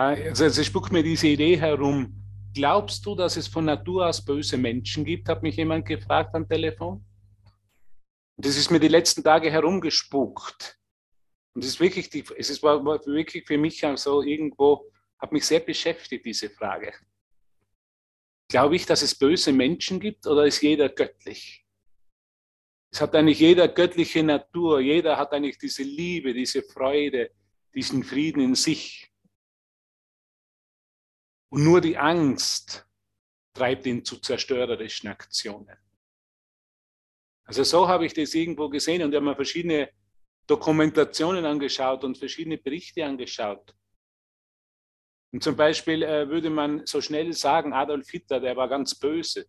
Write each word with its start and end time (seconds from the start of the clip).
Also, 0.00 0.44
also 0.44 0.62
spuckt 0.64 0.92
mir 0.92 1.02
diese 1.02 1.26
Idee 1.26 1.58
herum. 1.58 2.14
Glaubst 2.54 3.04
du, 3.04 3.14
dass 3.14 3.36
es 3.36 3.46
von 3.46 3.66
Natur 3.66 4.06
aus 4.06 4.24
böse 4.24 4.56
Menschen 4.56 5.04
gibt? 5.04 5.28
Hat 5.28 5.42
mich 5.42 5.56
jemand 5.56 5.84
gefragt 5.84 6.34
am 6.34 6.48
Telefon. 6.48 7.04
Das 8.38 8.56
ist 8.56 8.70
mir 8.70 8.80
die 8.80 8.88
letzten 8.88 9.22
Tage 9.22 9.50
herumgespuckt. 9.50 10.78
Und 11.54 11.64
es 11.64 11.72
ist 11.72 11.80
wirklich, 11.80 12.08
die, 12.08 12.24
es 12.38 12.48
ist, 12.48 12.62
war, 12.62 12.82
war 12.82 13.04
wirklich 13.04 13.46
für 13.46 13.58
mich 13.58 13.84
so 13.96 14.22
irgendwo, 14.22 14.90
hat 15.18 15.32
mich 15.32 15.44
sehr 15.44 15.60
beschäftigt, 15.60 16.24
diese 16.24 16.48
Frage. 16.48 16.94
Glaube 18.48 18.76
ich, 18.76 18.86
dass 18.86 19.02
es 19.02 19.14
böse 19.14 19.52
Menschen 19.52 20.00
gibt 20.00 20.26
oder 20.26 20.46
ist 20.46 20.62
jeder 20.62 20.88
göttlich? 20.88 21.66
Es 22.90 23.02
hat 23.02 23.14
eigentlich 23.14 23.40
jeder 23.40 23.68
göttliche 23.68 24.22
Natur, 24.22 24.80
jeder 24.80 25.18
hat 25.18 25.30
eigentlich 25.32 25.58
diese 25.58 25.82
Liebe, 25.82 26.32
diese 26.32 26.62
Freude, 26.62 27.32
diesen 27.74 28.02
Frieden 28.02 28.40
in 28.40 28.54
sich. 28.54 29.09
Und 31.50 31.64
nur 31.64 31.80
die 31.80 31.98
Angst 31.98 32.86
treibt 33.54 33.86
ihn 33.86 34.04
zu 34.04 34.18
zerstörerischen 34.18 35.08
Aktionen. 35.08 35.76
Also 37.44 37.64
so 37.64 37.88
habe 37.88 38.06
ich 38.06 38.14
das 38.14 38.34
irgendwo 38.34 38.68
gesehen 38.68 39.02
und 39.02 39.10
ich 39.10 39.16
habe 39.16 39.26
mir 39.26 39.34
verschiedene 39.34 39.90
Dokumentationen 40.46 41.44
angeschaut 41.44 42.04
und 42.04 42.16
verschiedene 42.16 42.58
Berichte 42.58 43.04
angeschaut. 43.04 43.74
Und 45.32 45.42
zum 45.42 45.56
Beispiel 45.56 46.02
äh, 46.02 46.28
würde 46.28 46.50
man 46.50 46.86
so 46.86 47.00
schnell 47.00 47.32
sagen, 47.32 47.72
Adolf 47.72 48.08
Hitler, 48.08 48.40
der 48.40 48.56
war 48.56 48.68
ganz 48.68 48.94
böse. 48.94 49.46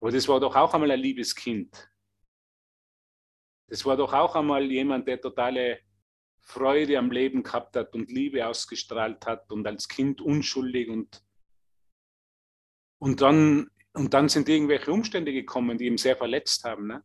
Aber 0.00 0.12
das 0.12 0.28
war 0.28 0.38
doch 0.38 0.54
auch 0.54 0.74
einmal 0.74 0.90
ein 0.90 1.00
liebes 1.00 1.34
Kind. 1.34 1.90
Das 3.68 3.84
war 3.84 3.96
doch 3.96 4.12
auch 4.12 4.34
einmal 4.34 4.64
jemand, 4.70 5.06
der 5.06 5.20
totale 5.20 5.80
Freude 6.48 6.96
am 6.96 7.10
Leben 7.10 7.42
gehabt 7.42 7.76
hat 7.76 7.94
und 7.94 8.10
Liebe 8.10 8.46
ausgestrahlt 8.46 9.26
hat 9.26 9.52
und 9.52 9.66
als 9.66 9.86
Kind 9.86 10.22
unschuldig 10.22 10.88
und, 10.88 11.22
und, 12.98 13.20
dann, 13.20 13.70
und 13.92 14.14
dann 14.14 14.30
sind 14.30 14.48
irgendwelche 14.48 14.90
Umstände 14.90 15.34
gekommen, 15.34 15.76
die 15.76 15.84
ihn 15.84 15.98
sehr 15.98 16.16
verletzt 16.16 16.64
haben. 16.64 16.86
Ne? 16.86 17.04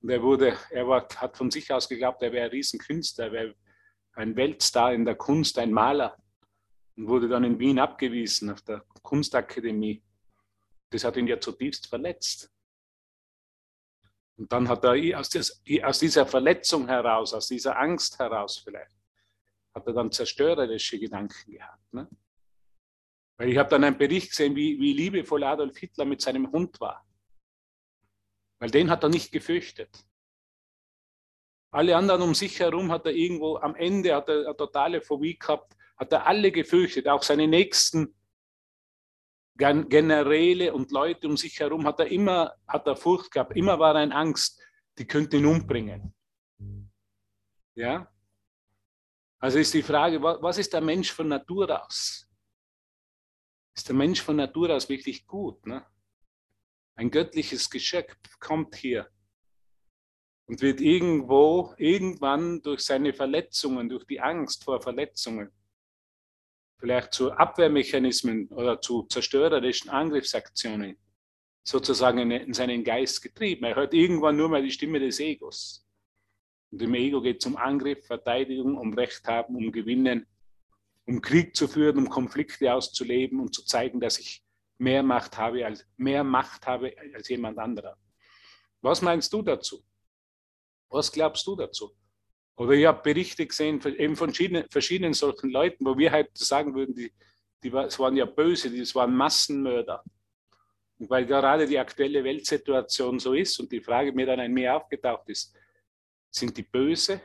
Und 0.00 0.10
er 0.10 0.20
wurde, 0.20 0.58
er 0.70 0.88
war, 0.88 1.06
hat 1.14 1.36
von 1.36 1.52
sich 1.52 1.72
aus 1.72 1.88
geglaubt, 1.88 2.20
er 2.22 2.32
wäre 2.32 2.46
ein 2.46 2.50
Riesenkünstler, 2.50 3.26
er 3.26 3.32
wäre 3.32 3.54
ein 4.14 4.34
Weltstar 4.34 4.92
in 4.92 5.04
der 5.04 5.14
Kunst, 5.14 5.56
ein 5.56 5.72
Maler 5.72 6.16
und 6.96 7.06
wurde 7.06 7.28
dann 7.28 7.44
in 7.44 7.60
Wien 7.60 7.78
abgewiesen 7.78 8.50
auf 8.50 8.62
der 8.62 8.84
Kunstakademie. 9.02 10.02
Das 10.90 11.04
hat 11.04 11.16
ihn 11.16 11.28
ja 11.28 11.38
zutiefst 11.38 11.86
verletzt. 11.86 12.52
Und 14.38 14.52
dann 14.52 14.68
hat 14.68 14.84
er 14.84 15.18
aus, 15.18 15.98
dieser 15.98 16.26
Verletzung 16.26 16.86
heraus, 16.86 17.34
aus 17.34 17.48
dieser 17.48 17.76
Angst 17.76 18.20
heraus 18.20 18.58
vielleicht, 18.58 18.96
hat 19.74 19.86
er 19.86 19.92
dann 19.92 20.12
zerstörerische 20.12 20.98
Gedanken 21.00 21.52
gehabt. 21.52 21.92
Ne? 21.92 22.08
Weil 23.36 23.50
ich 23.50 23.58
habe 23.58 23.68
dann 23.68 23.82
einen 23.82 23.98
Bericht 23.98 24.30
gesehen, 24.30 24.54
wie, 24.54 24.78
wie 24.78 24.92
liebevoll 24.92 25.42
Adolf 25.42 25.76
Hitler 25.76 26.04
mit 26.04 26.20
seinem 26.20 26.52
Hund 26.52 26.80
war. 26.80 27.04
Weil 28.60 28.70
den 28.70 28.90
hat 28.90 29.02
er 29.02 29.08
nicht 29.08 29.32
gefürchtet. 29.32 30.04
Alle 31.72 31.96
anderen 31.96 32.22
um 32.22 32.34
sich 32.34 32.60
herum 32.60 32.92
hat 32.92 33.06
er 33.06 33.12
irgendwo, 33.12 33.56
am 33.56 33.74
Ende 33.74 34.14
hat 34.14 34.28
er 34.28 34.46
eine 34.46 34.56
totale 34.56 35.00
Phobie 35.00 35.36
gehabt, 35.36 35.76
hat 35.96 36.12
er 36.12 36.26
alle 36.26 36.52
gefürchtet, 36.52 37.08
auch 37.08 37.24
seine 37.24 37.48
nächsten 37.48 38.14
Generäle 39.58 40.72
und 40.72 40.92
Leute 40.92 41.26
um 41.26 41.36
sich 41.36 41.58
herum 41.58 41.84
hat 41.84 41.98
er 41.98 42.06
immer, 42.06 42.54
hat 42.66 42.86
er 42.86 42.96
Furcht 42.96 43.32
gehabt, 43.32 43.56
immer 43.56 43.78
war 43.78 43.96
er 43.96 44.04
in 44.04 44.12
Angst, 44.12 44.62
die 44.96 45.06
könnten 45.06 45.36
ihn 45.36 45.46
umbringen. 45.46 46.14
Ja? 47.74 48.08
Also 49.40 49.58
ist 49.58 49.74
die 49.74 49.82
Frage, 49.82 50.22
was 50.22 50.58
ist 50.58 50.72
der 50.72 50.80
Mensch 50.80 51.12
von 51.12 51.28
Natur 51.28 51.84
aus? 51.84 52.28
Ist 53.76 53.88
der 53.88 53.96
Mensch 53.96 54.22
von 54.22 54.36
Natur 54.36 54.74
aus 54.74 54.88
wirklich 54.88 55.26
gut? 55.26 55.64
Ne? 55.66 55.84
Ein 56.96 57.10
göttliches 57.10 57.68
Geschöpf 57.68 58.16
kommt 58.38 58.76
hier 58.76 59.08
und 60.46 60.62
wird 60.62 60.80
irgendwo, 60.80 61.74
irgendwann 61.78 62.62
durch 62.62 62.80
seine 62.80 63.12
Verletzungen, 63.12 63.88
durch 63.88 64.04
die 64.06 64.20
Angst 64.20 64.64
vor 64.64 64.80
Verletzungen, 64.80 65.52
vielleicht 66.78 67.12
zu 67.12 67.32
Abwehrmechanismen 67.32 68.48
oder 68.48 68.80
zu 68.80 69.02
zerstörerischen 69.04 69.90
Angriffsaktionen 69.90 70.96
sozusagen 71.64 72.18
in, 72.18 72.30
in 72.30 72.54
seinen 72.54 72.82
Geist 72.84 73.20
getrieben. 73.20 73.64
Er 73.64 73.76
hört 73.76 73.92
irgendwann 73.92 74.36
nur 74.36 74.48
mal 74.48 74.62
die 74.62 74.70
Stimme 74.70 75.00
des 75.00 75.20
Egos. 75.20 75.84
Und 76.70 76.80
im 76.82 76.94
Ego 76.94 77.20
geht 77.20 77.38
es 77.40 77.46
um 77.46 77.56
Angriff, 77.56 78.06
Verteidigung, 78.06 78.76
um 78.76 78.94
Recht 78.94 79.26
haben, 79.26 79.56
um 79.56 79.72
Gewinnen, 79.72 80.26
um 81.06 81.20
Krieg 81.20 81.56
zu 81.56 81.66
führen, 81.68 81.98
um 81.98 82.08
Konflikte 82.08 82.72
auszuleben 82.72 83.40
und 83.40 83.54
zu 83.54 83.64
zeigen, 83.64 84.00
dass 84.00 84.18
ich 84.18 84.42
mehr 84.78 85.02
Macht 85.02 85.36
habe 85.36 85.64
als, 85.66 85.86
mehr 85.96 86.24
Macht 86.24 86.66
habe 86.66 86.94
als 87.14 87.28
jemand 87.28 87.58
anderer. 87.58 87.96
Was 88.80 89.02
meinst 89.02 89.32
du 89.32 89.42
dazu? 89.42 89.82
Was 90.88 91.10
glaubst 91.10 91.46
du 91.46 91.56
dazu? 91.56 91.90
Oder 92.58 92.72
ich 92.72 92.86
habe 92.86 93.02
Berichte 93.02 93.46
gesehen 93.46 93.80
eben 93.84 94.16
von 94.16 94.30
verschiedenen, 94.30 94.68
verschiedenen 94.68 95.14
solchen 95.14 95.50
Leuten, 95.50 95.86
wo 95.86 95.96
wir 95.96 96.10
halt 96.10 96.36
sagen 96.36 96.74
würden, 96.74 96.94
die, 96.94 97.12
die 97.62 97.70
das 97.70 97.98
waren 97.98 98.16
ja 98.16 98.24
böse, 98.24 98.76
das 98.76 98.94
waren 98.96 99.16
Massenmörder. 99.16 100.02
Und 100.98 101.08
weil 101.08 101.24
gerade 101.24 101.66
die 101.66 101.78
aktuelle 101.78 102.24
Weltsituation 102.24 103.20
so 103.20 103.32
ist 103.32 103.60
und 103.60 103.70
die 103.70 103.80
Frage 103.80 104.12
mir 104.12 104.26
dann 104.26 104.40
ein 104.40 104.52
mehr 104.52 104.76
aufgetaucht 104.76 105.28
ist, 105.28 105.56
sind 106.30 106.56
die 106.56 106.64
böse? 106.64 107.20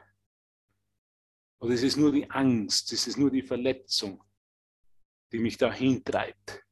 Oder 1.59 1.73
ist 1.73 1.83
es 1.83 1.97
nur 1.97 2.11
die 2.11 2.29
Angst, 2.29 2.93
ist 2.93 3.07
es 3.07 3.17
nur 3.17 3.31
die 3.31 3.41
Verletzung, 3.41 4.23
die 5.31 5.39
mich 5.39 5.57
dahin 5.57 6.03
treibt, 6.03 6.63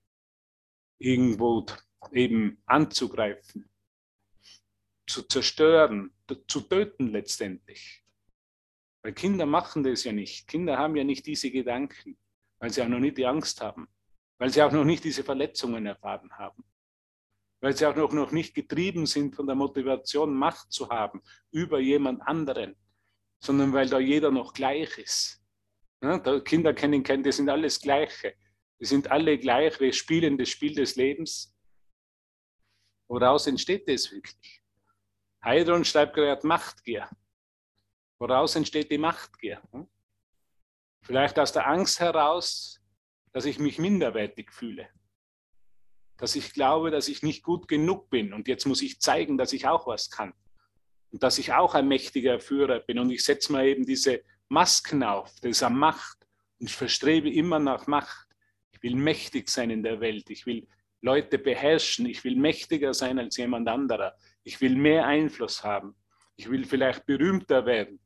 irgendwo 0.99 1.65
eben 2.11 2.61
anzugreifen? 2.67 3.71
zu 5.11 5.23
zerstören, 5.23 6.13
zu 6.47 6.61
töten 6.61 7.09
letztendlich. 7.09 8.00
Weil 9.03 9.13
Kinder 9.13 9.45
machen 9.45 9.83
das 9.83 10.03
ja 10.03 10.11
nicht. 10.11 10.47
Kinder 10.47 10.77
haben 10.77 10.95
ja 10.95 11.03
nicht 11.03 11.25
diese 11.25 11.49
Gedanken, 11.51 12.17
weil 12.59 12.69
sie 12.69 12.83
auch 12.83 12.87
noch 12.87 12.99
nicht 12.99 13.17
die 13.17 13.25
Angst 13.25 13.61
haben, 13.61 13.87
weil 14.37 14.49
sie 14.49 14.61
auch 14.61 14.71
noch 14.71 14.83
nicht 14.83 15.03
diese 15.03 15.23
Verletzungen 15.23 15.85
erfahren 15.85 16.31
haben, 16.37 16.63
weil 17.61 17.75
sie 17.75 17.85
auch 17.85 17.95
noch, 17.95 18.13
noch 18.13 18.31
nicht 18.31 18.53
getrieben 18.53 19.05
sind 19.05 19.35
von 19.35 19.47
der 19.47 19.55
Motivation, 19.55 20.33
Macht 20.35 20.71
zu 20.71 20.89
haben 20.89 21.21
über 21.51 21.79
jemand 21.79 22.21
anderen, 22.21 22.75
sondern 23.43 23.73
weil 23.73 23.89
da 23.89 23.99
jeder 23.99 24.29
noch 24.29 24.53
gleich 24.53 24.97
ist. 24.99 25.41
Ja, 26.03 26.39
Kinder 26.39 26.73
kennen, 26.73 27.03
kennen, 27.03 27.23
die 27.23 27.31
sind 27.31 27.49
alles 27.49 27.79
Gleiche. 27.79 28.35
Die 28.79 28.85
sind 28.85 29.11
alle 29.11 29.37
gleich, 29.37 29.79
wir 29.79 29.93
spielen 29.93 30.37
das 30.37 30.49
Spiel 30.49 30.73
des 30.73 30.95
Lebens. 30.95 31.55
Woraus 33.07 33.45
entsteht 33.45 33.87
das 33.87 34.11
wirklich? 34.11 34.63
Heidrun 35.43 35.85
schreibt 35.85 36.15
gerade 36.15 36.45
Machtgier. 36.47 37.07
Woraus 38.21 38.55
entsteht 38.55 38.91
die 38.91 38.99
Machtgier? 38.99 39.59
Hm? 39.71 39.87
Vielleicht 41.01 41.39
aus 41.39 41.53
der 41.53 41.67
Angst 41.67 41.99
heraus, 41.99 42.79
dass 43.31 43.45
ich 43.45 43.57
mich 43.57 43.79
minderwertig 43.79 44.51
fühle. 44.51 44.87
Dass 46.17 46.35
ich 46.35 46.53
glaube, 46.53 46.91
dass 46.91 47.07
ich 47.07 47.23
nicht 47.23 47.41
gut 47.41 47.67
genug 47.67 48.11
bin 48.11 48.31
und 48.31 48.47
jetzt 48.47 48.67
muss 48.67 48.83
ich 48.83 49.01
zeigen, 49.01 49.39
dass 49.39 49.53
ich 49.53 49.65
auch 49.65 49.87
was 49.87 50.11
kann. 50.11 50.35
Und 51.09 51.23
dass 51.23 51.39
ich 51.39 51.53
auch 51.53 51.73
ein 51.73 51.87
mächtiger 51.87 52.39
Führer 52.39 52.81
bin. 52.81 52.99
Und 52.99 53.09
ich 53.09 53.23
setze 53.23 53.51
mir 53.51 53.65
eben 53.65 53.87
diese 53.87 54.21
Masken 54.49 55.01
auf, 55.01 55.33
das 55.41 55.67
Macht. 55.71 56.19
Und 56.59 56.69
ich 56.69 56.75
verstrebe 56.75 57.27
immer 57.27 57.57
nach 57.57 57.87
Macht. 57.87 58.27
Ich 58.71 58.83
will 58.83 58.97
mächtig 58.97 59.49
sein 59.49 59.71
in 59.71 59.81
der 59.81 59.99
Welt. 59.99 60.29
Ich 60.29 60.45
will 60.45 60.67
Leute 61.01 61.39
beherrschen. 61.39 62.05
Ich 62.05 62.23
will 62.23 62.35
mächtiger 62.35 62.93
sein 62.93 63.17
als 63.17 63.37
jemand 63.37 63.67
anderer. 63.67 64.15
Ich 64.43 64.61
will 64.61 64.75
mehr 64.75 65.07
Einfluss 65.07 65.63
haben. 65.63 65.95
Ich 66.35 66.47
will 66.51 66.65
vielleicht 66.65 67.07
berühmter 67.07 67.65
werden. 67.65 67.99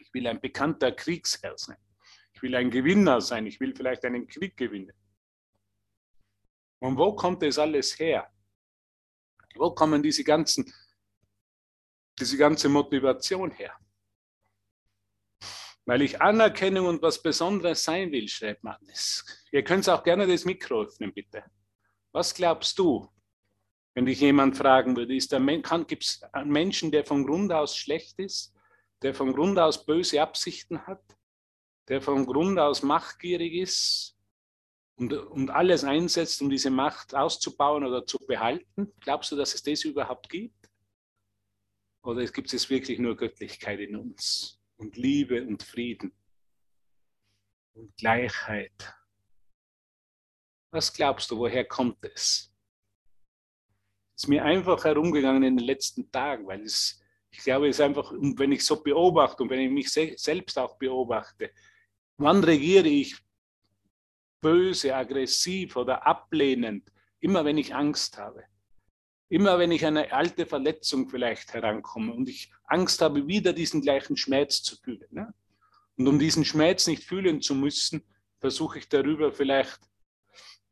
Ich 0.00 0.12
will 0.14 0.26
ein 0.26 0.40
bekannter 0.40 0.92
Kriegsherr 0.92 1.56
sein. 1.56 1.76
Ich 2.32 2.42
will 2.42 2.54
ein 2.54 2.70
Gewinner 2.70 3.20
sein. 3.20 3.46
Ich 3.46 3.58
will 3.60 3.74
vielleicht 3.74 4.04
einen 4.04 4.26
Krieg 4.26 4.56
gewinnen. 4.56 4.92
Und 6.80 6.96
wo 6.96 7.14
kommt 7.14 7.42
das 7.42 7.58
alles 7.58 7.98
her? 7.98 8.30
Wo 9.56 9.70
kommen 9.72 10.02
diese 10.02 10.22
ganzen, 10.22 10.72
diese 12.18 12.36
ganze 12.36 12.68
Motivation 12.68 13.50
her? 13.50 13.76
Weil 15.84 16.02
ich 16.02 16.20
Anerkennung 16.20 16.86
und 16.86 17.02
was 17.02 17.20
Besonderes 17.20 17.82
sein 17.82 18.12
will, 18.12 18.28
schreibt 18.28 18.62
Magnus. 18.62 19.24
Ihr 19.50 19.64
könnt 19.64 19.88
auch 19.88 20.04
gerne 20.04 20.26
das 20.26 20.44
Mikro 20.44 20.82
öffnen, 20.82 21.12
bitte. 21.12 21.42
Was 22.12 22.34
glaubst 22.34 22.78
du? 22.78 23.10
Wenn 23.94 24.06
dich 24.06 24.20
jemand 24.20 24.56
fragen 24.56 24.94
würde, 24.94 25.16
gibt 25.86 26.04
es 26.04 26.22
einen 26.32 26.50
Menschen, 26.52 26.92
der 26.92 27.04
von 27.04 27.26
Grund 27.26 27.52
aus 27.52 27.76
schlecht 27.76 28.18
ist, 28.18 28.54
der 29.02 29.14
von 29.14 29.32
Grund 29.32 29.58
aus 29.58 29.84
böse 29.84 30.20
Absichten 30.20 30.86
hat, 30.86 31.02
der 31.88 32.02
von 32.02 32.26
Grund 32.26 32.58
aus 32.58 32.82
machtgierig 32.82 33.54
ist 33.54 34.16
und, 34.96 35.12
und 35.12 35.50
alles 35.50 35.84
einsetzt, 35.84 36.42
um 36.42 36.50
diese 36.50 36.70
Macht 36.70 37.14
auszubauen 37.14 37.84
oder 37.84 38.06
zu 38.06 38.18
behalten? 38.18 38.92
Glaubst 39.00 39.32
du, 39.32 39.36
dass 39.36 39.54
es 39.54 39.62
das 39.62 39.84
überhaupt 39.84 40.28
gibt? 40.28 40.70
Oder 42.02 42.24
gibt 42.26 42.52
es 42.52 42.70
wirklich 42.70 42.98
nur 42.98 43.16
Göttlichkeit 43.16 43.80
in 43.80 43.96
uns 43.96 44.60
und 44.76 44.96
Liebe 44.96 45.42
und 45.46 45.62
Frieden? 45.62 46.12
und 47.78 47.96
Gleichheit. 47.96 48.94
Was 50.70 50.92
glaubst 50.92 51.30
du, 51.30 51.38
woher 51.38 51.64
kommt 51.64 52.04
es? 52.04 52.52
Ist 54.16 54.28
mir 54.28 54.44
einfach 54.44 54.84
herumgegangen 54.84 55.44
in 55.44 55.56
den 55.56 55.66
letzten 55.66 56.10
Tagen, 56.10 56.46
weil 56.46 56.62
es, 56.62 57.00
ich 57.38 57.44
glaube, 57.44 57.68
es 57.68 57.76
ist 57.76 57.80
einfach, 57.80 58.12
wenn 58.12 58.50
ich 58.50 58.64
so 58.64 58.82
beobachte 58.82 59.44
und 59.44 59.50
wenn 59.50 59.60
ich 59.60 59.70
mich 59.70 59.92
selbst 59.92 60.58
auch 60.58 60.76
beobachte, 60.76 61.52
wann 62.16 62.42
regiere 62.42 62.88
ich 62.88 63.16
böse, 64.40 64.94
aggressiv 64.94 65.76
oder 65.76 66.04
ablehnend? 66.04 66.90
Immer 67.20 67.44
wenn 67.44 67.56
ich 67.56 67.72
Angst 67.72 68.18
habe. 68.18 68.42
Immer 69.28 69.56
wenn 69.60 69.70
ich 69.70 69.86
eine 69.86 70.12
alte 70.12 70.46
Verletzung 70.46 71.08
vielleicht 71.08 71.54
herankomme 71.54 72.12
und 72.12 72.28
ich 72.28 72.50
Angst 72.64 73.00
habe, 73.02 73.28
wieder 73.28 73.52
diesen 73.52 73.82
gleichen 73.82 74.16
Schmerz 74.16 74.60
zu 74.64 74.76
fühlen. 74.76 75.06
Ne? 75.10 75.32
Und 75.96 76.08
um 76.08 76.18
diesen 76.18 76.44
Schmerz 76.44 76.88
nicht 76.88 77.04
fühlen 77.04 77.40
zu 77.40 77.54
müssen, 77.54 78.02
versuche 78.40 78.80
ich 78.80 78.88
darüber 78.88 79.32
vielleicht 79.32 79.78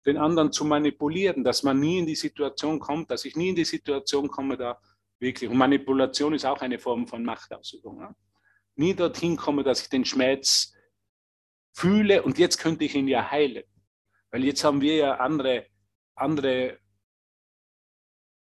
den 0.04 0.16
anderen 0.16 0.50
zu 0.50 0.64
manipulieren, 0.64 1.44
dass 1.44 1.62
man 1.62 1.78
nie 1.78 2.00
in 2.00 2.06
die 2.06 2.16
Situation 2.16 2.80
kommt, 2.80 3.12
dass 3.12 3.24
ich 3.24 3.36
nie 3.36 3.50
in 3.50 3.56
die 3.56 3.64
Situation 3.64 4.26
komme, 4.26 4.56
da 4.56 4.80
wirklich, 5.18 5.50
und 5.50 5.56
Manipulation 5.56 6.34
ist 6.34 6.44
auch 6.44 6.60
eine 6.60 6.78
Form 6.78 7.06
von 7.06 7.24
Machtausübung, 7.24 7.98
ne? 7.98 8.14
nie 8.76 8.94
dorthin 8.94 9.36
komme, 9.36 9.62
dass 9.62 9.82
ich 9.82 9.88
den 9.88 10.04
Schmerz 10.04 10.74
fühle 11.72 12.22
und 12.22 12.38
jetzt 12.38 12.58
könnte 12.58 12.84
ich 12.84 12.94
ihn 12.94 13.08
ja 13.08 13.30
heilen. 13.30 13.64
Weil 14.30 14.44
jetzt 14.44 14.64
haben 14.64 14.80
wir 14.80 14.96
ja 14.96 15.14
andere, 15.16 15.66
andere 16.14 16.78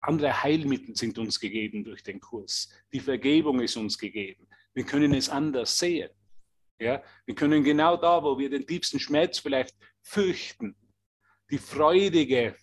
andere 0.06 0.42
Heilmittel 0.42 0.94
sind 0.94 1.18
uns 1.18 1.40
gegeben 1.40 1.84
durch 1.84 2.02
den 2.02 2.20
Kurs. 2.20 2.68
Die 2.92 3.00
Vergebung 3.00 3.60
ist 3.60 3.76
uns 3.76 3.98
gegeben. 3.98 4.46
Wir 4.74 4.84
können 4.84 5.14
es 5.14 5.28
anders 5.28 5.78
sehen. 5.78 6.10
Ja? 6.78 7.02
Wir 7.24 7.34
können 7.34 7.64
genau 7.64 7.96
da, 7.96 8.22
wo 8.22 8.38
wir 8.38 8.50
den 8.50 8.66
tiefsten 8.66 9.00
Schmerz 9.00 9.38
vielleicht 9.38 9.74
fürchten, 10.02 10.76
die 11.50 11.58
freudige, 11.58 12.56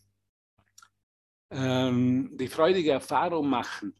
ähm, 1.49 2.37
die 2.37 2.47
freudige 2.47 2.91
Erfahrung 2.91 3.49
machen, 3.49 3.95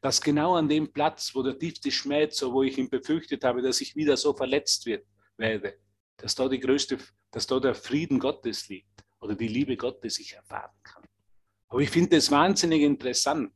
dass 0.00 0.20
genau 0.20 0.54
an 0.54 0.68
dem 0.68 0.92
Platz, 0.92 1.34
wo 1.34 1.42
der 1.42 1.58
tiefste 1.58 1.90
Schmerz, 1.90 2.42
wo 2.42 2.62
ich 2.62 2.78
ihn 2.78 2.88
befürchtet 2.88 3.44
habe, 3.44 3.62
dass 3.62 3.80
ich 3.80 3.96
wieder 3.96 4.16
so 4.16 4.32
verletzt 4.34 4.86
wird, 4.86 5.06
werde, 5.36 5.78
dass 6.16 6.34
da 6.34 6.48
die 6.48 6.60
größte, 6.60 6.98
dass 7.30 7.46
da 7.46 7.60
der 7.60 7.74
Frieden 7.74 8.18
Gottes 8.18 8.68
liegt 8.68 9.04
oder 9.20 9.34
die 9.34 9.48
Liebe 9.48 9.76
Gottes 9.76 10.18
ich 10.18 10.34
erfahren 10.34 10.76
kann. 10.82 11.04
Aber 11.68 11.80
ich 11.80 11.90
finde 11.90 12.16
es 12.16 12.30
wahnsinnig 12.30 12.82
interessant, 12.82 13.52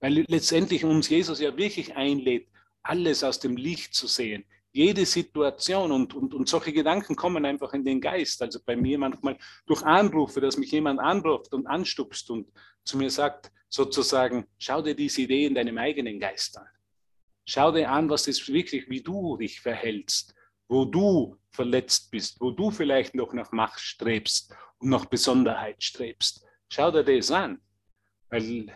weil 0.00 0.24
letztendlich 0.28 0.84
uns 0.84 1.08
Jesus 1.08 1.40
ja 1.40 1.56
wirklich 1.56 1.96
einlädt, 1.96 2.48
alles 2.82 3.24
aus 3.24 3.40
dem 3.40 3.56
Licht 3.56 3.94
zu 3.94 4.06
sehen. 4.06 4.44
Jede 4.76 5.06
Situation 5.06 5.90
und, 5.90 6.12
und, 6.12 6.34
und 6.34 6.48
solche 6.50 6.70
Gedanken 6.70 7.16
kommen 7.16 7.46
einfach 7.46 7.72
in 7.72 7.82
den 7.82 7.98
Geist. 7.98 8.42
Also 8.42 8.60
bei 8.62 8.76
mir 8.76 8.98
manchmal 8.98 9.38
durch 9.64 9.82
Anrufe, 9.82 10.38
dass 10.42 10.58
mich 10.58 10.70
jemand 10.70 11.00
anruft 11.00 11.54
und 11.54 11.66
anstupst 11.66 12.30
und 12.30 12.52
zu 12.84 12.98
mir 12.98 13.08
sagt, 13.10 13.50
sozusagen, 13.70 14.46
schau 14.58 14.82
dir 14.82 14.94
diese 14.94 15.22
Idee 15.22 15.46
in 15.46 15.54
deinem 15.54 15.78
eigenen 15.78 16.20
Geist 16.20 16.58
an. 16.58 16.66
Schau 17.46 17.72
dir 17.72 17.90
an, 17.90 18.10
was 18.10 18.28
ist 18.28 18.46
wirklich, 18.52 18.86
wie 18.90 19.02
du 19.02 19.38
dich 19.38 19.62
verhältst, 19.62 20.34
wo 20.68 20.84
du 20.84 21.38
verletzt 21.52 22.10
bist, 22.10 22.38
wo 22.38 22.50
du 22.50 22.70
vielleicht 22.70 23.14
noch 23.14 23.32
nach 23.32 23.52
Macht 23.52 23.80
strebst 23.80 24.54
und 24.76 24.90
nach 24.90 25.06
Besonderheit 25.06 25.82
strebst. 25.82 26.44
Schau 26.68 26.90
dir 26.90 27.02
das 27.02 27.30
an. 27.30 27.62
Weil 28.28 28.42
du 28.42 28.72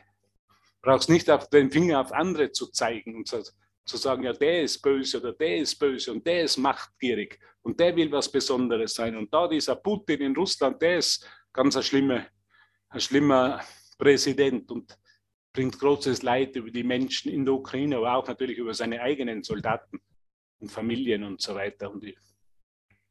brauchst 0.81 1.11
nicht 1.11 1.29
auf 1.29 1.50
den 1.50 1.70
Finger 1.70 2.00
auf 2.00 2.11
andere 2.11 2.53
zu 2.53 2.69
zeigen 2.69 3.17
und 3.17 3.29
zu, 3.29 3.43
zu 3.90 3.96
sagen, 3.96 4.22
ja, 4.22 4.32
der 4.32 4.62
ist 4.62 4.81
böse 4.81 5.19
oder 5.20 5.32
der 5.32 5.58
ist 5.58 5.76
böse 5.76 6.12
und 6.12 6.26
der 6.26 6.44
ist 6.44 6.56
machtgierig 6.56 7.38
und 7.62 7.78
der 7.78 7.94
will 7.96 8.10
was 8.10 8.31
Besonderes 8.31 8.94
sein. 8.94 9.16
Und 9.16 9.32
da 9.32 9.48
dieser 9.48 9.76
Putin 9.76 10.20
in 10.20 10.37
Russland, 10.37 10.81
der 10.81 10.98
ist 10.98 11.28
ganz 11.52 11.76
ein 11.76 11.82
schlimmer, 11.82 12.26
ein 12.88 13.00
schlimmer 13.00 13.60
Präsident 13.98 14.70
und 14.70 14.96
bringt 15.52 15.78
großes 15.78 16.22
Leid 16.22 16.56
über 16.56 16.70
die 16.70 16.84
Menschen 16.84 17.31
in 17.31 17.44
der 17.44 17.54
Ukraine, 17.54 17.96
aber 17.96 18.14
auch 18.14 18.26
natürlich 18.26 18.56
über 18.58 18.72
seine 18.72 19.00
eigenen 19.00 19.42
Soldaten 19.42 20.00
und 20.60 20.70
Familien 20.70 21.25
und 21.25 21.40
so 21.40 21.54
weiter. 21.54 21.90
Und 21.90 22.04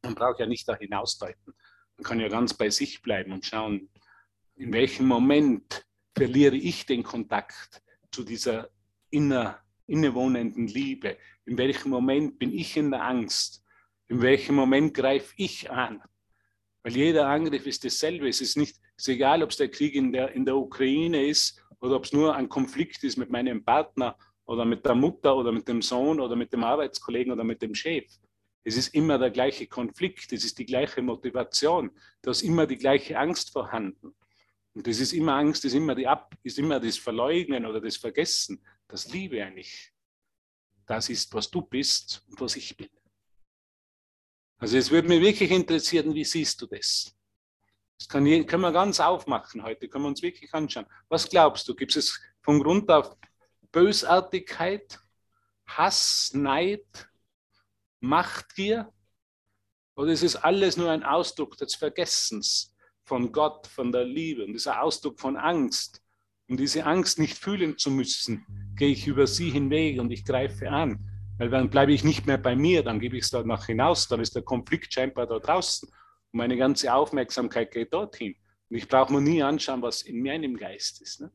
man 0.02 0.14
braucht 0.14 0.40
ja 0.40 0.46
nicht 0.46 0.66
da 0.66 0.76
hinausdeuten. 0.76 1.54
Man 1.96 2.04
kann 2.04 2.20
ja 2.20 2.28
ganz 2.28 2.54
bei 2.54 2.70
sich 2.70 3.02
bleiben 3.02 3.32
und 3.32 3.44
schauen, 3.44 3.90
in 4.56 4.72
welchem 4.72 5.06
Moment 5.06 5.84
verliere 6.16 6.56
ich 6.56 6.86
den 6.86 7.02
Kontakt 7.02 7.82
zu 8.10 8.24
dieser 8.24 8.70
inner, 9.10 9.60
innewohnenden 9.90 10.66
Liebe? 10.66 11.16
In 11.44 11.58
welchem 11.58 11.90
Moment 11.90 12.38
bin 12.38 12.52
ich 12.52 12.76
in 12.76 12.90
der 12.90 13.04
Angst? 13.04 13.64
In 14.08 14.22
welchem 14.22 14.54
Moment 14.54 14.94
greife 14.94 15.32
ich 15.36 15.70
an? 15.70 16.02
Weil 16.82 16.96
jeder 16.96 17.28
Angriff 17.28 17.66
ist 17.66 17.84
dasselbe. 17.84 18.28
Es 18.28 18.40
ist 18.40 18.56
nicht, 18.56 18.76
es 18.96 19.06
ist 19.06 19.08
egal, 19.08 19.42
ob 19.42 19.50
es 19.50 19.56
der 19.56 19.68
Krieg 19.68 19.94
in 19.94 20.12
der, 20.12 20.32
in 20.32 20.44
der 20.44 20.56
Ukraine 20.56 21.26
ist 21.26 21.62
oder 21.80 21.96
ob 21.96 22.04
es 22.04 22.12
nur 22.12 22.34
ein 22.34 22.48
Konflikt 22.48 23.02
ist 23.04 23.16
mit 23.16 23.30
meinem 23.30 23.64
Partner 23.64 24.16
oder 24.46 24.64
mit 24.64 24.84
der 24.84 24.94
Mutter 24.94 25.36
oder 25.36 25.52
mit 25.52 25.68
dem 25.68 25.82
Sohn 25.82 26.20
oder 26.20 26.36
mit 26.36 26.52
dem 26.52 26.64
Arbeitskollegen 26.64 27.32
oder 27.32 27.44
mit 27.44 27.62
dem 27.62 27.74
Chef. 27.74 28.06
Es 28.62 28.76
ist 28.76 28.94
immer 28.94 29.18
der 29.18 29.30
gleiche 29.30 29.66
Konflikt, 29.66 30.32
es 30.32 30.44
ist 30.44 30.58
die 30.58 30.66
gleiche 30.66 31.00
Motivation, 31.02 31.90
da 32.20 32.30
ist 32.30 32.42
immer 32.42 32.66
die 32.66 32.76
gleiche 32.76 33.18
Angst 33.18 33.52
vorhanden. 33.52 34.14
Und 34.74 34.86
das 34.86 35.00
ist 35.00 35.12
immer 35.12 35.34
Angst, 35.34 35.64
ist 35.64 35.74
immer, 35.74 35.94
die 35.94 36.06
Ab, 36.06 36.34
ist 36.42 36.58
immer 36.58 36.78
das 36.78 36.96
Verleugnen 36.96 37.66
oder 37.66 37.80
das 37.80 37.96
Vergessen, 37.96 38.64
das 38.86 39.08
Liebe 39.08 39.44
eigentlich. 39.44 39.92
Das 40.86 41.08
ist, 41.08 41.32
was 41.34 41.50
du 41.50 41.62
bist 41.62 42.24
und 42.28 42.40
was 42.40 42.56
ich 42.56 42.76
bin. 42.76 42.88
Also 44.58 44.76
es 44.76 44.90
würde 44.90 45.08
mich 45.08 45.22
wirklich 45.22 45.50
interessieren, 45.50 46.14
wie 46.14 46.24
siehst 46.24 46.60
du 46.60 46.66
das? 46.66 47.16
Das 47.98 48.08
kann, 48.08 48.24
können 48.46 48.62
wir 48.62 48.72
ganz 48.72 49.00
aufmachen 49.00 49.62
heute, 49.62 49.88
können 49.88 50.04
wir 50.04 50.08
uns 50.08 50.22
wirklich 50.22 50.52
anschauen. 50.54 50.86
Was 51.08 51.28
glaubst 51.28 51.68
du, 51.68 51.74
gibt 51.74 51.96
es 51.96 52.20
von 52.42 52.60
Grund 52.62 52.90
auf 52.90 53.16
Bösartigkeit, 53.72 55.00
Hass, 55.66 56.32
Neid, 56.34 57.08
Machtgier? 58.00 58.92
Oder 59.96 60.12
ist 60.12 60.22
es 60.22 60.36
alles 60.36 60.76
nur 60.76 60.90
ein 60.90 61.04
Ausdruck 61.04 61.56
des 61.56 61.74
Vergessens? 61.74 62.74
Von 63.10 63.32
Gott, 63.32 63.66
von 63.66 63.90
der 63.90 64.04
Liebe 64.04 64.44
und 64.44 64.52
dieser 64.52 64.80
Ausdruck 64.80 65.18
von 65.18 65.36
Angst. 65.36 66.00
Um 66.48 66.56
diese 66.56 66.86
Angst 66.86 67.18
nicht 67.18 67.36
fühlen 67.36 67.76
zu 67.76 67.90
müssen, 67.90 68.46
gehe 68.76 68.90
ich 68.90 69.08
über 69.08 69.26
sie 69.26 69.50
hinweg 69.50 69.98
und 69.98 70.12
ich 70.12 70.24
greife 70.24 70.70
an. 70.70 71.10
Weil 71.36 71.50
dann 71.50 71.70
bleibe 71.70 71.92
ich 71.92 72.04
nicht 72.04 72.26
mehr 72.26 72.38
bei 72.38 72.54
mir, 72.54 72.84
dann 72.84 73.00
gebe 73.00 73.16
ich 73.16 73.24
es 73.24 73.30
dort 73.30 73.46
nach 73.46 73.66
hinaus, 73.66 74.06
dann 74.06 74.20
ist 74.20 74.36
der 74.36 74.42
Konflikt 74.42 74.94
scheinbar 74.94 75.26
da 75.26 75.40
draußen. 75.40 75.88
Und 75.88 76.38
meine 76.38 76.56
ganze 76.56 76.94
Aufmerksamkeit 76.94 77.72
geht 77.72 77.92
dorthin. 77.92 78.36
Und 78.68 78.76
ich 78.76 78.86
brauche 78.86 79.12
mir 79.12 79.20
nie 79.20 79.42
anschauen, 79.42 79.82
was 79.82 80.02
in 80.02 80.22
meinem 80.22 80.56
Geist 80.56 81.02
ist. 81.02 81.20
Ne? 81.20 81.32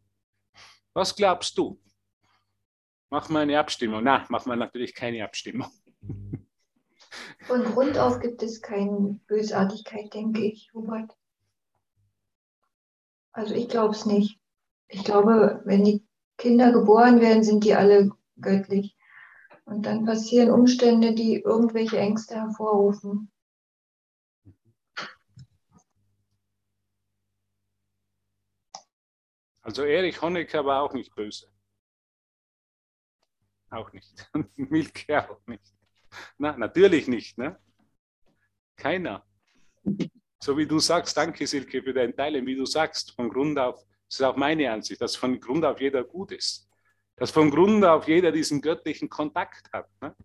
Was 0.93 1.13
glaubst 1.13 1.57
du? 1.57 1.77
Mach 3.09 3.27
mal 3.27 3.41
eine 3.41 3.59
Abstimmung. 3.59 4.01
Na, 4.01 4.25
mach 4.29 4.45
mal 4.45 4.55
natürlich 4.55 4.95
keine 4.95 5.25
Abstimmung. 5.25 5.69
Von 7.41 7.65
Grund 7.65 7.97
auf 7.97 8.21
gibt 8.21 8.41
es 8.43 8.61
keine 8.61 9.19
Bösartigkeit, 9.27 10.13
denke 10.13 10.45
ich, 10.45 10.71
Hubert. 10.73 11.11
Also 13.35 13.53
ich 13.53 13.67
glaube 13.67 13.93
es 13.93 14.05
nicht. 14.05 14.39
Ich 14.87 15.03
glaube, 15.03 15.61
wenn 15.65 15.83
die 15.83 16.07
Kinder 16.37 16.71
geboren 16.71 17.19
werden, 17.19 17.43
sind 17.43 17.65
die 17.65 17.75
alle 17.75 18.11
göttlich. 18.39 18.95
Und 19.65 19.85
dann 19.85 20.05
passieren 20.05 20.51
Umstände, 20.51 21.13
die 21.13 21.41
irgendwelche 21.41 21.97
Ängste 21.97 22.35
hervorrufen. 22.35 23.29
Also 29.61 29.83
Erich 29.83 30.21
Honecker 30.21 30.65
war 30.65 30.83
auch 30.83 30.93
nicht 30.93 31.13
böse. 31.13 31.47
Auch 33.69 33.91
nicht. 33.91 34.29
Milke 34.55 35.29
auch 35.29 35.45
nicht. 35.45 35.73
Na, 36.37 36.55
natürlich 36.55 37.09
nicht. 37.09 37.37
Ne? 37.37 37.59
Keiner. 38.77 39.25
So 40.43 40.57
wie 40.57 40.67
du 40.67 40.79
sagst, 40.79 41.15
danke 41.17 41.47
Silke 41.47 41.81
für 41.81 41.93
dein 41.93 42.15
Teilen, 42.15 42.45
wie 42.45 42.55
du 42.55 42.65
sagst, 42.65 43.11
von 43.15 43.29
Grund 43.29 43.57
auf, 43.57 43.83
das 44.07 44.19
ist 44.19 44.21
auch 44.21 44.35
meine 44.35 44.71
Ansicht, 44.71 45.01
dass 45.01 45.15
von 45.15 45.39
Grund 45.39 45.65
auf 45.65 45.81
jeder 45.81 46.03
gut 46.03 46.31
ist. 46.31 46.69
Dass 47.15 47.31
von 47.31 47.49
Grund 47.49 47.83
auf 47.85 48.07
jeder 48.07 48.31
diesen 48.31 48.61
göttlichen 48.61 49.09
Kontakt 49.09 49.71
hat. 49.71 49.89
Ne? 50.01 50.15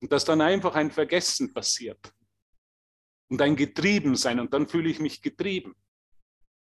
Und 0.00 0.12
dass 0.12 0.24
dann 0.24 0.40
einfach 0.40 0.74
ein 0.74 0.90
Vergessen 0.90 1.52
passiert. 1.52 2.12
Und 3.28 3.40
ein 3.40 3.56
Getriebensein. 3.56 4.38
Und 4.38 4.52
dann 4.52 4.68
fühle 4.68 4.90
ich 4.90 5.00
mich 5.00 5.22
getrieben. 5.22 5.74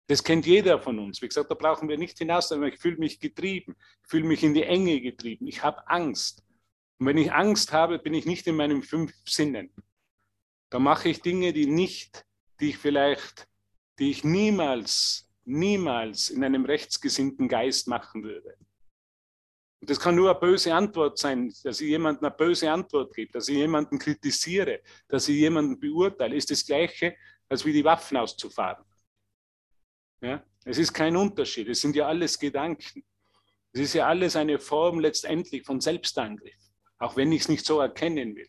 Das 0.07 0.23
kennt 0.23 0.45
jeder 0.45 0.79
von 0.79 0.99
uns. 0.99 1.23
Wie 1.23 1.29
gesagt, 1.29 1.51
da 1.51 1.55
brauchen 1.55 1.89
wir 1.89 1.97
nicht 1.97 2.19
hinaus, 2.19 2.53
aber 2.53 2.69
ich 2.69 2.79
fühle 2.79 2.99
mich 2.99 3.19
getrieben. 3.19 3.75
Ich 4.03 4.11
fühle 4.11 4.25
mich 4.25 4.43
in 4.43 4.53
die 4.53 4.65
Enge 4.65 5.01
getrieben. 5.01 5.47
Ich 5.47 5.63
habe 5.63 5.89
Angst. 5.89 6.45
Und 6.99 7.07
wenn 7.07 7.19
ich 7.19 7.33
Angst 7.33 7.73
habe, 7.73 7.99
bin 7.99 8.13
ich 8.15 8.27
nicht 8.27 8.47
in 8.47 8.57
meinen 8.57 8.83
fünf 8.83 9.13
Sinnen. 9.25 9.73
Da 10.73 10.79
mache 10.79 11.11
ich 11.11 11.21
Dinge, 11.21 11.53
die 11.53 11.67
nicht, 11.67 12.25
die 12.59 12.71
ich 12.71 12.79
vielleicht, 12.79 13.47
die 13.99 14.11
ich 14.11 14.25
niemals, 14.25 15.29
niemals 15.45 16.31
in 16.31 16.43
einem 16.43 16.65
rechtsgesinnten 16.65 17.47
Geist 17.47 17.89
machen 17.89 18.23
würde. 18.23 18.57
Und 19.83 19.91
das 19.91 20.01
kann 20.01 20.15
nur 20.15 20.31
eine 20.31 20.41
böse 20.41 20.75
Antwort 20.75 21.19
sein, 21.19 21.53
dass 21.63 21.83
ich 21.83 21.89
jemandem 21.89 22.25
eine 22.25 22.35
böse 22.35 22.71
Antwort 22.71 23.15
gebe, 23.15 23.33
dass 23.33 23.51
ich 23.51 23.57
jemanden 23.57 23.99
kritisiere, 23.99 24.81
dass 25.09 25.29
ich 25.29 25.37
jemanden 25.37 25.79
beurteile, 25.79 26.37
ist 26.37 26.51
das 26.51 26.65
Gleiche, 26.65 27.17
als 27.51 27.67
wie 27.67 27.75
die 27.75 27.85
Waffen 27.85 28.17
auszufahren. 28.17 28.87
Ja? 30.23 30.43
Es 30.65 30.79
ist 30.79 30.95
kein 30.95 31.17
Unterschied, 31.17 31.69
es 31.69 31.83
sind 31.83 31.97
ja 31.97 32.07
alles 32.07 32.39
Gedanken. 32.39 33.05
Es 33.75 33.81
ist 33.83 33.93
ja 33.93 34.07
alles 34.07 34.37
eine 34.37 34.59
Form 34.59 35.01
letztendlich 35.01 35.67
von 35.67 35.83
Selbstangriff, 35.83 36.73
auch 36.99 37.15
wenn 37.15 37.31
ich 37.31 37.43
es 37.43 37.49
nicht 37.51 37.67
so 37.67 37.79
erkennen 37.79 38.35
will. 38.35 38.49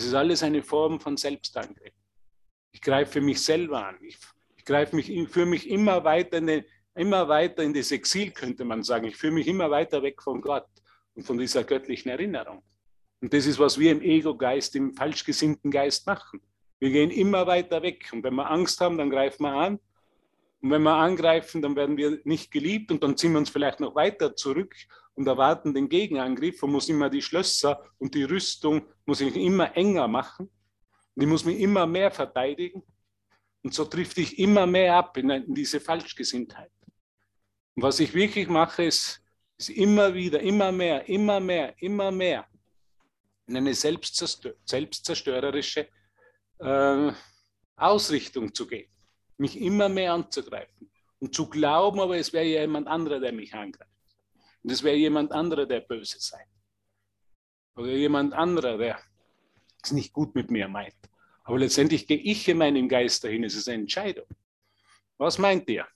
Es 0.00 0.06
ist 0.06 0.14
alles 0.14 0.42
eine 0.42 0.62
Form 0.62 0.98
von 0.98 1.18
Selbstangriff. 1.18 1.92
Ich 2.72 2.80
greife 2.80 3.20
mich 3.20 3.44
selber 3.44 3.86
an. 3.86 3.98
Ich, 4.00 4.16
ich 4.56 4.64
greife 4.64 4.96
mich, 4.96 5.12
führe 5.28 5.44
mich 5.44 5.68
immer 5.68 6.02
weiter, 6.04 6.38
in 6.38 6.46
den, 6.46 6.64
immer 6.94 7.28
weiter 7.28 7.62
in 7.62 7.74
das 7.74 7.92
Exil, 7.92 8.30
könnte 8.30 8.64
man 8.64 8.82
sagen. 8.82 9.04
Ich 9.04 9.16
führe 9.18 9.34
mich 9.34 9.46
immer 9.46 9.70
weiter 9.70 10.02
weg 10.02 10.22
von 10.22 10.40
Gott 10.40 10.66
und 11.12 11.24
von 11.24 11.36
dieser 11.36 11.64
göttlichen 11.64 12.08
Erinnerung. 12.08 12.62
Und 13.20 13.34
das 13.34 13.44
ist, 13.44 13.58
was 13.58 13.78
wir 13.78 13.92
im 13.92 14.00
Ego-Geist, 14.00 14.74
im 14.74 14.94
falsch 14.94 15.22
gesinnten 15.22 15.70
Geist 15.70 16.06
machen. 16.06 16.40
Wir 16.78 16.88
gehen 16.88 17.10
immer 17.10 17.46
weiter 17.46 17.82
weg. 17.82 18.08
Und 18.10 18.24
wenn 18.24 18.36
wir 18.36 18.50
Angst 18.50 18.80
haben, 18.80 18.96
dann 18.96 19.10
greifen 19.10 19.42
wir 19.42 19.52
an. 19.52 19.78
Und 20.62 20.70
wenn 20.70 20.82
wir 20.82 20.94
angreifen, 20.94 21.60
dann 21.60 21.76
werden 21.76 21.98
wir 21.98 22.22
nicht 22.24 22.50
geliebt 22.50 22.90
und 22.90 23.04
dann 23.04 23.18
ziehen 23.18 23.32
wir 23.32 23.38
uns 23.38 23.50
vielleicht 23.50 23.80
noch 23.80 23.94
weiter 23.94 24.34
zurück 24.34 24.74
und 25.14 25.26
erwarten 25.26 25.74
den 25.74 25.88
Gegenangriff 25.88 26.62
und 26.62 26.70
muss 26.72 26.88
immer 26.88 27.10
die 27.10 27.22
Schlösser 27.22 27.84
und 27.98 28.14
die 28.14 28.22
Rüstung 28.24 28.86
muss 29.04 29.20
ich 29.20 29.34
immer 29.36 29.76
enger 29.76 30.08
machen. 30.08 30.50
Und 31.14 31.22
ich 31.22 31.28
muss 31.28 31.44
mich 31.44 31.60
immer 31.60 31.86
mehr 31.86 32.10
verteidigen. 32.10 32.82
Und 33.62 33.74
so 33.74 33.84
trifft 33.84 34.16
ich 34.18 34.38
immer 34.38 34.66
mehr 34.66 34.96
ab 34.96 35.16
in, 35.16 35.30
in 35.30 35.54
diese 35.54 35.80
Falschgesinntheit. 35.80 36.72
Und 37.74 37.82
was 37.82 38.00
ich 38.00 38.14
wirklich 38.14 38.48
mache, 38.48 38.84
ist, 38.84 39.22
ist 39.58 39.70
immer 39.70 40.14
wieder, 40.14 40.40
immer 40.40 40.72
mehr, 40.72 41.06
immer 41.08 41.40
mehr, 41.40 41.74
immer 41.82 42.10
mehr 42.10 42.46
in 43.46 43.56
eine 43.56 43.74
selbstzerstörerische 43.74 45.88
äh, 46.60 47.12
Ausrichtung 47.76 48.54
zu 48.54 48.66
gehen 48.66 48.90
mich 49.40 49.60
immer 49.60 49.88
mehr 49.88 50.12
anzugreifen 50.12 50.90
und 51.18 51.34
zu 51.34 51.48
glauben, 51.48 51.98
aber 51.98 52.18
es 52.18 52.32
wäre 52.32 52.44
jemand 52.44 52.86
anderer, 52.86 53.18
der 53.18 53.32
mich 53.32 53.52
angreift. 53.54 53.89
Und 54.62 54.72
es 54.72 54.82
wäre 54.82 54.96
jemand 54.96 55.32
anderer, 55.32 55.66
der 55.66 55.80
böse 55.80 56.18
sei. 56.20 56.44
Oder 57.76 57.92
jemand 57.92 58.34
anderer, 58.34 58.76
der 58.76 58.98
es 59.82 59.92
nicht 59.92 60.12
gut 60.12 60.34
mit 60.34 60.50
mir 60.50 60.68
meint. 60.68 60.94
Aber 61.44 61.58
letztendlich 61.58 62.06
gehe 62.06 62.18
ich 62.18 62.46
in 62.48 62.58
meinem 62.58 62.88
Geist 62.88 63.24
dahin. 63.24 63.44
Es 63.44 63.54
ist 63.54 63.68
eine 63.68 63.82
Entscheidung. 63.82 64.26
Was 65.16 65.38
meint 65.38 65.68
ihr? 65.68 65.86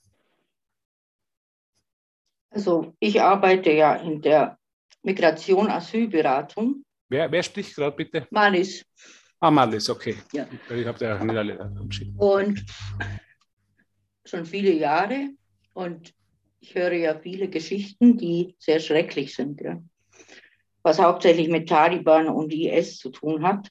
Also 2.49 2.95
ich 2.99 3.21
arbeite 3.21 3.71
ja 3.71 3.95
in 3.95 4.21
der 4.21 4.57
Migration 5.03 5.69
Asylberatung. 5.69 6.83
Wer, 7.09 7.31
wer 7.31 7.43
spricht 7.43 7.75
gerade 7.75 7.95
bitte? 7.95 8.27
Malis. 8.31 8.85
Ah, 9.39 9.51
Malis, 9.51 9.89
okay. 9.89 10.17
Ja. 10.31 10.47
Ich 10.69 10.87
habe 10.87 10.97
da 10.97 11.23
nicht 11.23 11.37
alle 11.37 11.59
Und 12.17 12.65
schon 14.25 14.45
viele 14.45 14.71
Jahre 14.71 15.29
und 15.73 16.13
ich 16.65 16.73
höre 16.73 16.93
ja 16.93 17.19
viele 17.19 17.47
Geschichten, 17.47 18.17
die 18.17 18.55
sehr 18.57 18.79
schrecklich 18.79 19.35
sind, 19.35 19.61
ja. 19.61 19.79
was 20.81 20.99
hauptsächlich 20.99 21.47
mit 21.47 21.69
Taliban 21.69 22.27
und 22.27 22.51
IS 22.51 22.97
zu 22.97 23.11
tun 23.11 23.43
hat. 23.43 23.69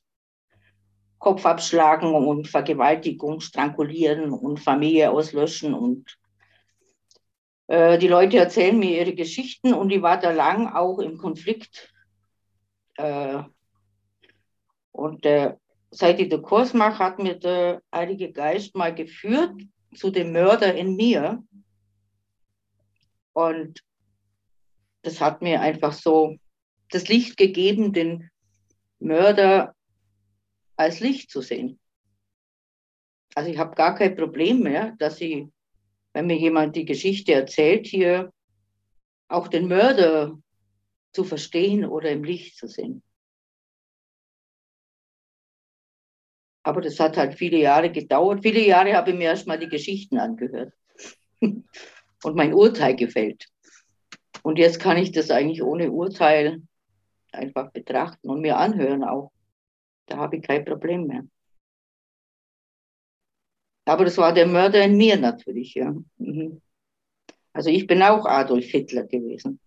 Kopf 1.18 1.44
abschlagen 1.44 2.14
und 2.14 2.46
Vergewaltigung, 2.46 3.40
Strangulieren 3.40 4.30
und 4.30 4.60
Familie 4.60 5.10
auslöschen. 5.10 5.74
Und 5.74 6.18
äh, 7.66 7.98
die 7.98 8.08
Leute 8.08 8.36
erzählen 8.36 8.78
mir 8.78 9.00
ihre 9.00 9.14
Geschichten 9.14 9.74
und 9.74 9.90
ich 9.90 10.02
war 10.02 10.20
da 10.20 10.30
lang 10.30 10.68
auch 10.68 10.98
im 10.98 11.18
Konflikt. 11.18 11.92
Äh, 12.96 13.42
und 14.92 15.26
äh, 15.26 15.54
seit 15.90 16.20
ich 16.20 16.28
den 16.28 16.42
Kurs 16.42 16.74
mache, 16.74 17.02
hat 17.02 17.18
mir 17.18 17.34
der 17.34 17.82
Heilige 17.92 18.30
Geist 18.30 18.76
mal 18.76 18.94
geführt 18.94 19.54
zu 19.96 20.10
dem 20.10 20.32
Mörder 20.32 20.74
in 20.74 20.94
mir. 20.94 21.42
Und 23.34 23.80
das 25.02 25.20
hat 25.20 25.42
mir 25.42 25.60
einfach 25.60 25.92
so 25.92 26.36
das 26.90 27.08
Licht 27.08 27.36
gegeben, 27.36 27.92
den 27.92 28.30
Mörder 29.00 29.74
als 30.76 31.00
Licht 31.00 31.30
zu 31.30 31.42
sehen. 31.42 31.78
Also 33.34 33.50
ich 33.50 33.58
habe 33.58 33.74
gar 33.74 33.96
kein 33.96 34.16
Problem 34.16 34.60
mehr, 34.60 34.94
dass 34.98 35.20
ich, 35.20 35.46
wenn 36.12 36.26
mir 36.26 36.38
jemand 36.38 36.76
die 36.76 36.84
Geschichte 36.84 37.32
erzählt, 37.32 37.86
hier 37.86 38.32
auch 39.28 39.48
den 39.48 39.66
Mörder 39.66 40.38
zu 41.12 41.24
verstehen 41.24 41.84
oder 41.84 42.10
im 42.10 42.22
Licht 42.22 42.56
zu 42.56 42.68
sehen. 42.68 43.02
Aber 46.62 46.80
das 46.80 46.98
hat 47.00 47.16
halt 47.16 47.34
viele 47.34 47.58
Jahre 47.58 47.90
gedauert. 47.90 48.42
Viele 48.42 48.64
Jahre 48.64 48.94
habe 48.94 49.10
ich 49.10 49.16
mir 49.16 49.24
erstmal 49.24 49.58
die 49.58 49.68
Geschichten 49.68 50.18
angehört 50.18 50.72
und 52.24 52.36
mein 52.36 52.54
Urteil 52.54 52.96
gefällt. 52.96 53.46
Und 54.42 54.58
jetzt 54.58 54.80
kann 54.80 54.96
ich 54.96 55.12
das 55.12 55.30
eigentlich 55.30 55.62
ohne 55.62 55.90
Urteil 55.90 56.62
einfach 57.32 57.70
betrachten 57.72 58.28
und 58.28 58.40
mir 58.40 58.56
anhören 58.56 59.04
auch. 59.04 59.32
Da 60.06 60.18
habe 60.18 60.36
ich 60.36 60.42
kein 60.42 60.64
Problem 60.64 61.06
mehr. 61.06 61.24
Aber 63.86 64.04
das 64.04 64.16
war 64.18 64.32
der 64.32 64.46
Mörder 64.46 64.82
in 64.84 64.96
mir 64.96 65.18
natürlich, 65.18 65.74
ja. 65.74 65.94
Mhm. 66.18 66.60
Also 67.52 67.70
ich 67.70 67.86
bin 67.86 68.02
auch 68.02 68.26
Adolf 68.26 68.64
Hitler 68.64 69.04
gewesen. 69.04 69.60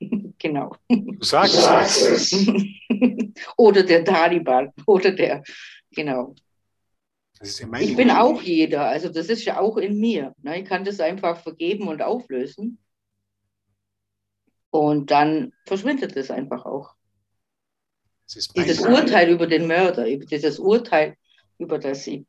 genau. 0.38 0.74
Du 0.88 1.22
sagst 1.22 1.56
es. 1.56 2.32
oder 3.56 3.82
der 3.82 4.04
Taliban 4.04 4.72
oder 4.86 5.12
der 5.12 5.42
Genau. 5.92 6.34
Ja 7.42 7.78
ich 7.78 7.96
bin 7.96 8.10
auch 8.10 8.42
jeder, 8.42 8.82
also 8.82 9.08
das 9.08 9.28
ist 9.28 9.44
ja 9.46 9.58
auch 9.58 9.78
in 9.78 9.98
mir. 9.98 10.34
Ne? 10.42 10.60
Ich 10.60 10.66
kann 10.66 10.84
das 10.84 11.00
einfach 11.00 11.38
vergeben 11.38 11.88
und 11.88 12.02
auflösen. 12.02 12.78
Und 14.70 15.10
dann 15.10 15.52
verschwindet 15.66 16.16
es 16.16 16.30
einfach 16.30 16.66
auch. 16.66 16.94
Dieses 18.56 18.80
Urteil 18.80 19.30
über 19.30 19.46
den 19.46 19.66
Mörder, 19.66 20.04
dieses 20.04 20.58
Urteil 20.58 21.16
über 21.58 21.78
das 21.78 22.06
ich 22.06 22.24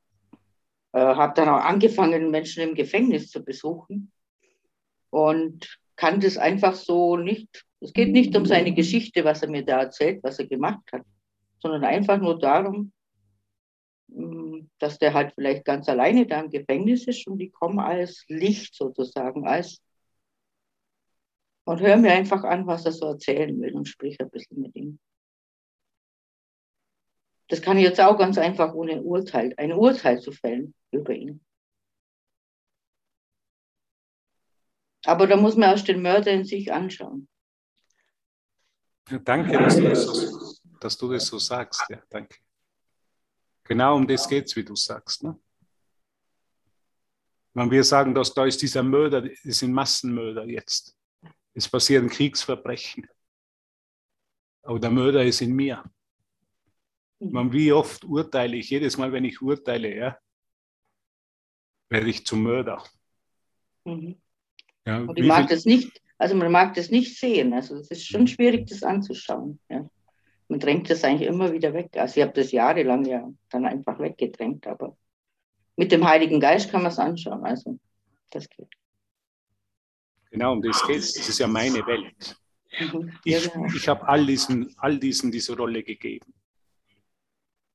äh, 0.94 1.00
habe 1.00 1.34
dann 1.36 1.50
auch 1.50 1.64
angefangen, 1.64 2.32
Menschen 2.32 2.64
im 2.64 2.76
Gefängnis 2.76 3.30
zu 3.30 3.44
besuchen 3.44 4.12
und 5.10 5.80
kann 5.96 6.20
das 6.20 6.38
einfach 6.38 6.74
so 6.76 7.18
nicht. 7.18 7.66
Es 7.80 7.94
geht 7.94 8.12
nicht 8.12 8.36
um 8.36 8.46
seine 8.46 8.74
Geschichte, 8.74 9.24
was 9.24 9.42
er 9.42 9.50
mir 9.50 9.64
da 9.64 9.82
erzählt, 9.82 10.24
was 10.24 10.40
er 10.40 10.48
gemacht 10.48 10.84
hat, 10.92 11.04
sondern 11.60 11.84
einfach 11.84 12.20
nur 12.20 12.40
darum, 12.40 12.92
hm, 14.12 14.51
dass 14.80 14.98
der 14.98 15.14
halt 15.14 15.34
vielleicht 15.34 15.66
ganz 15.66 15.88
alleine 15.90 16.26
da 16.26 16.42
im 16.42 16.50
Gefängnis 16.50 17.08
ist 17.08 17.28
und 17.28 17.38
die 17.38 17.50
kommen 17.50 17.80
als 17.80 18.26
Licht 18.28 18.76
sozusagen, 18.76 19.48
als 19.48 19.82
und 21.66 21.80
hör 21.80 21.96
mir 21.98 22.12
einfach 22.12 22.44
an, 22.44 22.66
was 22.68 22.86
er 22.86 22.92
so 22.92 23.06
erzählen 23.06 23.60
will 23.62 23.74
und 23.74 23.88
sprich 23.88 24.20
ein 24.20 24.30
bisschen 24.30 24.62
mit 24.62 24.76
ihm. 24.76 25.00
Das 27.48 27.62
kann 27.62 27.78
ich 27.78 27.84
jetzt 27.84 28.00
auch 28.00 28.18
ganz 28.18 28.38
einfach 28.38 28.74
ohne 28.74 29.02
Urteil, 29.02 29.54
ein 29.58 29.74
Urteil 29.74 30.20
zu 30.20 30.32
fällen 30.32 30.74
über 30.92 31.14
ihn. 31.14 31.44
Aber 35.06 35.28
da 35.28 35.36
muss 35.36 35.56
man 35.56 35.70
erst 35.70 35.88
den 35.88 36.02
Mörder 36.02 36.32
in 36.32 36.46
sich 36.46 36.72
anschauen. 36.72 37.28
Ja, 39.10 39.18
danke, 39.20 39.52
dass 39.52 39.76
du, 39.76 39.90
das 39.90 40.06
so, 40.06 40.54
dass 40.80 40.98
du 40.98 41.12
das 41.12 41.26
so 41.26 41.38
sagst. 41.40 41.84
Ja, 41.90 42.02
danke. 42.10 42.38
Genau 43.64 43.96
um 43.96 44.08
das 44.08 44.28
geht 44.28 44.46
es, 44.46 44.56
wie 44.56 44.64
du 44.64 44.76
sagst. 44.76 45.24
Ne? 45.24 45.40
Wenn 47.54 47.70
wir 47.70 47.84
sagen, 47.84 48.14
dass 48.16 48.34
da 48.34 48.46
ist 48.46 48.62
dieser 48.62 48.84
Mörder, 48.84 49.22
das 49.22 49.60
sind 49.60 49.74
Massenmörder 49.74 50.46
jetzt. 50.46 50.98
Es 51.54 51.68
passieren 51.68 52.10
Kriegsverbrechen. 52.10 53.08
Aber 54.64 54.80
der 54.80 54.92
Mörder 54.92 55.24
ist 55.24 55.42
in 55.42 55.54
mir. 55.54 55.84
Man, 57.20 57.52
wie 57.52 57.72
oft 57.72 58.04
urteile 58.04 58.58
ich, 58.58 58.70
jedes 58.70 58.98
Mal, 58.98 59.12
wenn 59.12 59.26
ich 59.26 59.42
urteile, 59.42 59.96
ja, 59.96 60.18
werde 61.90 62.10
ich 62.10 62.26
zum 62.26 62.44
Mörder. 62.44 62.84
Mhm. 63.86 64.20
Ja, 64.86 65.00
Und 65.02 65.20
ich 65.20 65.26
mag 65.26 65.48
das 65.50 65.66
nicht, 65.66 66.02
also 66.18 66.36
man 66.36 66.52
mag 66.52 66.74
das 66.74 66.90
nicht 66.90 67.20
sehen. 67.20 67.54
Also 67.54 67.76
es 67.76 67.92
ist 67.92 68.08
schon 68.08 68.28
schwierig, 68.28 68.68
das 68.68 68.82
anzuschauen. 68.82 69.60
Ja 69.70 69.88
man 70.52 70.60
drängt 70.60 70.90
das 70.90 71.06
eigentlich 71.06 71.30
immer 71.30 71.54
wieder 71.54 71.74
weg. 71.74 71.96
Also 71.96 72.20
ich 72.20 72.28
habe 72.28 72.34
das 72.34 72.52
jahrelang 72.52 73.06
ja 73.06 73.26
dann 73.50 73.66
einfach 73.66 73.98
weggedrängt, 74.00 74.68
aber 74.68 74.98
mit 75.78 75.94
dem 75.94 76.06
Heiligen 76.06 76.42
Geist 76.42 76.70
kann 76.70 76.84
man 76.84 76.92
es 76.92 77.00
anschauen. 77.00 77.46
Also 77.46 77.80
das 78.32 78.50
geht. 78.50 78.68
Genau, 80.30 80.52
um 80.52 80.62
das 80.62 80.86
geht 80.86 80.98
es. 80.98 81.14
Das 81.14 81.30
ist 81.30 81.40
ja 81.40 81.48
meine 81.48 81.86
Welt. 81.88 82.36
Mhm. 82.78 83.18
Ich, 83.24 83.50
genau. 83.50 83.66
ich 83.74 83.88
habe 83.88 84.06
all 84.06 84.26
diesen, 84.26 84.76
all 84.78 85.00
diesen 85.00 85.32
diese 85.32 85.56
Rolle 85.56 85.84
gegeben. 85.84 86.34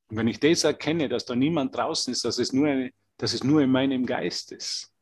Und 0.09 0.19
wenn 0.19 0.29
ich 0.29 0.39
das 0.39 0.65
erkenne, 0.65 1.09
dass 1.09 1.25
da 1.25 1.35
niemand 1.35 1.75
draußen 1.75 2.13
ist, 2.13 2.27
dass 2.27 2.39
es 2.39 2.53
nur, 2.53 2.69
eine, 2.69 2.93
dass 3.17 3.33
es 3.33 3.43
nur 3.43 3.63
in 3.63 3.71
meinem 3.71 4.05
Geist 4.05 4.53
ist. 4.53 4.95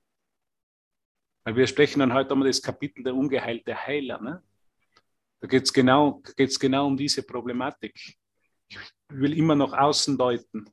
Weil 1.43 1.57
wir 1.57 1.67
sprechen 1.67 1.99
dann 1.99 2.15
heute 2.15 2.31
einmal 2.31 2.47
das 2.47 2.63
Kapitel 2.63 3.03
der 3.03 3.17
ungeheilte 3.17 3.77
Heiler. 3.77 4.21
Ne? 4.21 4.45
Da 5.45 5.49
geht 5.49 5.65
es 5.65 5.75
genau, 5.75 6.23
genau 6.59 6.87
um 6.87 6.97
diese 6.97 7.23
Problematik. 7.23 8.17
Ich 8.67 8.79
will 9.11 9.37
immer 9.37 9.55
noch 9.55 9.75
außen 9.75 10.17
deuten 10.17 10.65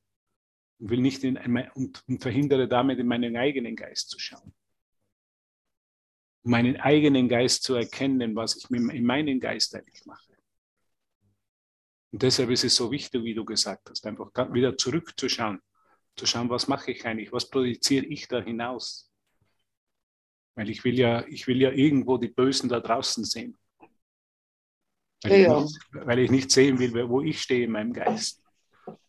und, 0.80 0.90
will 0.90 1.02
nicht 1.02 1.26
in, 1.26 1.36
und, 1.74 2.02
und 2.08 2.22
verhindere 2.22 2.70
damit 2.70 2.98
in 2.98 3.06
meinen 3.06 3.36
eigenen 3.36 3.76
Geist 3.76 4.12
zu 4.12 4.18
schauen. 4.18 4.54
Um 6.44 6.52
meinen 6.52 6.78
eigenen 6.78 7.28
Geist 7.28 7.64
zu 7.64 7.76
erkennen, 7.76 8.34
was 8.34 8.56
ich 8.56 8.70
in 8.70 9.04
meinen 9.04 9.42
Geist 9.42 9.76
eigentlich 9.76 10.06
mache. 10.06 10.38
Und 12.14 12.24
deshalb 12.24 12.50
ist 12.50 12.64
es 12.64 12.74
so 12.74 12.90
wichtig, 12.92 13.26
wie 13.26 13.34
du 13.34 13.44
gesagt 13.44 13.90
hast, 13.90 14.08
einfach 14.08 14.32
wieder 14.54 14.78
zurückzuschauen, 14.78 15.60
zu 16.16 16.26
schauen, 16.26 16.50
was 16.50 16.70
mache 16.70 16.92
ich 16.92 17.06
eigentlich, 17.06 17.34
was 17.34 17.50
projiziere 17.50 18.06
ich 18.06 18.26
da 18.30 18.42
hinaus. 18.42 19.12
Weil 20.56 20.70
ich 20.70 20.82
will 20.86 20.98
ja, 20.98 21.28
ich 21.28 21.46
will 21.48 21.60
ja 21.60 21.72
irgendwo 21.72 22.18
die 22.18 22.30
Bösen 22.30 22.70
da 22.70 22.80
draußen 22.80 23.26
sehen. 23.26 23.58
Weil, 25.24 25.42
ja, 25.42 25.58
ich 25.58 25.64
nicht, 25.64 25.80
weil 25.92 26.20
ich 26.20 26.32
nicht 26.32 26.52
sehen 26.52 26.80
will, 26.80 27.08
wo 27.08 27.22
ich 27.22 27.42
stehe 27.42 27.66
in 27.66 27.72
meinem 27.72 27.94
Geist. 27.94 28.42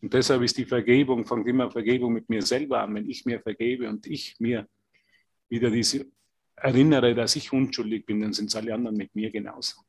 Und 0.01 0.13
deshalb 0.13 0.43
ist 0.43 0.59
die 0.59 0.65
Vergebung, 0.65 1.25
fängt 1.25 1.47
immer 1.47 1.71
Vergebung 1.71 2.13
mit 2.13 2.29
mir 2.29 2.43
selber 2.43 2.83
an. 2.83 2.95
Wenn 2.95 3.09
ich 3.09 3.25
mir 3.25 3.41
vergebe 3.41 3.89
und 3.89 4.07
ich 4.07 4.37
mir 4.39 4.69
wieder 5.49 5.71
diese 5.71 6.07
erinnere, 6.57 7.15
dass 7.15 7.37
ich 7.37 7.53
unschuldig 7.53 8.07
bin, 8.07 8.21
dann 8.21 8.33
sind 8.33 8.47
es 8.47 8.57
alle 8.57 8.75
anderen 8.75 8.97
mit 8.97 9.15
mir 9.15 9.31
genauso. 9.31 9.81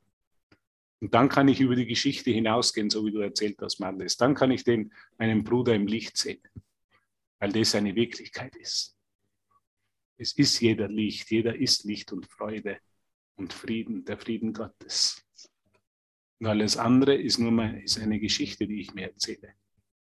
Und 1.02 1.14
dann 1.14 1.28
kann 1.28 1.50
ich 1.50 1.60
über 1.60 1.76
die 1.76 1.86
Geschichte 1.86 2.32
hinausgehen, 2.32 2.90
so 2.90 3.06
wie 3.06 3.12
du 3.12 3.20
erzählt 3.20 3.58
hast, 3.62 3.80
Marles. 3.80 4.16
Dann 4.16 4.36
kann 4.36 4.52
ich 4.52 4.64
den, 4.64 4.94
meinen 5.18 5.44
Bruder 5.44 5.76
im 5.76 5.86
Licht 5.86 6.18
sehen, 6.18 6.42
weil 7.40 7.52
das 7.52 7.76
eine 7.76 7.94
Wirklichkeit 7.94 8.56
ist. 8.56 8.96
Es 10.18 10.32
ist 10.38 10.62
jeder 10.62 10.88
Licht, 10.88 11.30
jeder 11.30 11.56
ist 11.56 11.84
Licht 11.84 12.14
und 12.14 12.26
Freude 12.28 12.80
und 13.36 13.52
Frieden, 13.52 14.06
der 14.06 14.18
Frieden 14.18 14.54
Gottes. 14.54 15.26
Und 16.40 16.48
alles 16.48 16.78
andere 16.78 17.16
ist 17.16 17.40
nur 17.40 17.52
mal, 17.52 17.80
ist 17.82 18.00
eine 18.00 18.20
Geschichte, 18.20 18.68
die 18.68 18.82
ich 18.82 18.94
mir 18.94 19.08
erzähle. 19.08 19.54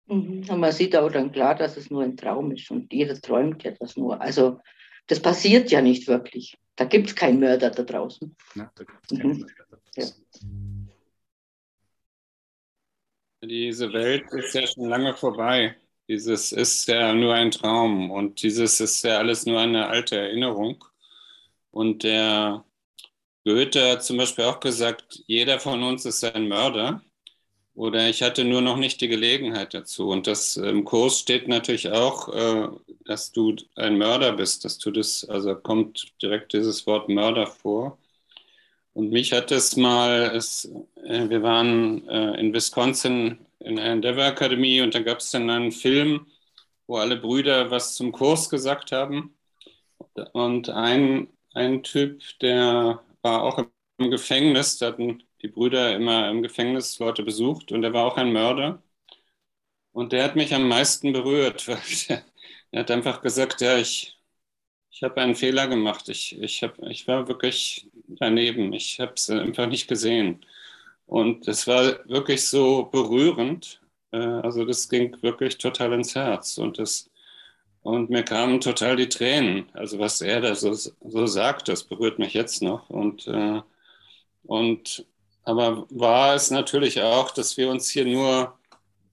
Mhm. 0.06 0.48
Und 0.48 0.60
man 0.60 0.72
sieht 0.72 0.94
auch 0.96 1.10
dann 1.10 1.32
klar, 1.32 1.54
dass 1.54 1.76
es 1.76 1.90
nur 1.90 2.02
ein 2.02 2.16
Traum 2.16 2.52
ist 2.52 2.70
und 2.70 2.92
jeder 2.92 3.20
träumt 3.20 3.62
ja 3.64 3.72
das 3.72 3.96
nur. 3.96 4.20
Also 4.20 4.60
das 5.06 5.20
passiert 5.20 5.70
ja 5.70 5.80
nicht 5.80 6.06
wirklich. 6.08 6.56
Da 6.76 6.84
gibt 6.84 7.08
es 7.08 7.16
keinen 7.16 7.40
Mörder 7.40 7.70
da 7.70 7.82
draußen. 7.82 8.36
Ja, 8.54 8.70
da 8.74 8.84
gibt's 8.84 9.08
keinen 9.08 9.32
mhm. 9.32 9.38
Mörder 9.40 9.66
da 9.70 9.76
draußen. 9.94 10.26
Ja. 10.26 10.92
Diese 13.48 13.92
Welt 13.92 14.24
ist 14.32 14.54
ja 14.54 14.66
schon 14.66 14.88
lange 14.88 15.14
vorbei. 15.14 15.76
Dieses 16.08 16.52
ist 16.52 16.86
ja 16.88 17.12
nur 17.12 17.34
ein 17.34 17.50
Traum 17.50 18.10
und 18.10 18.42
dieses 18.42 18.80
ist 18.80 19.02
ja 19.04 19.18
alles 19.18 19.46
nur 19.46 19.60
eine 19.60 19.88
alte 19.88 20.16
Erinnerung. 20.16 20.84
Und 21.70 22.04
der 22.04 22.64
Goethe 23.46 23.92
hat 23.92 24.04
zum 24.04 24.16
Beispiel 24.16 24.44
auch 24.44 24.58
gesagt, 24.58 25.22
jeder 25.28 25.60
von 25.60 25.84
uns 25.84 26.04
ist 26.04 26.24
ein 26.24 26.48
Mörder. 26.48 27.00
Oder 27.76 28.08
ich 28.08 28.22
hatte 28.22 28.44
nur 28.44 28.60
noch 28.60 28.76
nicht 28.76 29.00
die 29.00 29.06
Gelegenheit 29.08 29.72
dazu. 29.72 30.08
Und 30.08 30.26
das 30.26 30.56
im 30.56 30.84
Kurs 30.84 31.20
steht 31.20 31.46
natürlich 31.46 31.90
auch, 31.92 32.28
äh, 32.34 32.68
dass 33.04 33.30
du 33.30 33.54
ein 33.76 33.98
Mörder 33.98 34.32
bist, 34.32 34.64
dass 34.64 34.78
du 34.78 34.90
das, 34.90 35.24
also 35.28 35.54
kommt 35.54 36.12
direkt 36.20 36.54
dieses 36.54 36.86
Wort 36.88 37.08
Mörder 37.08 37.46
vor. 37.46 37.98
Und 38.94 39.10
mich 39.10 39.32
hat 39.32 39.52
es 39.52 39.76
mal, 39.76 40.32
es, 40.34 40.68
äh, 41.04 41.28
wir 41.28 41.42
waren 41.42 42.08
äh, 42.08 42.40
in 42.40 42.52
Wisconsin 42.52 43.38
in 43.60 43.76
der 43.76 43.84
Endeavor 43.86 44.24
Akademie 44.24 44.80
und 44.80 44.94
da 44.94 45.00
gab 45.00 45.18
es 45.18 45.30
dann 45.30 45.50
einen 45.50 45.70
Film, 45.70 46.26
wo 46.88 46.96
alle 46.96 47.16
Brüder 47.16 47.70
was 47.70 47.94
zum 47.94 48.10
Kurs 48.10 48.50
gesagt 48.50 48.90
haben. 48.90 49.36
Und 50.32 50.68
ein, 50.70 51.28
ein 51.54 51.84
Typ, 51.84 52.22
der 52.40 53.02
war 53.26 53.42
auch 53.42 53.58
im 53.98 54.10
Gefängnis, 54.10 54.78
da 54.78 54.88
hatten 54.88 55.22
die 55.42 55.48
Brüder 55.48 55.94
immer 55.96 56.30
im 56.30 56.42
Gefängnis 56.42 56.98
Leute 57.00 57.22
besucht 57.24 57.72
und 57.72 57.82
er 57.84 57.92
war 57.92 58.06
auch 58.06 58.16
ein 58.16 58.32
Mörder. 58.32 58.82
Und 59.92 60.12
der 60.12 60.24
hat 60.24 60.36
mich 60.36 60.54
am 60.54 60.68
meisten 60.68 61.12
berührt, 61.12 61.66
weil 61.68 61.78
der, 62.08 62.24
er 62.70 62.80
hat 62.80 62.90
einfach 62.90 63.22
gesagt, 63.22 63.60
ja, 63.60 63.78
ich, 63.78 64.16
ich 64.90 65.02
habe 65.04 65.20
einen 65.22 65.34
Fehler 65.36 65.68
gemacht. 65.68 66.08
Ich, 66.08 66.38
ich, 66.40 66.62
hab, 66.62 66.78
ich 66.84 67.08
war 67.08 67.28
wirklich 67.28 67.88
daneben. 68.08 68.72
Ich 68.74 69.00
habe 69.00 69.14
es 69.16 69.30
einfach 69.30 69.68
nicht 69.68 69.88
gesehen. 69.88 70.44
Und 71.06 71.48
es 71.48 71.66
war 71.66 72.08
wirklich 72.08 72.46
so 72.48 72.84
berührend. 72.86 73.82
Äh, 74.12 74.18
also 74.18 74.64
das 74.64 74.88
ging 74.88 75.16
wirklich 75.22 75.58
total 75.58 75.92
ins 75.94 76.14
Herz. 76.14 76.58
Und, 76.58 76.78
das, 76.80 77.10
und 77.86 78.10
mir 78.10 78.24
kamen 78.24 78.60
total 78.60 78.96
die 78.96 79.08
Tränen. 79.08 79.66
Also 79.72 80.00
was 80.00 80.20
er 80.20 80.40
da 80.40 80.56
so, 80.56 80.72
so 80.74 81.26
sagt, 81.26 81.68
das 81.68 81.84
berührt 81.84 82.18
mich 82.18 82.34
jetzt 82.34 82.60
noch. 82.60 82.90
Und, 82.90 83.28
äh, 83.28 83.60
und 84.42 85.06
aber 85.44 85.86
war 85.90 86.34
es 86.34 86.50
natürlich 86.50 87.00
auch, 87.00 87.30
dass 87.30 87.56
wir 87.56 87.70
uns 87.70 87.88
hier 87.88 88.04
nur 88.04 88.58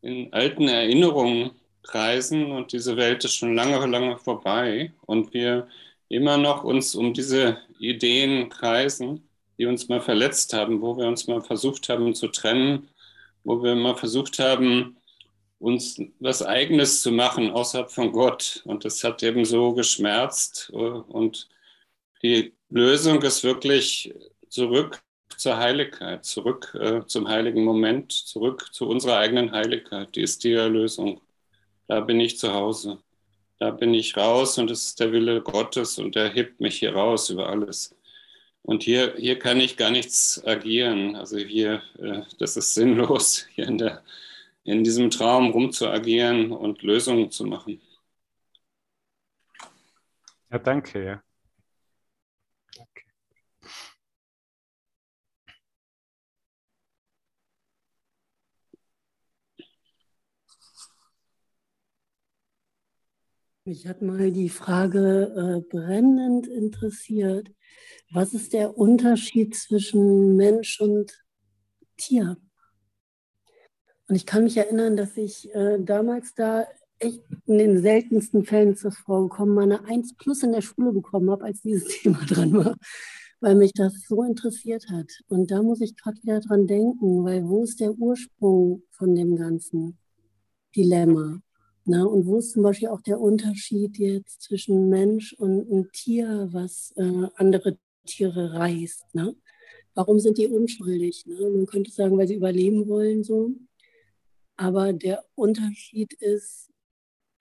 in 0.02 0.34
alten 0.34 0.68
Erinnerungen 0.68 1.52
kreisen 1.84 2.52
und 2.52 2.74
diese 2.74 2.98
Welt 2.98 3.24
ist 3.24 3.36
schon 3.36 3.54
lange, 3.54 3.86
lange 3.86 4.18
vorbei 4.18 4.92
und 5.06 5.36
wir 5.36 5.68
immer 6.10 6.38
noch 6.38 6.64
uns 6.64 6.96
um 6.96 7.14
diese 7.14 7.60
Ideen 7.78 8.50
kreisen, 8.50 9.30
die 9.60 9.68
uns 9.68 9.88
mal 9.88 10.02
verletzt 10.02 10.52
haben, 10.54 10.82
wo 10.82 10.98
wir 10.98 11.06
uns 11.06 11.28
mal 11.28 11.42
versucht 11.42 11.90
haben 11.90 12.16
zu 12.16 12.28
trennen, 12.28 12.90
wo 13.44 13.62
wir 13.62 13.76
mal 13.76 13.96
versucht 13.96 14.40
haben, 14.40 14.98
uns 15.64 16.00
was 16.20 16.44
Eigenes 16.44 17.02
zu 17.02 17.12
machen 17.12 17.52
außerhalb 17.52 17.90
von 17.90 18.12
Gott. 18.12 18.62
Und 18.66 18.84
das 18.86 19.04
hat 19.04 19.24
eben 19.24 19.46
so 19.46 19.74
geschmerzt. 19.74 20.70
Und 20.72 21.48
die 22.22 22.54
Lösung 22.70 23.22
ist 23.22 23.44
wirklich 23.44 24.14
zurück 24.50 25.02
zur 25.38 25.58
Heiligkeit, 25.58 26.26
zurück 26.26 26.76
äh, 26.80 27.06
zum 27.06 27.28
heiligen 27.28 27.64
Moment, 27.64 28.12
zurück 28.12 28.74
zu 28.74 28.88
unserer 28.88 29.18
eigenen 29.18 29.52
Heiligkeit. 29.52 30.16
Die 30.16 30.22
ist 30.22 30.44
die 30.44 30.54
Erlösung. 30.54 31.22
Da 31.88 32.02
bin 32.02 32.20
ich 32.20 32.38
zu 32.38 32.54
Hause. 32.54 33.00
Da 33.60 33.72
bin 33.72 33.94
ich 33.94 34.18
raus 34.18 34.58
und 34.58 34.70
es 34.70 34.88
ist 34.88 35.00
der 35.00 35.12
Wille 35.14 35.42
Gottes 35.42 35.98
und 35.98 36.16
er 36.18 36.30
hebt 36.30 36.60
mich 36.60 36.80
hier 36.80 36.94
raus 36.94 37.30
über 37.30 37.50
alles. 37.50 37.96
Und 38.64 38.84
hier, 38.84 39.16
hier 39.18 39.40
kann 39.40 39.60
ich 39.60 39.78
gar 39.78 39.92
nichts 39.92 40.44
agieren. 40.46 41.16
Also 41.16 41.38
hier, 41.38 41.82
äh, 42.00 42.22
das 42.40 42.58
ist 42.58 42.74
sinnlos, 42.74 43.46
hier 43.56 43.68
in, 43.68 43.78
der, 43.78 44.04
in 44.64 44.84
diesem 44.84 45.10
Traum 45.10 45.52
rumzuagieren 45.52 46.52
und 46.52 46.82
Lösungen 46.82 47.32
zu 47.32 47.46
machen. 47.46 47.82
Ja, 50.52 50.60
danke. 50.60 51.04
Ja. 51.04 51.24
Mich 63.66 63.88
hat 63.88 64.02
mal 64.02 64.30
die 64.32 64.50
Frage 64.50 65.34
äh, 65.38 65.70
brennend 65.70 66.48
interessiert, 66.48 67.50
was 68.12 68.34
ist 68.34 68.52
der 68.52 68.78
Unterschied 68.78 69.56
zwischen 69.56 70.36
Mensch 70.36 70.82
und 70.82 71.24
Tier? 71.96 72.38
Und 74.14 74.18
ich 74.18 74.28
kann 74.28 74.44
mich 74.44 74.58
erinnern, 74.58 74.96
dass 74.96 75.18
ich 75.18 75.52
äh, 75.56 75.80
damals 75.80 76.36
da 76.36 76.68
echt 77.00 77.24
in 77.48 77.58
den 77.58 77.82
seltensten 77.82 78.46
Fällen 78.46 78.76
zur 78.76 78.92
Frau 78.92 79.24
gekommen, 79.24 79.56
meine 79.56 79.86
1 79.86 80.18
plus 80.18 80.44
in 80.44 80.52
der 80.52 80.62
Schule 80.62 80.92
bekommen 80.92 81.32
habe, 81.32 81.46
als 81.46 81.64
dieses 81.64 81.88
Thema 82.04 82.20
dran 82.28 82.54
war, 82.54 82.78
weil 83.40 83.56
mich 83.56 83.74
das 83.74 84.06
so 84.08 84.22
interessiert 84.22 84.86
hat. 84.92 85.10
Und 85.30 85.50
da 85.50 85.64
muss 85.64 85.82
ich 85.82 85.98
gerade 85.98 86.22
wieder 86.22 86.42
dran 86.42 86.68
denken, 86.68 87.26
weil 87.26 87.44
wo 87.48 87.64
ist 87.64 87.80
der 87.80 87.92
Ursprung 87.92 88.84
von 88.92 89.16
dem 89.16 89.36
ganzen 89.36 89.98
Dilemma? 90.76 91.42
Na, 91.86 92.04
und 92.04 92.28
wo 92.28 92.38
ist 92.38 92.52
zum 92.52 92.62
Beispiel 92.62 92.90
auch 92.90 93.02
der 93.02 93.20
Unterschied 93.20 93.98
jetzt 93.98 94.44
zwischen 94.44 94.90
Mensch 94.90 95.34
und 95.40 95.72
ein 95.72 95.90
Tier, 95.92 96.50
was 96.52 96.94
äh, 96.98 97.30
andere 97.38 97.80
Tiere 98.06 98.54
reißt? 98.54 99.16
Ne? 99.16 99.36
Warum 99.96 100.20
sind 100.20 100.38
die 100.38 100.46
unschuldig? 100.46 101.26
Ne? 101.26 101.50
Man 101.50 101.66
könnte 101.66 101.90
sagen, 101.90 102.16
weil 102.16 102.28
sie 102.28 102.36
überleben 102.36 102.88
wollen 102.88 103.24
so. 103.24 103.56
Aber 104.64 104.94
der 104.94 105.26
Unterschied 105.36 106.14
ist, 106.14 106.72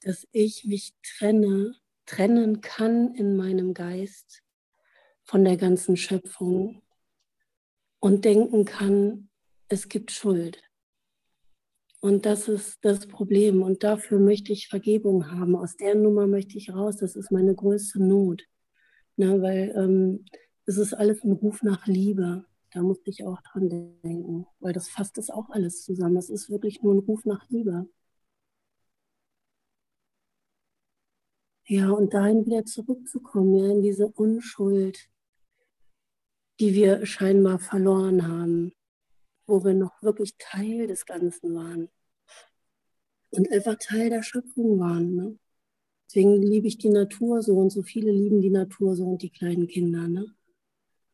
dass 0.01 0.27
ich 0.33 0.65
mich 0.65 0.93
trenne, 1.05 1.77
trennen 2.05 2.61
kann 2.63 3.15
in 3.15 3.37
meinem 3.37 3.75
Geist 3.75 4.43
von 5.23 5.45
der 5.45 5.57
ganzen 5.57 5.97
Schöpfung 5.97 6.83
und 8.01 8.25
denken 8.25 8.65
kann, 8.65 9.29
es 9.69 9.89
gibt 9.89 10.11
Schuld. 10.11 10.65
Und 12.01 12.27
das 12.27 12.49
ist 12.49 12.85
das 12.85 13.07
Problem. 13.07 13.63
Und 13.63 13.85
dafür 13.85 14.19
möchte 14.19 14.53
ich 14.53 14.67
Vergebung 14.67 15.31
haben. 15.31 15.55
Aus 15.55 15.77
der 15.77 15.95
Nummer 15.95 16.27
möchte 16.27 16.59
ich 16.59 16.75
raus. 16.75 16.97
Das 16.97 17.15
ist 17.15 17.31
meine 17.31 17.55
größte 17.55 18.03
Not. 18.03 18.43
Na, 19.15 19.41
weil 19.41 19.73
ähm, 19.77 20.25
es 20.67 20.77
ist 20.77 20.93
alles 20.93 21.23
ein 21.23 21.31
Ruf 21.31 21.63
nach 21.63 21.87
Liebe. 21.87 22.47
Da 22.73 22.83
musste 22.83 23.11
ich 23.11 23.25
auch 23.25 23.41
dran 23.43 23.69
denken. 23.69 24.47
Weil 24.61 24.73
das 24.73 24.89
fasst 24.89 25.19
es 25.19 25.31
auch 25.31 25.51
alles 25.51 25.85
zusammen. 25.85 26.17
Es 26.17 26.31
ist 26.31 26.51
wirklich 26.51 26.83
nur 26.83 26.95
ein 26.95 27.01
Ruf 27.01 27.25
nach 27.25 27.49
Liebe. 27.51 27.89
Ja, 31.67 31.91
und 31.91 32.13
dahin 32.15 32.45
wieder 32.47 32.65
zurückzukommen, 32.65 33.55
ja, 33.57 33.71
in 33.71 33.83
diese 33.83 34.09
Unschuld, 34.09 35.09
die 36.61 36.75
wir 36.75 37.07
scheinbar 37.07 37.59
verloren 37.59 38.27
haben. 38.27 38.73
wo 39.47 39.65
wir 39.65 39.75
noch 39.75 40.03
wirklich 40.03 40.37
Teil 40.39 40.87
des 40.87 41.07
Ganzen 41.07 41.55
waren 41.55 41.91
und 43.31 43.51
einfach 43.53 43.77
Teil 43.79 44.11
der 44.11 44.23
Schöpfung 44.23 44.79
waren. 44.79 45.15
Ne? 45.15 45.39
Deswegen 46.09 46.43
liebe 46.43 46.69
ich 46.69 46.79
die 46.79 46.91
Natur 46.91 47.43
so 47.43 47.55
und 47.57 47.71
so 47.71 47.83
viele 47.83 48.13
lieben 48.13 48.41
die 48.41 48.51
Natur 48.51 48.97
so 48.97 49.05
und 49.05 49.23
die 49.23 49.31
kleinen 49.31 49.67
Kinder, 49.69 50.09
ne? 50.09 50.35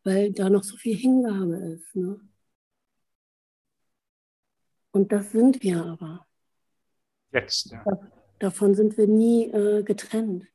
Weil 0.08 0.32
da 0.32 0.48
noch 0.48 0.64
so 0.64 0.76
viel 0.78 0.96
Hingabe 0.96 1.56
ist. 1.56 1.94
Ne? 1.94 2.18
Und 4.90 5.12
das 5.12 5.32
sind 5.32 5.62
wir 5.62 5.84
aber. 5.84 6.26
Jetzt, 7.30 7.70
ja. 7.70 7.84
Davon 8.38 8.74
sind 8.74 8.96
wir 8.96 9.06
nie 9.06 9.50
äh, 9.50 9.82
getrennt. 9.82 10.46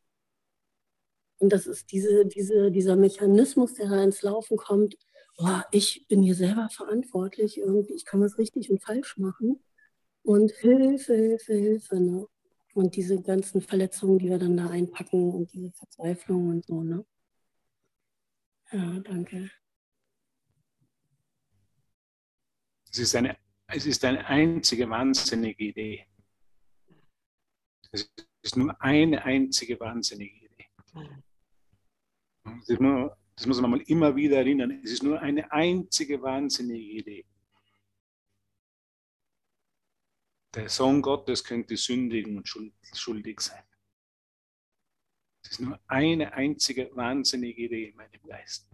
Und 1.37 1.53
das 1.53 1.67
ist 1.67 1.91
diese, 1.91 2.25
diese, 2.25 2.71
dieser 2.71 2.95
Mechanismus, 2.95 3.75
der 3.75 3.89
da 3.89 4.03
ins 4.03 4.23
Laufen 4.23 4.57
kommt. 4.57 4.97
Oh, 5.37 5.61
ich 5.71 6.07
bin 6.07 6.23
hier 6.23 6.35
selber 6.35 6.69
verantwortlich, 6.71 7.59
irgendwie, 7.59 7.93
ich 7.93 8.05
kann 8.05 8.21
was 8.21 8.39
richtig 8.39 8.71
und 8.71 8.81
falsch 8.81 9.17
machen. 9.17 9.61
Und 10.23 10.51
Hilfe, 10.51 11.13
Hilfe, 11.13 11.53
Hilfe. 11.53 11.99
Ne? 11.99 12.27
Und 12.73 12.95
diese 12.95 13.21
ganzen 13.21 13.61
Verletzungen, 13.61 14.17
die 14.17 14.29
wir 14.29 14.39
dann 14.39 14.57
da 14.57 14.69
einpacken 14.69 15.31
und 15.31 15.53
diese 15.53 15.71
Verzweiflung 15.73 16.49
und 16.49 16.65
so. 16.65 16.81
Ne? 16.81 17.05
Ja, 18.73 18.99
danke. 19.01 19.51
Es 22.89 22.97
ist 22.97 23.15
eine, 23.15 23.37
es 23.67 23.85
ist 23.85 24.03
eine 24.03 24.25
einzige 24.25 24.89
wahnsinnige 24.89 25.63
Idee. 25.63 26.07
Es 27.91 28.11
ist 28.41 28.57
nur 28.57 28.79
eine 28.81 29.23
einzige 29.23 29.79
wahnsinnige 29.79 30.45
Idee. 30.45 30.67
Das 32.67 32.79
muss, 32.79 33.11
das 33.35 33.45
muss 33.45 33.61
man 33.61 33.71
mal 33.71 33.81
immer 33.81 34.15
wieder 34.15 34.37
erinnern. 34.37 34.71
Es 34.83 34.91
ist 34.91 35.03
nur 35.03 35.19
eine 35.21 35.51
einzige 35.51 36.19
wahnsinnige 36.21 36.99
Idee. 36.99 37.25
Der 40.55 40.67
Sohn 40.67 41.01
Gottes 41.01 41.43
könnte 41.43 41.77
sündigen 41.77 42.37
und 42.37 42.47
schuldig 42.47 43.39
sein. 43.39 43.63
Es 45.43 45.51
ist 45.51 45.59
nur 45.59 45.79
eine 45.87 46.33
einzige 46.33 46.95
wahnsinnige 46.95 47.63
Idee 47.63 47.89
in 47.89 47.95
meinem 47.95 48.23
Geist, 48.23 48.69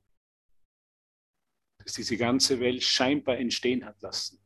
dass 1.80 1.94
diese 1.94 2.18
ganze 2.18 2.60
Welt 2.60 2.84
scheinbar 2.84 3.38
entstehen 3.38 3.84
hat 3.86 4.02
lassen 4.02 4.40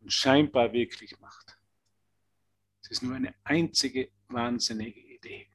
und 0.00 0.12
scheinbar 0.12 0.72
wirklich 0.72 1.18
macht. 1.18 1.58
Es 2.82 2.90
ist 2.90 3.02
nur 3.02 3.16
eine 3.16 3.34
einzige 3.44 4.12
wahnsinnige 4.28 5.00
Idee. 5.00 5.48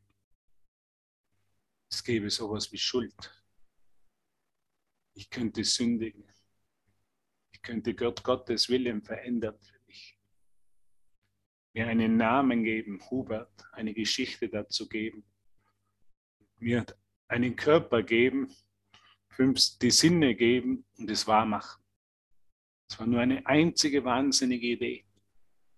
Es 1.92 2.04
gäbe 2.04 2.30
sowas 2.30 2.72
wie 2.72 2.78
Schuld. 2.78 3.44
Ich 5.16 5.30
könnte 5.30 5.64
sündigen. 5.64 6.32
Ich 7.52 7.62
könnte 7.62 7.94
Gott 7.94 8.24
Gottes 8.24 8.70
Willen 8.70 9.02
verändern. 9.02 9.60
Mir 11.74 11.88
einen 11.88 12.18
Namen 12.18 12.64
geben, 12.64 13.00
Hubert, 13.10 13.52
eine 13.72 13.94
Geschichte 13.94 14.50
dazu 14.50 14.88
geben. 14.88 15.24
Mir 16.58 16.86
einen 17.28 17.56
Körper 17.56 18.04
geben, 18.04 18.54
fünf, 19.30 19.78
die 19.80 19.92
Sinne 19.92 20.36
geben 20.36 20.86
und 20.98 21.10
es 21.10 21.28
wahr 21.28 21.46
machen. 21.46 21.82
Es 22.90 23.00
war 23.00 23.06
nur 23.06 23.22
eine 23.22 23.46
einzige 23.46 24.04
wahnsinnige 24.04 24.68
Idee. 24.68 25.06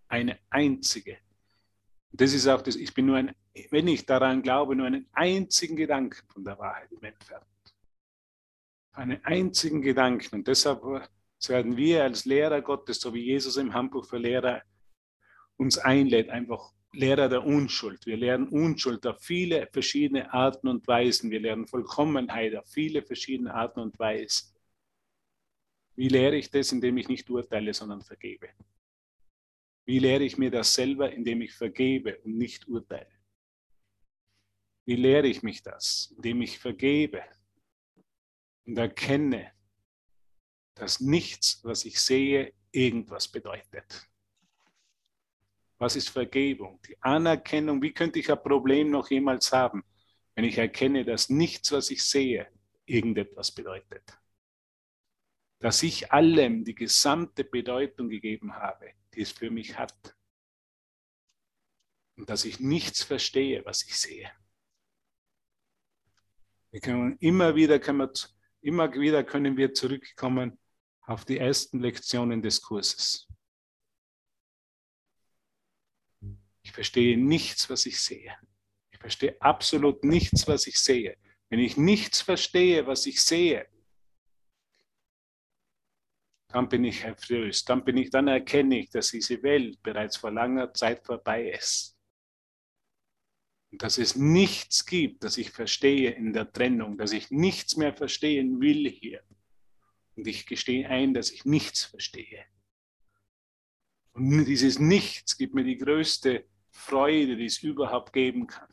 Eine 0.08 0.39
einzige. 0.49 1.17
Das 2.12 2.34
ist 2.34 2.47
auch 2.47 2.62
das, 2.62 2.75
ich 2.75 2.93
bin 2.93 3.06
nur 3.06 3.17
ein, 3.17 3.36
wenn 3.69 3.88
ich 3.88 4.06
daran 4.06 4.41
glaube, 4.41 4.75
nur 4.75 4.88
einen 4.88 5.08
einzigen 5.12 5.75
Gedanken 5.75 6.25
von 6.27 6.43
der 6.43 6.58
Wahrheit 6.58 6.91
entfernt. 7.01 7.45
Einen 8.93 9.23
einzigen 9.23 9.82
Gedanken. 9.82 10.36
Und 10.36 10.47
deshalb 10.47 10.84
werden 11.47 11.77
wir 11.77 12.04
als 12.04 12.25
Lehrer 12.25 12.62
Gottes, 12.62 12.99
so 12.99 13.13
wie 13.13 13.23
Jesus 13.23 13.58
im 13.58 13.73
Handbuch 13.73 14.06
für 14.06 14.17
Lehrer 14.17 14.62
uns 15.62 15.78
einlädt, 15.78 16.30
einfach 16.30 16.74
Lehrer 16.91 17.30
der 17.30 17.45
Unschuld. 17.45 18.08
Wir 18.08 18.17
lernen 18.17 18.47
Unschuld 18.50 19.06
auf 19.06 19.21
viele 19.21 19.67
verschiedene 19.71 20.34
Arten 20.34 20.67
und 20.67 20.88
Weisen. 20.88 21.30
Wir 21.30 21.39
lernen 21.39 21.67
Vollkommenheit 21.67 22.56
auf 22.56 22.67
viele 22.67 23.04
verschiedene 23.04 23.54
Arten 23.54 23.80
und 23.80 23.97
Weisen. 24.00 24.52
Wie 25.95 26.08
lehre 26.08 26.36
ich 26.36 26.50
das, 26.50 26.71
indem 26.71 26.97
ich 26.97 27.08
nicht 27.08 27.30
urteile, 27.30 27.76
sondern 27.76 28.02
vergebe? 28.02 28.50
Wie 29.86 30.00
lehre 30.00 30.24
ich 30.24 30.39
mir 30.39 30.50
das 30.50 30.74
selber, 30.74 31.12
indem 31.12 31.41
ich 31.41 31.54
vergebe 31.54 32.17
und 32.21 32.38
nicht 32.38 32.67
urteile? 32.67 33.12
Wie 34.86 34.95
lehre 34.95 35.28
ich 35.28 35.43
mich 35.43 35.62
das? 35.62 36.12
Indem 36.15 36.41
ich 36.41 36.58
vergebe 36.58 37.24
und 38.65 38.80
erkenne, 38.80 39.52
dass 40.74 41.00
nichts, 41.00 41.63
was 41.63 41.86
ich 41.86 42.02
sehe, 42.02 42.52
irgendwas 42.71 43.28
bedeutet. 43.28 44.11
Was 45.81 45.95
ist 45.95 46.09
Vergebung? 46.09 46.79
Die 46.87 47.01
Anerkennung, 47.01 47.81
wie 47.81 47.91
könnte 47.91 48.19
ich 48.19 48.31
ein 48.31 48.43
Problem 48.43 48.91
noch 48.91 49.09
jemals 49.09 49.51
haben, 49.51 49.83
wenn 50.35 50.45
ich 50.45 50.59
erkenne, 50.59 51.03
dass 51.03 51.31
nichts, 51.31 51.71
was 51.71 51.89
ich 51.89 52.03
sehe, 52.03 52.47
irgendetwas 52.85 53.51
bedeutet? 53.51 54.03
Dass 55.57 55.81
ich 55.81 56.11
allem 56.11 56.63
die 56.65 56.75
gesamte 56.75 57.43
Bedeutung 57.43 58.09
gegeben 58.09 58.53
habe, 58.53 58.91
die 59.15 59.21
es 59.21 59.31
für 59.31 59.49
mich 59.49 59.75
hat. 59.75 60.15
Und 62.15 62.29
dass 62.29 62.45
ich 62.45 62.59
nichts 62.59 63.01
verstehe, 63.01 63.65
was 63.65 63.83
ich 63.83 63.97
sehe. 63.97 64.31
Wir 66.69 66.79
können 66.79 67.17
immer 67.17 67.55
wieder, 67.55 67.79
können 67.79 67.97
wir, 67.97 68.13
immer 68.61 68.93
wieder 68.93 69.23
können 69.23 69.57
wir 69.57 69.73
zurückkommen 69.73 70.59
auf 71.07 71.25
die 71.25 71.39
ersten 71.39 71.79
Lektionen 71.79 72.43
des 72.43 72.61
Kurses. 72.61 73.27
Ich 76.71 76.75
verstehe 76.75 77.17
nichts, 77.17 77.69
was 77.69 77.86
ich 77.86 77.99
sehe. 77.99 78.34
Ich 78.93 78.99
verstehe 78.99 79.36
absolut 79.41 80.05
nichts, 80.05 80.47
was 80.47 80.67
ich 80.67 80.79
sehe. 80.79 81.17
Wenn 81.49 81.60
ich 81.60 81.75
nichts 81.75 82.21
verstehe, 82.21 82.88
was 82.88 83.05
ich 83.07 83.21
sehe, 83.21 83.67
dann 86.47 86.69
bin 86.69 86.86
ich 86.86 87.03
erflößt, 87.03 87.67
dann 87.67 87.84
bin 87.84 87.97
ich, 87.97 88.10
dann 88.10 88.29
erkenne 88.29 88.79
ich, 88.79 88.89
dass 88.89 89.12
diese 89.12 89.43
Welt 89.43 89.84
bereits 89.84 90.15
vor 90.15 90.31
langer 90.31 90.73
Zeit 90.73 91.05
vorbei 91.05 91.49
ist. 91.49 91.97
Und 93.73 93.84
dass 93.84 93.97
es 93.97 94.15
nichts 94.15 94.86
gibt, 94.86 95.25
das 95.25 95.38
ich 95.38 95.51
verstehe 95.51 96.12
in 96.12 96.31
der 96.31 96.53
Trennung, 96.53 96.97
dass 96.97 97.12
ich 97.12 97.31
nichts 97.31 97.75
mehr 97.75 97.93
verstehen 97.93 98.62
will 98.62 98.89
hier. 98.89 99.21
Und 100.15 100.25
ich 100.25 100.45
gestehe 100.45 100.88
ein, 100.88 101.13
dass 101.13 101.31
ich 101.31 101.43
nichts 101.43 101.84
verstehe. 101.84 102.45
Und 104.13 104.45
dieses 104.45 104.79
Nichts 104.79 105.38
gibt 105.38 105.53
mir 105.53 105.65
die 105.65 105.77
größte 105.77 106.45
Freude, 106.71 107.36
die 107.36 107.45
es 107.45 107.62
überhaupt 107.62 108.13
geben 108.13 108.47
kann. 108.47 108.69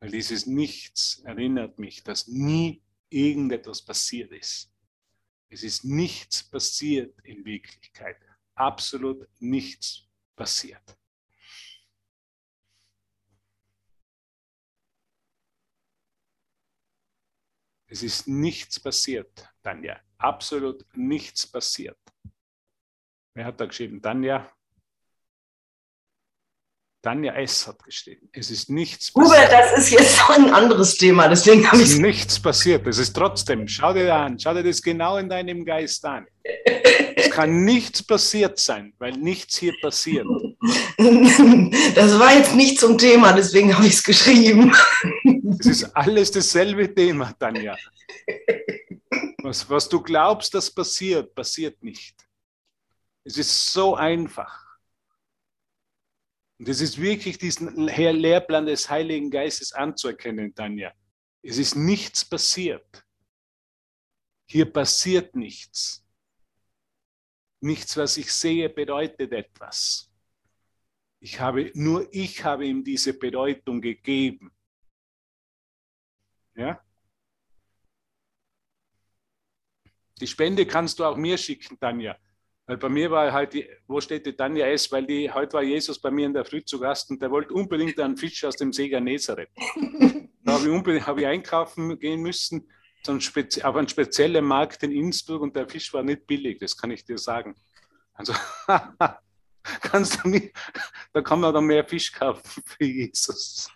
Weil 0.00 0.10
dieses 0.10 0.46
Nichts 0.46 1.20
erinnert 1.24 1.78
mich, 1.78 2.02
dass 2.02 2.26
nie 2.28 2.82
irgendetwas 3.08 3.84
passiert 3.84 4.32
ist. 4.32 4.72
Es 5.48 5.62
ist 5.62 5.84
nichts 5.84 6.48
passiert 6.48 7.20
in 7.24 7.44
Wirklichkeit. 7.44 8.16
Absolut 8.54 9.28
nichts 9.38 10.08
passiert. 10.34 10.98
Es 17.86 18.02
ist 18.02 18.26
nichts 18.26 18.80
passiert, 18.80 19.46
Tanja. 19.62 20.00
Absolut 20.16 20.86
nichts 20.94 21.46
passiert. 21.46 22.00
Wer 23.34 23.44
hat 23.44 23.60
da 23.60 23.66
geschrieben? 23.66 24.00
Tanja? 24.00 24.50
Tanja 27.02 27.34
S. 27.34 27.66
hat 27.66 27.82
geschrieben. 27.82 28.28
Es 28.32 28.50
ist 28.52 28.70
nichts 28.70 29.10
passiert. 29.10 29.34
Hubert, 29.34 29.52
das 29.52 29.78
ist 29.78 29.90
jetzt 29.90 30.18
noch 30.18 30.30
ein 30.30 30.50
anderes 30.54 30.96
Thema, 30.96 31.26
deswegen 31.26 31.66
habe 31.66 31.78
ich. 31.78 31.82
Es 31.82 31.92
ist 31.94 31.98
nichts 31.98 32.40
passiert. 32.40 32.86
Es 32.86 32.98
ist 32.98 33.12
trotzdem, 33.12 33.66
schau 33.66 33.92
dir 33.92 34.14
an, 34.14 34.38
schau 34.38 34.54
dir 34.54 34.62
das 34.62 34.80
genau 34.80 35.16
in 35.16 35.28
deinem 35.28 35.64
Geist 35.64 36.04
an. 36.04 36.26
es 37.16 37.28
kann 37.30 37.64
nichts 37.64 38.04
passiert 38.04 38.60
sein, 38.60 38.94
weil 38.98 39.12
nichts 39.14 39.58
hier 39.58 39.74
passiert. 39.82 40.26
Das 41.94 42.18
war 42.20 42.34
jetzt 42.34 42.54
nicht 42.54 42.78
zum 42.78 42.96
Thema, 42.96 43.32
deswegen 43.32 43.76
habe 43.76 43.86
ich 43.86 43.94
es 43.94 44.02
geschrieben. 44.04 44.72
Es 45.58 45.66
ist 45.66 45.84
alles 45.96 46.30
dasselbe 46.30 46.94
Thema, 46.94 47.32
Tanja. 47.36 47.76
Was, 49.42 49.68
was 49.68 49.88
du 49.88 50.00
glaubst, 50.00 50.54
das 50.54 50.70
passiert, 50.70 51.34
passiert 51.34 51.82
nicht. 51.82 52.14
Es 53.24 53.38
ist 53.38 53.72
so 53.72 53.96
einfach. 53.96 54.61
Und 56.62 56.68
es 56.68 56.80
ist 56.80 57.00
wirklich 57.00 57.38
diesen 57.38 57.88
Lehrplan 57.88 58.66
des 58.66 58.88
Heiligen 58.88 59.32
Geistes 59.32 59.72
anzuerkennen, 59.72 60.54
Tanja. 60.54 60.94
Es 61.42 61.58
ist 61.58 61.74
nichts 61.74 62.24
passiert. 62.24 63.04
Hier 64.48 64.72
passiert 64.72 65.34
nichts. 65.34 66.06
Nichts, 67.62 67.96
was 67.96 68.16
ich 68.16 68.32
sehe, 68.32 68.68
bedeutet 68.68 69.32
etwas. 69.32 70.08
Ich 71.18 71.40
habe, 71.40 71.72
nur 71.74 72.06
ich 72.14 72.44
habe 72.44 72.64
ihm 72.64 72.84
diese 72.84 73.12
Bedeutung 73.12 73.80
gegeben. 73.80 74.52
Ja? 76.54 76.80
die 80.20 80.28
Spende 80.28 80.64
kannst 80.64 81.00
du 81.00 81.04
auch 81.04 81.16
mir 81.16 81.36
schicken, 81.36 81.76
Tanja. 81.80 82.16
Weil 82.66 82.76
bei 82.76 82.88
mir 82.88 83.10
war 83.10 83.32
halt, 83.32 83.54
die, 83.54 83.68
wo 83.88 84.00
steht 84.00 84.24
die 84.24 84.34
Tanja 84.34 84.66
S? 84.66 84.90
Weil 84.92 85.06
die, 85.06 85.30
heute 85.30 85.54
war 85.54 85.62
Jesus 85.62 86.00
bei 86.00 86.10
mir 86.10 86.26
in 86.26 86.34
der 86.34 86.44
Früh 86.44 86.64
zu 86.64 86.78
Gast 86.78 87.10
und 87.10 87.20
der 87.20 87.30
wollte 87.30 87.52
unbedingt 87.54 87.98
einen 87.98 88.16
Fisch 88.16 88.44
aus 88.44 88.56
dem 88.56 88.72
See 88.72 88.88
Genezareth. 88.88 89.50
da 90.44 90.52
habe 90.52 90.64
ich, 90.64 90.70
unbedingt, 90.70 91.06
hab 91.06 91.18
ich 91.18 91.26
einkaufen 91.26 91.98
gehen 91.98 92.22
müssen, 92.22 92.68
so 93.04 93.12
ein 93.12 93.20
auf 93.64 93.76
einen 93.76 93.88
speziellen 93.88 94.44
Markt 94.44 94.82
in 94.84 94.92
Innsbruck 94.92 95.42
und 95.42 95.56
der 95.56 95.68
Fisch 95.68 95.92
war 95.92 96.04
nicht 96.04 96.26
billig, 96.26 96.60
das 96.60 96.76
kann 96.76 96.92
ich 96.92 97.04
dir 97.04 97.18
sagen. 97.18 97.56
Also, 98.14 98.32
kannst 99.80 100.22
du 100.22 100.28
nicht, 100.28 100.54
da 101.12 101.20
kann 101.20 101.40
man 101.40 101.52
dann 101.52 101.64
mehr 101.64 101.84
Fisch 101.84 102.12
kaufen 102.12 102.62
für 102.64 102.84
Jesus. 102.84 103.70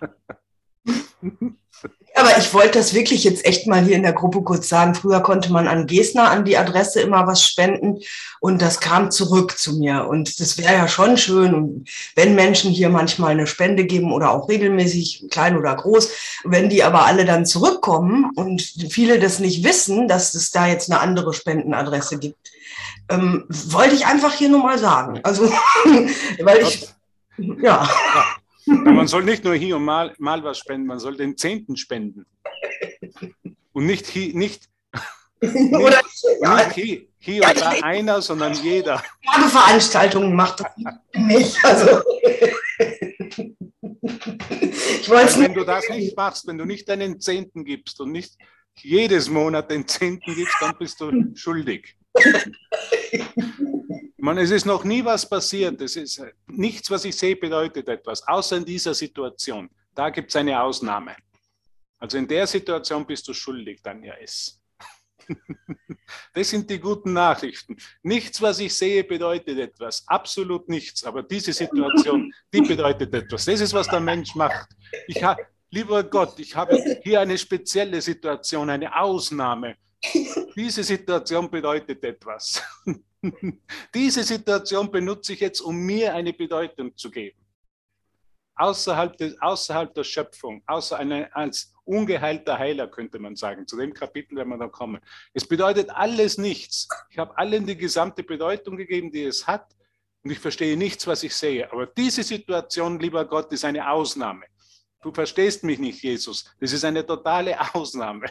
Aber 2.15 2.39
ich 2.39 2.55
wollte 2.55 2.79
das 2.79 2.95
wirklich 2.95 3.25
jetzt 3.25 3.45
echt 3.45 3.67
mal 3.67 3.85
hier 3.85 3.95
in 3.95 4.03
der 4.03 4.15
Gruppe 4.15 4.41
kurz 4.43 4.71
sagen. 4.71 4.95
Früher 4.95 5.21
konnte 5.21 5.53
man 5.53 5.69
an 5.69 5.87
Gesner 5.87 6.31
an 6.31 6.47
die 6.47 6.57
Adresse 6.57 7.03
immer 7.03 7.27
was 7.27 7.45
spenden 7.45 7.99
und 8.41 8.63
das 8.63 8.81
kam 8.81 9.11
zurück 9.11 9.59
zu 9.59 9.77
mir. 9.77 10.07
Und 10.09 10.41
das 10.41 10.57
wäre 10.57 10.73
ja 10.73 10.89
schon 10.89 11.19
schön. 11.19 11.55
Und 11.55 11.91
wenn 12.15 12.35
Menschen 12.35 12.71
hier 12.71 12.89
manchmal 12.89 13.33
eine 13.33 13.47
Spende 13.47 13.85
geben 13.85 14.13
oder 14.13 14.31
auch 14.31 14.49
regelmäßig, 14.49 15.27
klein 15.31 15.59
oder 15.59 15.75
groß, 15.75 16.11
wenn 16.45 16.71
die 16.71 16.83
aber 16.83 17.05
alle 17.05 17.27
dann 17.27 17.45
zurückkommen 17.45 18.31
und 18.35 18.63
viele 18.91 19.19
das 19.19 19.39
nicht 19.39 19.63
wissen, 19.63 20.09
dass 20.09 20.35
es 20.35 20.51
da 20.51 20.67
jetzt 20.67 20.91
eine 20.91 21.01
andere 21.01 21.35
Spendenadresse 21.35 22.19
gibt, 22.19 22.51
ähm, 23.11 23.45
wollte 23.49 23.95
ich 23.95 24.07
einfach 24.07 24.33
hier 24.33 24.49
nur 24.49 24.63
mal 24.63 24.79
sagen. 24.79 25.21
Also, 25.23 25.53
weil 26.41 26.63
ich, 26.63 26.89
ja. 27.37 27.83
ja. 27.83 28.25
Man 28.67 29.07
soll 29.07 29.23
nicht 29.23 29.45
nur 29.45 29.55
hier 29.55 29.77
und 29.77 29.85
mal, 29.85 30.15
mal 30.19 30.43
was 30.43 30.59
spenden, 30.59 30.87
man 30.87 30.99
soll 30.99 31.17
den 31.17 31.37
Zehnten 31.37 31.77
spenden. 31.77 32.27
Und 33.73 33.87
nicht 33.87 34.07
hier, 34.09 34.35
nicht, 34.35 34.69
Oder, 35.41 36.03
ja. 36.41 36.57
nicht 36.57 36.73
hier, 36.73 37.07
hier 37.19 37.43
ja, 37.43 37.51
und 37.51 37.61
da 37.61 37.71
einer, 37.83 38.21
sondern 38.23 38.55
jeder. 38.55 39.03
Veranstaltungen 39.49 40.35
macht 40.35 40.61
das 40.61 40.73
nicht. 41.15 41.65
Also. 41.65 42.03
ich 44.03 45.09
weiß 45.09 45.39
wenn 45.41 45.55
du 45.55 45.65
das 45.65 45.89
nicht 45.89 46.17
machst, 46.17 46.47
wenn 46.47 46.59
du 46.59 46.65
nicht 46.65 46.89
deinen 46.89 47.21
Zehnten 47.21 47.65
gibst 47.65 48.01
und 48.01 48.11
nicht 48.13 48.37
jedes 48.79 49.31
Monat 49.31 49.71
den 49.71 49.87
Zehnten 49.87 50.35
gibst, 50.35 50.57
dann 50.61 50.77
bist 50.79 51.01
du 51.01 51.13
schuldig. 51.35 51.97
Man, 54.27 54.39
es 54.39 54.51
ist 54.51 54.67
noch 54.67 54.83
nie 54.83 55.05
was 55.05 55.25
passiert. 55.29 55.81
Es 55.81 55.95
ist 55.95 56.21
nichts, 56.49 56.91
was 56.91 57.05
ich 57.05 57.17
sehe, 57.17 57.37
bedeutet 57.37 57.89
etwas, 57.89 58.27
außer 58.27 58.57
in 58.57 58.65
dieser 58.65 58.93
Situation. 58.93 59.71
Da 59.95 60.11
gibt 60.11 60.31
es 60.31 60.35
eine 60.35 60.61
Ausnahme. 60.61 61.15
Also 62.01 62.19
in 62.19 62.27
der 62.27 62.45
Situation 62.49 63.07
bist 63.07 63.29
du 63.29 63.33
schuldig, 63.33 63.83
dann 63.85 64.03
ja 64.03 64.15
es. 64.21 64.61
Das 66.35 66.51
sind 66.51 66.69
die 66.69 66.81
guten 66.81 67.13
Nachrichten. 67.13 67.77
Nichts, 68.03 68.43
was 68.43 68.59
ich 68.59 68.75
sehe, 68.75 69.05
bedeutet 69.05 69.61
etwas. 69.61 70.03
Absolut 70.09 70.69
nichts. 70.69 71.05
Aber 71.05 71.23
diese 71.23 71.53
Situation, 71.53 72.33
die 72.53 72.63
bedeutet 72.63 73.15
etwas. 73.15 73.45
Das 73.45 73.61
ist, 73.61 73.75
was 73.75 73.87
der 73.87 74.01
Mensch 74.01 74.35
macht. 74.35 74.69
Ich 75.07 75.23
habe, 75.23 75.47
lieber 75.71 76.03
Gott, 76.03 76.37
ich 76.41 76.57
habe 76.57 76.99
hier 77.05 77.21
eine 77.21 77.39
spezielle 77.39 78.03
Situation, 78.03 78.71
eine 78.71 78.93
Ausnahme. 79.01 79.77
Diese 80.57 80.83
Situation 80.83 81.49
bedeutet 81.49 82.03
etwas. 82.03 82.61
Diese 83.95 84.23
Situation 84.23 84.91
benutze 84.91 85.33
ich 85.33 85.41
jetzt, 85.41 85.61
um 85.61 85.77
mir 85.77 86.15
eine 86.15 86.33
Bedeutung 86.33 86.97
zu 86.97 87.11
geben. 87.11 87.39
Außerhalb, 88.55 89.17
des, 89.19 89.41
außerhalb 89.41 89.93
der 89.95 90.05
Schöpfung, 90.05 90.63
außer 90.67 90.97
eine, 90.97 91.35
als 91.35 91.75
ungeheilter 91.85 92.59
Heiler, 92.59 92.89
könnte 92.89 93.19
man 93.19 93.37
sagen. 93.37 93.67
Zu 93.67 93.77
dem 93.77 93.93
Kapitel 93.93 94.37
werden 94.37 94.49
wir 94.49 94.59
dann 94.59 94.73
kommen. 94.73 95.01
Es 95.35 95.47
bedeutet 95.47 95.91
alles 95.91 96.39
nichts. 96.39 96.89
Ich 97.11 97.19
habe 97.19 97.37
allen 97.37 97.67
die 97.67 97.77
gesamte 97.77 98.23
Bedeutung 98.23 98.77
gegeben, 98.77 99.11
die 99.11 99.25
es 99.25 99.47
hat. 99.47 99.77
Und 100.23 100.31
ich 100.31 100.39
verstehe 100.39 100.77
nichts, 100.77 101.07
was 101.07 101.23
ich 101.23 101.35
sehe. 101.35 101.71
Aber 101.71 101.87
diese 101.87 102.23
Situation, 102.23 102.99
lieber 102.99 103.25
Gott, 103.27 103.53
ist 103.53 103.65
eine 103.65 103.91
Ausnahme. 103.91 104.47
Du 105.03 105.13
verstehst 105.13 105.63
mich 105.63 105.79
nicht, 105.79 106.03
Jesus. 106.03 106.53
Das 106.59 106.73
ist 106.73 106.85
eine 106.85 107.07
totale 107.07 107.57
Ausnahme. 107.75 108.27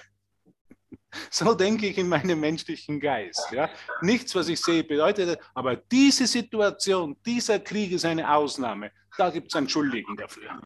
So 1.32 1.54
denke 1.54 1.88
ich 1.88 1.98
in 1.98 2.08
meinem 2.08 2.40
menschlichen 2.40 3.00
Geist. 3.00 3.52
Ja? 3.52 3.70
Nichts, 4.02 4.36
was 4.36 4.48
ich 4.48 4.62
sehe, 4.62 4.84
bedeutet, 4.84 5.40
aber 5.54 5.76
diese 5.76 6.28
Situation, 6.28 7.18
dieser 7.26 7.60
Krieg 7.60 7.92
ist 7.92 8.06
eine 8.06 8.34
Ausnahme. 8.34 8.92
Da 9.18 9.30
gibt 9.30 9.52
es 9.52 9.56
einen 9.56 9.70
Schuldigen 9.70 10.16
dafür. 10.18 10.60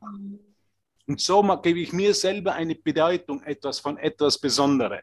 Und 1.08 1.20
so 1.20 1.42
gebe 1.62 1.80
ich 1.80 1.94
mir 1.94 2.14
selber 2.14 2.54
eine 2.54 2.76
Bedeutung 2.76 3.42
etwas 3.44 3.80
von 3.80 3.98
etwas 3.98 4.40
Besonderem. 4.40 5.02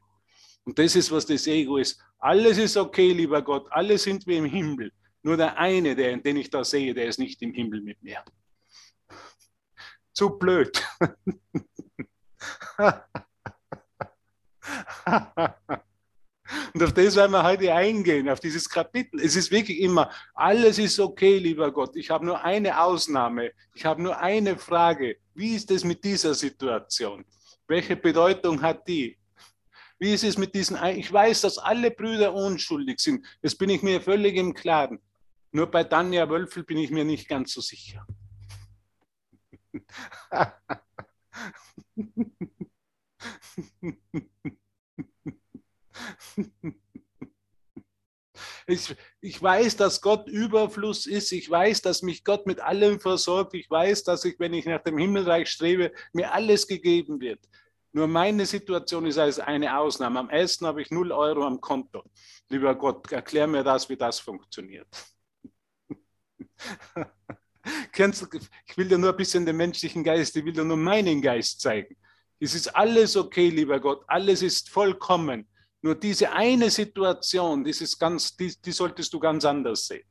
Und 0.64 0.78
das 0.78 0.96
ist, 0.96 1.12
was 1.12 1.26
das 1.26 1.46
Ego 1.46 1.78
ist. 1.78 2.00
Alles 2.18 2.58
ist 2.58 2.76
okay, 2.76 3.12
lieber 3.12 3.42
Gott, 3.42 3.66
alle 3.70 3.98
sind 3.98 4.26
wir 4.26 4.38
im 4.38 4.46
Himmel. 4.46 4.92
Nur 5.22 5.36
der 5.36 5.58
eine, 5.58 5.94
der, 5.94 6.16
den 6.16 6.36
ich 6.36 6.50
da 6.50 6.64
sehe, 6.64 6.94
der 6.94 7.06
ist 7.06 7.18
nicht 7.18 7.40
im 7.42 7.52
Himmel 7.52 7.80
mit 7.80 8.02
mir. 8.02 8.24
Zu 10.12 10.30
blöd. 10.30 10.82
Und 16.74 16.82
auf 16.82 16.92
das 16.92 17.16
werden 17.16 17.32
wir 17.32 17.42
heute 17.42 17.74
eingehen, 17.74 18.28
auf 18.28 18.38
dieses 18.38 18.68
Kapitel. 18.68 19.20
Es 19.20 19.34
ist 19.34 19.50
wirklich 19.50 19.80
immer, 19.80 20.10
alles 20.34 20.78
ist 20.78 21.00
okay, 21.00 21.38
lieber 21.38 21.72
Gott. 21.72 21.96
Ich 21.96 22.10
habe 22.10 22.24
nur 22.24 22.44
eine 22.44 22.80
Ausnahme. 22.80 23.52
Ich 23.74 23.84
habe 23.84 24.02
nur 24.02 24.18
eine 24.18 24.56
Frage. 24.56 25.16
Wie 25.34 25.56
ist 25.56 25.70
es 25.70 25.84
mit 25.84 26.04
dieser 26.04 26.34
Situation? 26.34 27.24
Welche 27.66 27.96
Bedeutung 27.96 28.62
hat 28.62 28.86
die? 28.86 29.18
Wie 29.98 30.12
ist 30.12 30.24
es 30.24 30.38
mit 30.38 30.54
diesen, 30.54 30.76
ich 30.96 31.12
weiß, 31.12 31.40
dass 31.40 31.58
alle 31.58 31.90
Brüder 31.90 32.34
unschuldig 32.34 33.00
sind. 33.00 33.26
Das 33.42 33.54
bin 33.54 33.70
ich 33.70 33.82
mir 33.82 34.00
völlig 34.00 34.36
im 34.36 34.54
Klaren. 34.54 35.00
Nur 35.52 35.70
bei 35.70 35.84
Tanja 35.84 36.28
Wölfel 36.28 36.64
bin 36.64 36.78
ich 36.78 36.90
mir 36.90 37.04
nicht 37.04 37.28
ganz 37.28 37.52
so 37.52 37.60
sicher. 37.60 38.06
Ich, 48.66 48.96
ich 49.20 49.40
weiß, 49.40 49.76
dass 49.76 50.00
Gott 50.00 50.28
Überfluss 50.28 51.06
ist. 51.06 51.30
Ich 51.32 51.48
weiß, 51.48 51.82
dass 51.82 52.02
mich 52.02 52.24
Gott 52.24 52.46
mit 52.46 52.60
allem 52.60 52.98
versorgt. 52.98 53.54
Ich 53.54 53.70
weiß, 53.70 54.02
dass 54.02 54.24
ich, 54.24 54.40
wenn 54.40 54.54
ich 54.54 54.66
nach 54.66 54.82
dem 54.82 54.98
Himmelreich 54.98 55.48
strebe, 55.48 55.92
mir 56.12 56.32
alles 56.32 56.66
gegeben 56.66 57.20
wird. 57.20 57.40
Nur 57.92 58.08
meine 58.08 58.44
Situation 58.44 59.06
ist 59.06 59.18
als 59.18 59.38
eine 59.38 59.78
Ausnahme. 59.78 60.18
Am 60.18 60.30
ersten 60.30 60.66
habe 60.66 60.82
ich 60.82 60.90
0 60.90 61.12
Euro 61.12 61.46
am 61.46 61.60
Konto. 61.60 62.02
Lieber 62.48 62.74
Gott, 62.74 63.10
erklär 63.12 63.46
mir 63.46 63.62
das, 63.62 63.88
wie 63.88 63.96
das 63.96 64.18
funktioniert. 64.18 64.88
ich 67.96 68.76
will 68.76 68.88
dir 68.88 68.98
nur 68.98 69.10
ein 69.10 69.16
bisschen 69.16 69.46
den 69.46 69.56
menschlichen 69.56 70.04
Geist, 70.04 70.36
ich 70.36 70.44
will 70.44 70.52
dir 70.52 70.64
nur 70.64 70.76
meinen 70.76 71.22
Geist 71.22 71.60
zeigen. 71.60 71.96
Es 72.38 72.54
ist 72.54 72.68
alles 72.76 73.16
okay, 73.16 73.48
lieber 73.48 73.80
Gott, 73.80 74.04
alles 74.08 74.42
ist 74.42 74.68
vollkommen. 74.68 75.48
Nur 75.86 75.94
diese 75.94 76.32
eine 76.32 76.68
Situation, 76.68 77.62
dieses 77.62 77.96
ganz, 77.96 78.36
die, 78.36 78.52
die 78.60 78.72
solltest 78.72 79.14
du 79.14 79.20
ganz 79.20 79.44
anders 79.44 79.86
sehen. 79.86 80.04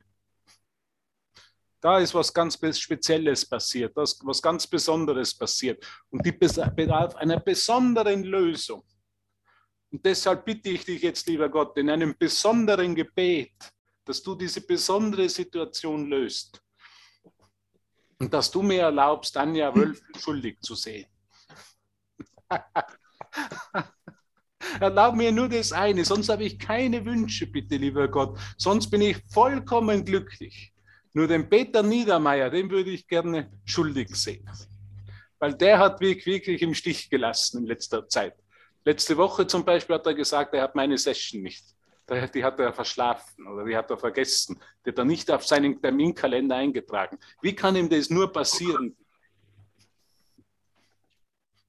Da 1.82 2.00
ist 2.00 2.14
was 2.14 2.34
ganz 2.34 2.58
Spezielles 2.80 3.46
passiert, 3.46 3.92
das, 3.98 4.18
was 4.24 4.42
ganz 4.42 4.66
Besonderes 4.66 5.38
passiert. 5.38 5.86
Und 6.10 6.26
die 6.26 6.32
bedarf 6.32 7.18
einer 7.18 7.42
besonderen 7.42 8.24
Lösung. 8.24 8.86
Und 9.92 10.06
deshalb 10.06 10.46
bitte 10.46 10.70
ich 10.70 10.86
dich 10.86 11.02
jetzt, 11.02 11.28
lieber 11.28 11.50
Gott, 11.50 11.78
in 11.78 11.90
einem 11.90 12.16
besonderen 12.18 12.96
Gebet, 12.96 13.52
dass 14.06 14.24
du 14.24 14.34
diese 14.34 14.62
besondere 14.62 15.28
Situation 15.28 16.08
löst. 16.08 16.64
Und 18.18 18.34
dass 18.34 18.50
du 18.50 18.62
mir 18.62 18.84
erlaubst, 18.84 19.36
Anja 19.36 19.76
Wölf 19.76 20.02
schuldig 20.18 20.62
zu 20.62 20.74
sehen. 20.76 21.10
Erlaub 24.80 25.16
mir 25.16 25.32
nur 25.32 25.50
das 25.50 25.72
eine, 25.72 26.06
sonst 26.06 26.30
habe 26.30 26.44
ich 26.44 26.60
keine 26.60 27.06
Wünsche, 27.06 27.48
bitte, 27.48 27.78
lieber 27.78 28.08
Gott. 28.08 28.38
Sonst 28.58 28.90
bin 28.90 29.02
ich 29.02 29.18
vollkommen 29.32 30.06
glücklich. 30.06 30.74
Nur 31.14 31.28
den 31.28 31.50
Peter 31.50 31.82
Niedermeyer, 31.82 32.50
den 32.50 32.70
würde 32.70 32.90
ich 32.90 33.08
gerne 33.08 33.50
schuldig 33.64 34.16
sehen. 34.16 34.50
Weil 35.40 35.54
der 35.54 35.80
hat 35.80 36.02
mich 36.02 36.26
wirklich 36.26 36.62
im 36.62 36.74
Stich 36.74 37.10
gelassen 37.10 37.60
in 37.60 37.68
letzter 37.68 38.08
Zeit. 38.10 38.36
Letzte 38.84 39.16
Woche 39.18 39.48
zum 39.48 39.64
Beispiel 39.64 39.96
hat 39.96 40.06
er 40.06 40.14
gesagt, 40.14 40.54
er 40.54 40.64
hat 40.64 40.76
meine 40.76 40.98
Session 40.98 41.42
nicht. 41.42 41.66
Die 42.34 42.44
hat 42.44 42.60
er 42.60 42.72
verschlafen 42.72 43.48
oder 43.48 43.66
die 43.66 43.76
hat 43.76 43.90
er 43.90 43.98
vergessen. 43.98 44.60
Die 44.86 44.92
hat 44.92 44.98
er 44.98 45.06
nicht 45.06 45.32
auf 45.32 45.46
seinen 45.46 45.82
Terminkalender 45.82 46.56
eingetragen. 46.56 47.18
Wie 47.42 47.56
kann 47.56 47.76
ihm 47.76 47.90
das 47.90 48.10
nur 48.10 48.32
passieren? 48.32 48.96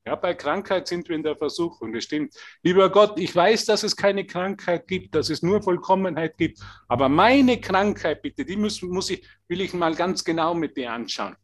Ja, 0.07 0.15
bei 0.15 0.35
Krankheit 0.35 0.87
sind 0.87 1.09
wir 1.09 1.17
in 1.17 1.25
der 1.25 1.37
Versuchung, 1.37 1.93
das 1.93 2.05
stimmt. 2.05 2.33
Lieber 2.63 2.89
Gott, 2.91 3.19
ich 3.19 3.35
weiß, 3.35 3.65
dass 3.65 3.83
es 3.83 3.97
keine 3.97 4.25
Krankheit 4.25 4.87
gibt, 4.87 5.17
dass 5.17 5.31
es 5.31 5.43
nur 5.43 5.61
Vollkommenheit 5.61 6.39
gibt. 6.39 6.61
Aber 6.87 7.09
meine 7.09 7.61
Krankheit, 7.61 8.23
bitte, 8.23 8.45
die 8.45 8.57
muss, 8.57 8.81
muss 8.83 9.11
ich, 9.11 9.27
will 9.49 9.61
ich 9.61 9.75
mal 9.75 9.97
ganz 9.97 10.23
genau 10.23 10.55
mit 10.55 10.77
dir 10.77 10.93
anschauen. 10.93 11.37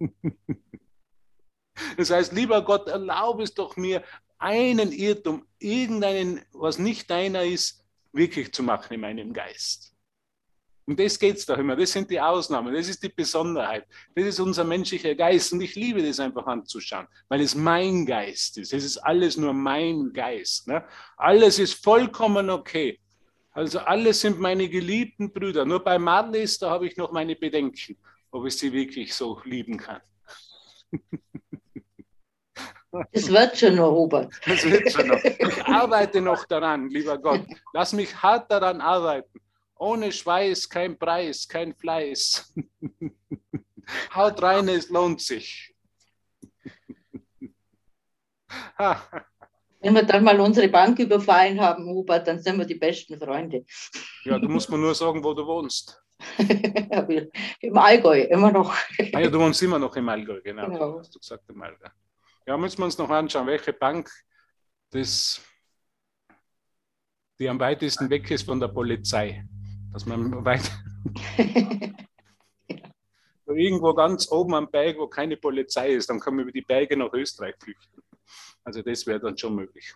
Das 1.96 2.10
heißt, 2.10 2.32
lieber 2.32 2.64
Gott, 2.64 2.86
erlaube 2.86 3.42
es 3.42 3.52
doch 3.52 3.76
mir, 3.76 4.04
einen 4.38 4.92
Irrtum, 4.92 5.44
irgendeinen, 5.58 6.40
was 6.52 6.78
nicht 6.78 7.10
deiner 7.10 7.42
ist, 7.42 7.84
wirklich 8.12 8.52
zu 8.52 8.62
machen 8.62 8.94
in 8.94 9.00
meinem 9.00 9.32
Geist. 9.32 9.93
Um 10.86 10.96
das 10.96 11.18
geht 11.18 11.36
es 11.36 11.46
doch 11.46 11.56
immer. 11.56 11.76
Das 11.76 11.92
sind 11.92 12.10
die 12.10 12.20
Ausnahmen. 12.20 12.74
Das 12.74 12.88
ist 12.88 13.02
die 13.02 13.08
Besonderheit. 13.08 13.86
Das 14.14 14.26
ist 14.26 14.40
unser 14.40 14.64
menschlicher 14.64 15.14
Geist. 15.14 15.52
Und 15.52 15.62
ich 15.62 15.74
liebe 15.74 16.02
das 16.02 16.20
einfach 16.20 16.46
anzuschauen, 16.46 17.06
weil 17.28 17.40
es 17.40 17.54
mein 17.54 18.04
Geist 18.04 18.58
ist. 18.58 18.72
Es 18.72 18.84
ist 18.84 18.98
alles 18.98 19.36
nur 19.36 19.54
mein 19.54 20.12
Geist. 20.12 20.68
Ne? 20.68 20.84
Alles 21.16 21.58
ist 21.58 21.82
vollkommen 21.82 22.50
okay. 22.50 23.00
Also 23.52 23.78
alles 23.78 24.20
sind 24.20 24.38
meine 24.40 24.68
geliebten 24.68 25.32
Brüder. 25.32 25.64
Nur 25.64 25.82
bei 25.82 25.98
Marlies, 25.98 26.58
da 26.58 26.70
habe 26.70 26.86
ich 26.86 26.96
noch 26.96 27.12
meine 27.12 27.36
Bedenken, 27.36 27.96
ob 28.30 28.46
ich 28.46 28.58
sie 28.58 28.72
wirklich 28.72 29.14
so 29.14 29.40
lieben 29.44 29.78
kann. 29.78 30.00
Es 33.10 33.28
wird 33.30 33.56
schon 33.56 33.76
noch, 33.76 33.90
Robert. 33.90 34.32
Es 34.46 34.64
wird 34.64 34.92
schon 34.92 35.08
noch. 35.08 35.22
Ich 35.24 35.64
arbeite 35.64 36.20
noch 36.20 36.44
daran, 36.44 36.88
lieber 36.90 37.18
Gott. 37.18 37.44
Lass 37.72 37.92
mich 37.92 38.14
hart 38.22 38.50
daran 38.50 38.80
arbeiten. 38.80 39.40
Ohne 39.76 40.12
Schweiß 40.12 40.68
kein 40.68 40.98
Preis, 40.98 41.48
kein 41.48 41.74
Fleiß. 41.74 42.54
Haut 44.14 44.42
rein, 44.42 44.68
es 44.68 44.88
lohnt 44.88 45.20
sich. 45.20 45.74
Wenn 49.80 49.94
wir 49.94 50.04
dann 50.04 50.24
mal 50.24 50.40
unsere 50.40 50.68
Bank 50.68 50.98
überfallen 50.98 51.60
haben, 51.60 51.86
Hubert, 51.86 52.26
dann 52.26 52.40
sind 52.40 52.56
wir 52.56 52.64
die 52.64 52.76
besten 52.76 53.18
Freunde. 53.18 53.64
Ja, 54.24 54.38
du 54.38 54.48
musst 54.48 54.70
mir 54.70 54.78
nur 54.78 54.94
sagen, 54.94 55.22
wo 55.22 55.34
du 55.34 55.46
wohnst. 55.46 56.02
Im 57.60 57.76
Allgäu, 57.76 58.22
immer 58.22 58.50
noch. 58.50 58.72
Ah 59.12 59.20
ja, 59.20 59.28
du 59.28 59.38
wohnst 59.38 59.62
immer 59.62 59.78
noch 59.78 59.94
im 59.96 60.08
Allgäu, 60.08 60.40
genau. 60.40 60.66
genau. 60.66 60.98
Hast 60.98 61.14
du 61.14 61.18
gesagt, 61.18 61.44
im 61.50 61.60
Allgäu. 61.60 61.88
Ja, 62.46 62.56
müssen 62.56 62.78
wir 62.78 62.86
uns 62.86 62.96
noch 62.96 63.10
anschauen, 63.10 63.46
welche 63.46 63.74
Bank 63.74 64.10
das, 64.88 65.42
die 67.38 67.46
am 67.46 67.60
weitesten 67.60 68.08
weg 68.08 68.30
ist 68.30 68.46
von 68.46 68.58
der 68.58 68.68
Polizei 68.68 69.44
dass 69.94 70.04
man 70.04 70.30
weit 70.44 70.70
irgendwo 73.46 73.94
ganz 73.94 74.30
oben 74.30 74.54
am 74.54 74.70
Berg, 74.70 74.98
wo 74.98 75.06
keine 75.06 75.36
Polizei 75.36 75.92
ist, 75.92 76.10
dann 76.10 76.18
kann 76.18 76.34
man 76.34 76.42
über 76.42 76.52
die 76.52 76.62
Berge 76.62 76.96
nach 76.96 77.12
Österreich 77.12 77.54
flüchten. 77.58 78.02
Also 78.64 78.82
das 78.82 79.06
wäre 79.06 79.20
dann 79.20 79.38
schon 79.38 79.54
möglich. 79.54 79.94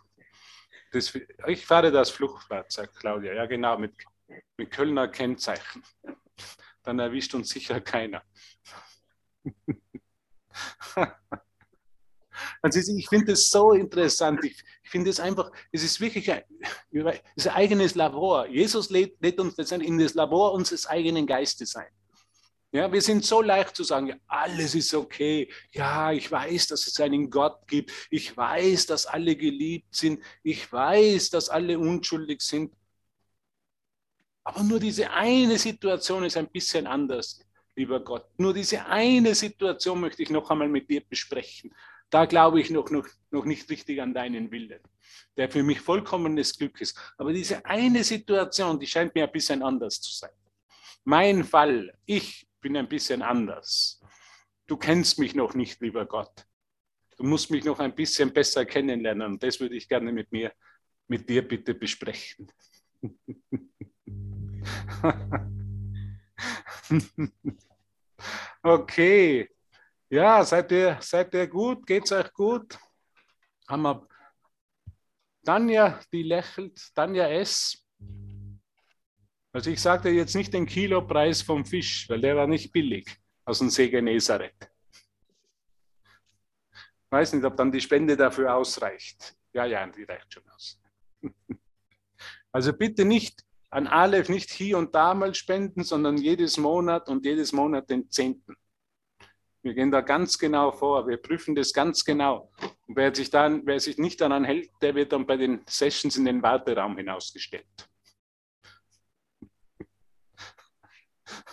Das, 0.92 1.12
ich 1.48 1.66
fahre 1.66 1.90
das 1.90 2.10
Fluchtfahrzeug, 2.10 2.94
Claudia, 2.94 3.34
ja 3.34 3.46
genau, 3.46 3.76
mit, 3.76 3.92
mit 4.56 4.70
Kölner 4.70 5.08
Kennzeichen. 5.08 5.82
Dann 6.84 7.00
erwischt 7.00 7.34
uns 7.34 7.48
sicher 7.48 7.80
keiner. 7.80 8.22
Also 12.62 12.80
ich 12.80 13.08
finde 13.08 13.32
das 13.32 13.50
so 13.50 13.72
interessant. 13.72 14.44
Ich, 14.44 14.62
ich 14.82 14.90
finde 14.90 15.10
es 15.10 15.20
einfach, 15.20 15.50
es 15.70 15.84
ist 15.84 16.00
wirklich 16.00 16.30
ein, 16.32 16.42
es 17.36 17.46
ein 17.46 17.54
eigenes 17.54 17.94
Labor. 17.94 18.46
Jesus 18.46 18.90
lädt, 18.90 19.20
lädt 19.20 19.38
uns 19.38 19.56
in 19.58 19.98
das 19.98 20.14
Labor 20.14 20.52
unseres 20.52 20.86
eigenen 20.86 21.26
Geistes 21.26 21.76
ein. 21.76 21.88
Ja, 22.70 22.92
wir 22.92 23.00
sind 23.00 23.24
so 23.24 23.40
leicht 23.40 23.74
zu 23.74 23.82
sagen, 23.82 24.08
ja, 24.08 24.16
alles 24.26 24.74
ist 24.74 24.92
okay. 24.92 25.50
Ja, 25.72 26.12
ich 26.12 26.30
weiß, 26.30 26.66
dass 26.66 26.86
es 26.86 27.00
einen 27.00 27.30
Gott 27.30 27.66
gibt. 27.66 27.90
Ich 28.10 28.36
weiß, 28.36 28.86
dass 28.86 29.06
alle 29.06 29.36
geliebt 29.36 29.94
sind. 29.94 30.22
Ich 30.42 30.70
weiß, 30.70 31.30
dass 31.30 31.48
alle 31.48 31.78
unschuldig 31.78 32.42
sind. 32.42 32.74
Aber 34.44 34.62
nur 34.62 34.80
diese 34.80 35.10
eine 35.10 35.58
Situation 35.58 36.24
ist 36.24 36.36
ein 36.36 36.48
bisschen 36.48 36.86
anders, 36.86 37.40
lieber 37.74 38.00
Gott. 38.00 38.26
Nur 38.38 38.52
diese 38.52 38.84
eine 38.84 39.34
Situation 39.34 40.00
möchte 40.00 40.22
ich 40.22 40.30
noch 40.30 40.50
einmal 40.50 40.68
mit 40.68 40.90
dir 40.90 41.02
besprechen 41.06 41.74
da 42.10 42.24
glaube 42.24 42.60
ich 42.60 42.70
noch, 42.70 42.90
noch, 42.90 43.06
noch 43.30 43.44
nicht 43.44 43.68
richtig 43.70 44.00
an 44.00 44.14
deinen 44.14 44.50
Willen, 44.50 44.80
der 45.36 45.50
für 45.50 45.62
mich 45.62 45.80
vollkommenes 45.80 46.56
Glück 46.56 46.80
ist. 46.80 46.98
Aber 47.18 47.32
diese 47.32 47.64
eine 47.64 48.02
Situation, 48.04 48.80
die 48.80 48.86
scheint 48.86 49.14
mir 49.14 49.24
ein 49.24 49.32
bisschen 49.32 49.62
anders 49.62 50.00
zu 50.00 50.12
sein. 50.12 50.30
Mein 51.04 51.44
Fall, 51.44 51.92
ich 52.06 52.48
bin 52.60 52.76
ein 52.76 52.88
bisschen 52.88 53.22
anders. 53.22 54.00
Du 54.66 54.76
kennst 54.76 55.18
mich 55.18 55.34
noch 55.34 55.54
nicht, 55.54 55.80
lieber 55.80 56.06
Gott. 56.06 56.46
Du 57.16 57.24
musst 57.24 57.50
mich 57.50 57.64
noch 57.64 57.80
ein 57.80 57.94
bisschen 57.94 58.32
besser 58.32 58.64
kennenlernen. 58.64 59.38
Das 59.38 59.60
würde 59.60 59.76
ich 59.76 59.88
gerne 59.88 60.12
mit 60.12 60.30
mir, 60.30 60.52
mit 61.08 61.28
dir 61.28 61.46
bitte 61.46 61.74
besprechen. 61.74 62.50
okay. 68.62 69.48
Ja, 70.10 70.42
seid 70.42 70.72
ihr, 70.72 70.96
seid 71.02 71.34
ihr 71.34 71.46
gut? 71.46 71.86
Geht's 71.86 72.12
euch 72.12 72.32
gut? 72.32 72.78
Haben 73.68 73.82
wir 73.82 74.08
Tanja, 75.44 76.00
die 76.10 76.22
lächelt, 76.22 76.94
Tanja 76.94 77.28
S. 77.28 77.84
Also 79.52 79.70
ich 79.70 79.82
sagte 79.82 80.08
jetzt 80.08 80.34
nicht 80.34 80.54
den 80.54 80.64
Kilopreis 80.64 81.42
vom 81.42 81.64
Fisch, 81.64 82.08
weil 82.08 82.22
der 82.22 82.36
war 82.36 82.46
nicht 82.46 82.72
billig 82.72 83.06
aus 83.44 83.58
dem 83.58 83.68
See 83.68 83.90
Genezareth. 83.90 84.70
Ich 86.72 87.10
weiß 87.10 87.34
nicht, 87.34 87.44
ob 87.44 87.56
dann 87.56 87.70
die 87.70 87.80
Spende 87.80 88.16
dafür 88.16 88.54
ausreicht. 88.54 89.36
Ja, 89.52 89.66
ja, 89.66 89.86
die 89.86 90.04
reicht 90.04 90.32
schon 90.32 90.48
aus. 90.48 90.80
Also 92.50 92.72
bitte 92.72 93.04
nicht 93.04 93.44
an 93.68 93.86
Aleph, 93.86 94.30
nicht 94.30 94.50
hier 94.50 94.78
und 94.78 94.94
da 94.94 95.12
mal 95.12 95.34
spenden, 95.34 95.84
sondern 95.84 96.16
jedes 96.16 96.56
Monat 96.56 97.10
und 97.10 97.26
jedes 97.26 97.52
Monat 97.52 97.90
den 97.90 98.10
Zehnten. 98.10 98.56
Wir 99.68 99.74
gehen 99.74 99.90
da 99.90 100.00
ganz 100.00 100.38
genau 100.38 100.72
vor, 100.72 101.06
wir 101.06 101.18
prüfen 101.18 101.54
das 101.54 101.74
ganz 101.74 102.02
genau. 102.02 102.50
Und 102.86 102.96
wer 102.96 103.14
sich, 103.14 103.28
dann, 103.28 103.66
wer 103.66 103.78
sich 103.78 103.98
nicht 103.98 104.18
daran 104.18 104.46
hält, 104.46 104.70
der 104.80 104.94
wird 104.94 105.12
dann 105.12 105.26
bei 105.26 105.36
den 105.36 105.60
Sessions 105.68 106.16
in 106.16 106.24
den 106.24 106.42
Warteraum 106.42 106.96
hinausgestellt. 106.96 107.66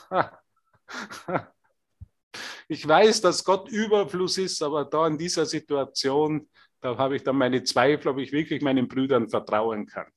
Ich 2.67 2.87
weiß, 2.87 3.21
dass 3.21 3.43
Gott 3.43 3.69
Überfluss 3.69 4.39
ist, 4.39 4.63
aber 4.63 4.85
da 4.85 5.05
in 5.05 5.19
dieser 5.19 5.45
Situation, 5.45 6.49
da 6.81 6.97
habe 6.97 7.15
ich 7.15 7.23
dann 7.23 7.35
meine 7.35 7.63
Zweifel, 7.63 8.07
ob 8.07 8.17
ich 8.17 8.31
wirklich 8.31 8.63
meinen 8.63 8.87
Brüdern 8.87 9.29
vertrauen 9.29 9.85
kann. 9.85 10.07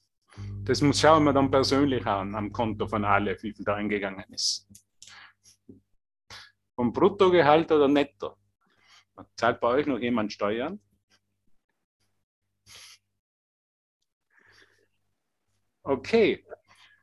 Das 0.64 0.80
muss, 0.80 0.98
schauen 0.98 1.24
wir 1.24 1.34
dann 1.34 1.50
persönlich 1.50 2.06
an 2.06 2.34
am 2.34 2.50
Konto 2.50 2.86
von 2.86 3.04
Aleph, 3.04 3.42
wie 3.42 3.52
viel 3.52 3.66
da 3.66 3.74
eingegangen 3.74 4.24
ist. 4.32 4.66
Vom 6.78 6.92
Bruttogehalt 6.92 7.72
oder 7.72 7.88
netto? 7.88 8.36
Zahlt 9.34 9.58
bei 9.58 9.66
euch 9.66 9.86
noch 9.88 9.98
jemand 9.98 10.32
Steuern? 10.32 10.80
Okay. 15.82 16.46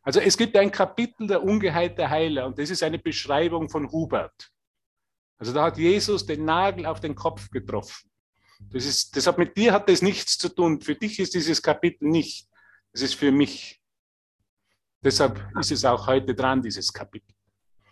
Also 0.02 0.22
es 0.22 0.38
gibt 0.38 0.56
ein 0.56 0.72
Kapitel 0.72 1.28
der 1.28 1.44
ungeheilte 1.44 2.10
Heiler 2.10 2.46
und 2.46 2.58
das 2.58 2.70
ist 2.70 2.84
eine 2.84 3.00
Beschreibung 3.00 3.70
von 3.70 3.92
Hubert. 3.92 4.50
Also 5.38 5.52
da 5.52 5.66
hat 5.66 5.78
Jesus 5.78 6.26
den 6.26 6.46
Nagel 6.46 6.86
auf 6.86 7.02
den 7.02 7.14
Kopf 7.14 7.50
getroffen. 7.50 8.10
Das, 8.62 8.86
ist, 8.86 9.18
das 9.18 9.28
hat 9.28 9.38
mit 9.38 9.58
dir 9.58 9.74
hat 9.74 9.90
das 9.90 10.02
nichts 10.02 10.38
zu 10.38 10.48
tun. 10.48 10.80
Für 10.80 10.96
dich 10.96 11.20
ist 11.20 11.34
dieses 11.34 11.62
Kapitel 11.62 12.08
nicht. 12.08 12.48
Es 12.94 13.02
ist 13.02 13.16
für 13.16 13.34
mich. 13.34 13.82
Deshalb 15.04 15.46
ist 15.60 15.74
es 15.74 15.84
auch 15.84 16.08
heute 16.08 16.34
dran, 16.34 16.62
dieses 16.62 16.94
Kapitel. 16.94 17.36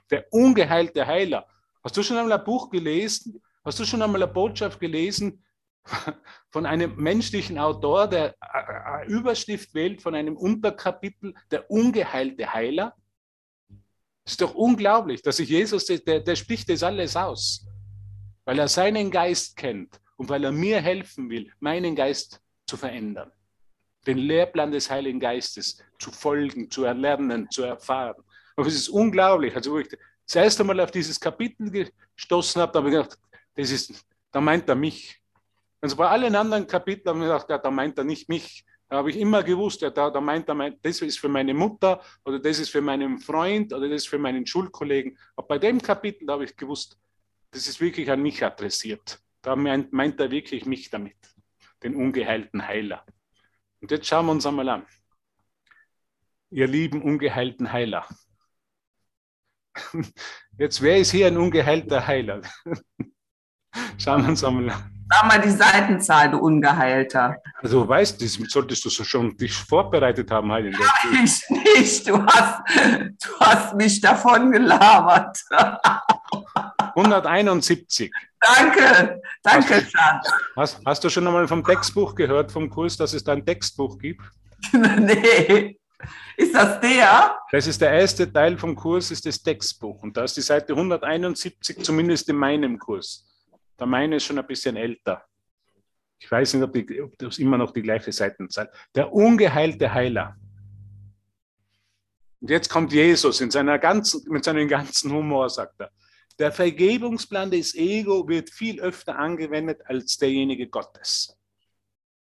Der 0.10 0.32
ungeheilte 0.32 1.06
Heiler. 1.06 1.46
Hast 1.84 1.98
du 1.98 2.04
schon 2.04 2.18
einmal 2.18 2.40
ein 2.40 2.46
Buch 2.46 2.70
gelesen? 2.70 3.42
Hast 3.66 3.80
du 3.80 3.86
schon 3.86 4.02
einmal 4.02 4.24
eine 4.24 4.32
Botschaft 4.32 4.80
gelesen 4.80 5.44
von 6.50 6.66
einem 6.66 6.96
menschlichen 6.96 7.60
Autor, 7.60 8.08
der 8.08 8.36
eine 8.40 9.06
Überschrift 9.06 9.74
wählt 9.74 10.02
von 10.02 10.16
einem 10.16 10.38
Unterkapitel, 10.38 11.34
der 11.52 11.70
ungeheilte 11.70 12.54
Heiler? 12.54 12.96
Ist 14.26 14.40
doch 14.40 14.56
unglaublich, 14.56 15.22
dass 15.22 15.38
sich 15.38 15.50
Jesus, 15.50 15.86
der, 15.86 16.22
der 16.22 16.36
spricht 16.38 16.70
das 16.70 16.84
alles 16.84 17.18
aus, 17.18 17.68
weil 18.46 18.60
er 18.60 18.70
seinen 18.70 19.12
Geist 19.12 19.58
kennt 19.58 20.00
und 20.16 20.30
weil 20.30 20.46
er 20.46 20.54
mir 20.54 20.82
helfen 20.82 21.30
will, 21.30 21.52
meinen 21.60 21.96
Geist 21.96 22.42
zu 22.66 22.78
verändern, 22.78 23.32
den 24.08 24.18
Lehrplan 24.20 24.72
des 24.72 24.90
Heiligen 24.90 25.20
Geistes 25.20 25.84
zu 26.00 26.12
folgen, 26.12 26.72
zu 26.72 26.86
erlernen, 26.86 27.50
zu 27.52 27.64
erfahren. 27.64 28.24
Aber 28.56 28.68
es 28.68 28.76
ist 28.76 28.90
unglaublich. 28.90 29.54
Also, 29.54 29.74
wo 29.74 29.80
ich 29.80 29.90
das 30.26 30.36
erste 30.36 30.64
Mal 30.64 30.80
auf 30.80 30.92
dieses 30.92 31.20
Kapitel 31.20 31.92
gestoßen 32.16 32.62
habe, 32.62 32.72
da 32.72 32.80
habe 32.80 32.90
ich 32.90 32.96
gedacht, 32.96 33.20
das 33.56 33.72
ist, 33.72 34.06
da 34.32 34.42
meint 34.42 34.68
er 34.70 34.76
mich. 34.76 35.22
Also 35.82 35.96
bei 35.96 36.08
allen 36.08 36.36
anderen 36.36 36.66
Kapiteln 36.66 37.16
habe 37.16 37.20
ich 37.20 37.32
gedacht, 37.32 37.50
ja, 37.50 37.58
da 37.58 37.70
meint 37.70 37.98
er 37.98 38.04
nicht 38.04 38.30
mich. 38.30 38.66
Da 38.88 38.98
habe 38.98 39.10
ich 39.10 39.18
immer 39.18 39.44
gewusst, 39.44 39.82
ja, 39.82 39.90
da, 39.90 40.10
da 40.10 40.22
meint 40.22 40.48
er, 40.48 40.72
das 40.82 41.02
ist 41.02 41.20
für 41.20 41.28
meine 41.28 41.54
Mutter 41.54 42.02
oder 42.26 42.40
das 42.40 42.60
ist 42.60 42.70
für 42.70 42.82
meinen 42.82 43.20
Freund 43.20 43.74
oder 43.74 43.90
das 43.90 44.04
ist 44.04 44.08
für 44.08 44.20
meinen 44.20 44.46
Schulkollegen. 44.46 45.18
Aber 45.36 45.48
bei 45.48 45.58
dem 45.58 45.82
Kapitel 45.82 46.30
habe 46.30 46.46
ich 46.46 46.56
gewusst, 46.56 46.98
das 47.52 47.68
ist 47.68 47.82
wirklich 47.82 48.10
an 48.10 48.22
mich 48.22 48.44
adressiert. 48.44 49.20
Da 49.42 49.56
meint, 49.56 49.92
meint 49.94 50.20
er 50.20 50.32
wirklich 50.32 50.66
mich 50.66 50.90
damit, 50.90 51.18
den 51.84 51.96
ungeheilten 51.96 52.68
Heiler. 52.68 53.06
Und 53.82 53.92
jetzt 53.92 54.08
schauen 54.08 54.28
wir 54.28 54.32
uns 54.32 54.46
einmal 54.46 54.70
an. 54.70 54.86
Ihr 56.50 56.68
lieben 56.68 57.02
ungeheilten 57.02 57.72
Heiler. 57.72 58.08
Jetzt, 60.58 60.82
wer 60.82 60.98
ist 60.98 61.12
hier 61.12 61.28
ein 61.28 61.38
ungeheilter 61.38 62.06
Heiler? 62.06 62.42
Schauen 63.98 64.22
wir 64.22 64.30
uns 64.30 64.44
einmal 64.44 64.70
an. 64.70 64.94
Sag 65.10 65.28
mal 65.28 65.42
die 65.42 65.50
Seitenzahl, 65.50 66.32
du 66.32 66.38
Ungeheilter. 66.38 67.38
Also 67.62 67.88
weißt 67.88 68.20
du, 68.22 68.28
solltest 68.28 68.86
du 68.86 68.90
schon 68.90 69.36
dich 69.36 69.54
vorbereitet 69.54 70.32
haben, 70.32 70.52
Heidi. 70.52 70.76
Ich 71.24 71.50
nicht. 71.50 72.08
Du 72.08 72.26
hast, 72.26 72.62
du 72.98 73.40
hast 73.40 73.76
mich 73.76 74.02
davon 74.02 74.52
gelabert. 74.52 75.38
171. 76.96 78.12
Danke, 78.40 79.22
danke, 79.42 79.74
Schatz. 79.86 80.32
Hast, 80.56 80.82
hast, 80.86 81.04
du 81.04 81.10
schon 81.10 81.26
einmal 81.26 81.48
vom 81.48 81.64
Textbuch 81.64 82.16
gehört, 82.16 82.52
vom 82.52 82.70
Kurs, 82.70 82.98
dass 82.98 83.14
es 83.14 83.24
da 83.24 83.34
ein 83.34 83.46
Textbuch 83.46 83.98
gibt? 83.98 84.22
nee. 84.72 85.78
Ist 86.38 86.54
das 86.54 86.80
der? 86.80 87.38
Das 87.52 87.68
ist 87.68 87.82
der 87.82 87.92
erste 87.92 88.32
Teil 88.32 88.58
vom 88.58 88.76
Kurs, 88.76 89.12
ist 89.12 89.26
das 89.26 89.42
Textbuch. 89.42 90.02
Und 90.04 90.18
da 90.18 90.24
ist 90.24 90.38
die 90.38 90.42
Seite 90.42 90.74
171, 90.74 91.84
zumindest 91.84 92.30
in 92.30 92.36
meinem 92.36 92.78
Kurs. 92.80 93.26
Der 93.80 93.88
meine 93.88 94.18
ist 94.18 94.26
schon 94.26 94.40
ein 94.40 94.48
bisschen 94.48 94.76
älter. 94.76 95.24
Ich 96.20 96.32
weiß 96.32 96.54
nicht, 96.54 96.64
ob, 96.64 96.74
die, 96.74 97.02
ob 97.02 97.18
das 97.18 97.38
immer 97.38 97.58
noch 97.58 97.72
die 97.72 97.82
gleiche 97.82 98.12
Seitenzahl. 98.12 98.72
Der 98.96 99.12
ungeheilte 99.12 99.94
Heiler. 99.94 100.36
Und 102.40 102.50
jetzt 102.50 102.70
kommt 102.70 102.94
Jesus 102.94 103.42
in 103.42 103.52
seiner 103.52 103.80
ganzen, 103.80 104.24
mit 104.32 104.44
seinem 104.44 104.68
ganzen 104.68 105.12
Humor, 105.12 105.50
sagt 105.50 105.80
er. 105.80 105.92
Der 106.40 106.52
Vergebungsplan 106.52 107.52
des 107.52 107.76
Ego 107.76 108.28
wird 108.28 108.50
viel 108.50 108.82
öfter 108.82 109.18
angewendet 109.18 109.82
als 109.86 110.18
derjenige 110.18 110.68
Gottes. 110.68 111.38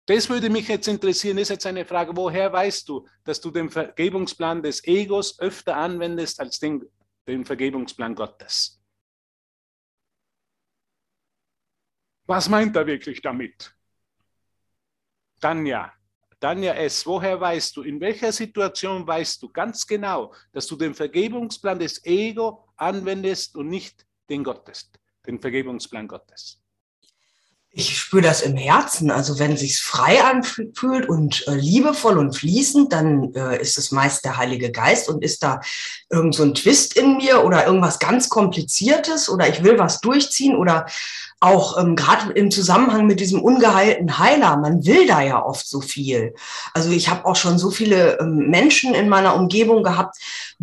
Das 0.05 0.29
würde 0.29 0.49
mich 0.49 0.67
jetzt 0.67 0.87
interessieren, 0.87 1.37
ist 1.37 1.49
jetzt 1.49 1.65
eine 1.65 1.85
Frage, 1.85 2.15
woher 2.15 2.51
weißt 2.51 2.89
du, 2.89 3.07
dass 3.23 3.39
du 3.39 3.51
den 3.51 3.69
Vergebungsplan 3.69 4.61
des 4.61 4.83
Egos 4.85 5.39
öfter 5.39 5.77
anwendest 5.77 6.41
als 6.41 6.59
den, 6.59 6.83
den 7.25 7.45
Vergebungsplan 7.45 8.13
Gottes? 8.13 8.81
Was 12.25 12.49
meint 12.49 12.75
er 12.75 12.85
wirklich 12.85 13.21
damit? 13.21 13.73
Tanja, 15.39 15.93
Tanja 16.39 16.73
S., 16.73 17.05
woher 17.05 17.39
weißt 17.39 17.75
du, 17.75 17.83
in 17.83 17.99
welcher 17.99 18.31
Situation 18.31 19.05
weißt 19.05 19.41
du 19.41 19.49
ganz 19.49 19.85
genau, 19.85 20.33
dass 20.51 20.67
du 20.67 20.75
den 20.75 20.93
Vergebungsplan 20.93 21.79
des 21.79 22.03
Ego 22.05 22.67
anwendest 22.75 23.55
und 23.55 23.69
nicht 23.69 24.05
den 24.29 24.43
Gottes, 24.43 24.91
den 25.25 25.39
Vergebungsplan 25.39 26.07
Gottes? 26.07 26.62
Ich 27.75 27.97
spüre 27.97 28.21
das 28.21 28.43
im 28.43 28.55
Herzen. 28.55 29.09
Also 29.09 29.39
wenn 29.39 29.57
sich's 29.57 29.79
frei 29.79 30.23
anfühlt 30.23 31.09
und 31.09 31.47
äh, 31.47 31.55
liebevoll 31.55 32.19
und 32.19 32.37
fließend, 32.37 32.93
dann 32.93 33.33
äh, 33.33 33.59
ist 33.59 33.79
es 33.79 33.91
meist 33.91 34.23
der 34.25 34.37
Heilige 34.37 34.71
Geist 34.71 35.09
und 35.09 35.23
ist 35.23 35.41
da 35.41 35.59
irgend 36.11 36.35
so 36.35 36.43
ein 36.43 36.53
Twist 36.53 36.95
in 36.95 37.17
mir 37.17 37.43
oder 37.43 37.65
irgendwas 37.65 37.97
ganz 37.97 38.29
Kompliziertes 38.29 39.27
oder 39.27 39.49
ich 39.49 39.63
will 39.63 39.79
was 39.79 40.01
durchziehen 40.01 40.55
oder 40.55 40.85
auch 41.43 41.77
ähm, 41.77 41.95
gerade 41.95 42.31
im 42.33 42.51
Zusammenhang 42.51 43.05
mit 43.05 43.19
diesem 43.19 43.41
ungeheilten 43.41 44.17
Heiler, 44.17 44.55
man 44.55 44.85
will 44.85 45.05
da 45.07 45.21
ja 45.21 45.43
oft 45.43 45.67
so 45.67 45.81
viel. 45.81 46.33
Also 46.73 46.91
ich 46.91 47.09
habe 47.09 47.25
auch 47.25 47.35
schon 47.35 47.57
so 47.57 47.69
viele 47.69 48.19
ähm, 48.19 48.49
Menschen 48.49 48.93
in 48.93 49.09
meiner 49.09 49.35
Umgebung 49.35 49.83
gehabt, 49.83 50.15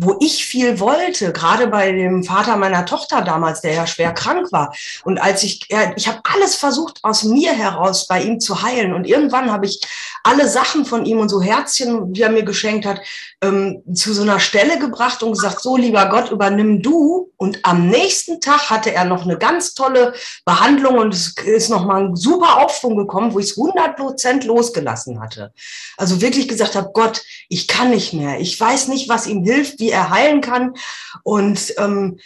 wo 0.03 0.17
ich 0.19 0.45
viel 0.45 0.79
wollte, 0.79 1.31
gerade 1.31 1.67
bei 1.67 1.91
dem 1.91 2.23
Vater 2.23 2.57
meiner 2.57 2.87
Tochter 2.87 3.21
damals, 3.21 3.61
der 3.61 3.73
ja 3.73 3.85
schwer 3.85 4.13
krank 4.13 4.51
war. 4.51 4.73
Und 5.03 5.21
als 5.21 5.43
ich, 5.43 5.67
ja, 5.69 5.93
ich 5.95 6.07
habe 6.07 6.21
alles 6.23 6.55
versucht 6.55 6.99
aus 7.03 7.23
mir 7.23 7.53
heraus 7.53 8.07
bei 8.07 8.23
ihm 8.23 8.39
zu 8.39 8.63
heilen. 8.63 8.95
Und 8.95 9.05
irgendwann 9.05 9.51
habe 9.51 9.67
ich 9.67 9.79
alle 10.23 10.49
Sachen 10.49 10.85
von 10.85 11.05
ihm 11.05 11.19
und 11.19 11.29
so 11.29 11.39
Herzchen, 11.39 12.13
die 12.13 12.23
er 12.23 12.31
mir 12.31 12.41
geschenkt 12.41 12.85
hat, 12.85 12.99
ähm, 13.43 13.83
zu 13.93 14.13
so 14.13 14.23
einer 14.23 14.39
Stelle 14.39 14.79
gebracht 14.79 15.21
und 15.21 15.33
gesagt, 15.33 15.61
so 15.61 15.77
lieber 15.77 16.07
Gott, 16.09 16.31
übernimm 16.31 16.81
du. 16.81 17.31
Und 17.37 17.59
am 17.63 17.87
nächsten 17.87 18.41
Tag 18.41 18.71
hatte 18.71 18.93
er 18.93 19.05
noch 19.05 19.23
eine 19.23 19.37
ganz 19.37 19.75
tolle 19.75 20.13
Behandlung 20.45 20.97
und 20.97 21.13
es 21.13 21.35
ist 21.43 21.69
nochmal 21.69 22.05
ein 22.05 22.15
super 22.15 22.63
Aufschwung 22.63 22.97
gekommen, 22.97 23.33
wo 23.33 23.39
ich 23.39 23.51
es 23.51 23.57
100 23.57 23.97
Prozent 23.97 24.43
losgelassen 24.45 25.19
hatte. 25.19 25.51
Also 25.97 26.21
wirklich 26.21 26.47
gesagt 26.47 26.75
habe, 26.75 26.91
Gott, 26.93 27.21
ich 27.49 27.67
kann 27.67 27.91
nicht 27.91 28.13
mehr. 28.13 28.39
Ich 28.39 28.59
weiß 28.59 28.87
nicht, 28.87 29.09
was 29.09 29.27
ihm 29.27 29.43
hilft, 29.43 29.79
wie 29.79 29.90
er 29.91 30.09
heilen 30.09 30.41
kann. 30.41 30.73
Und 31.23 31.73
ähm, 31.77 32.19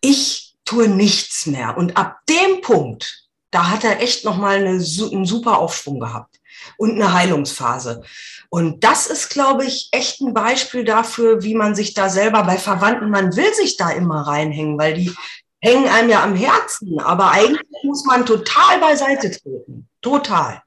ich 0.00 0.56
tue 0.64 0.88
nichts 0.88 1.46
mehr. 1.46 1.76
Und 1.76 1.96
ab 1.96 2.18
dem 2.28 2.60
Punkt, 2.60 3.28
da 3.50 3.70
hat 3.70 3.84
er 3.84 4.00
echt 4.00 4.24
nochmal 4.24 4.56
eine, 4.56 4.70
einen 4.70 5.26
super 5.26 5.58
Aufschwung 5.58 6.00
gehabt 6.00 6.40
und 6.76 6.92
eine 6.92 7.12
Heilungsphase. 7.12 8.02
Und 8.48 8.84
das 8.84 9.06
ist, 9.06 9.30
glaube 9.30 9.64
ich, 9.64 9.88
echt 9.92 10.20
ein 10.20 10.34
Beispiel 10.34 10.84
dafür, 10.84 11.42
wie 11.42 11.54
man 11.54 11.74
sich 11.74 11.94
da 11.94 12.08
selber 12.08 12.42
bei 12.44 12.58
Verwandten, 12.58 13.10
man 13.10 13.34
will 13.36 13.54
sich 13.54 13.76
da 13.76 13.90
immer 13.90 14.26
reinhängen, 14.26 14.78
weil 14.78 14.94
die 14.94 15.14
hängen 15.60 15.88
einem 15.88 16.10
ja 16.10 16.22
am 16.22 16.34
Herzen. 16.34 17.00
Aber 17.00 17.30
eigentlich 17.30 17.82
muss 17.82 18.04
man 18.04 18.26
total 18.26 18.78
beiseite 18.80 19.30
treten. 19.30 19.88
Total. 20.00 20.62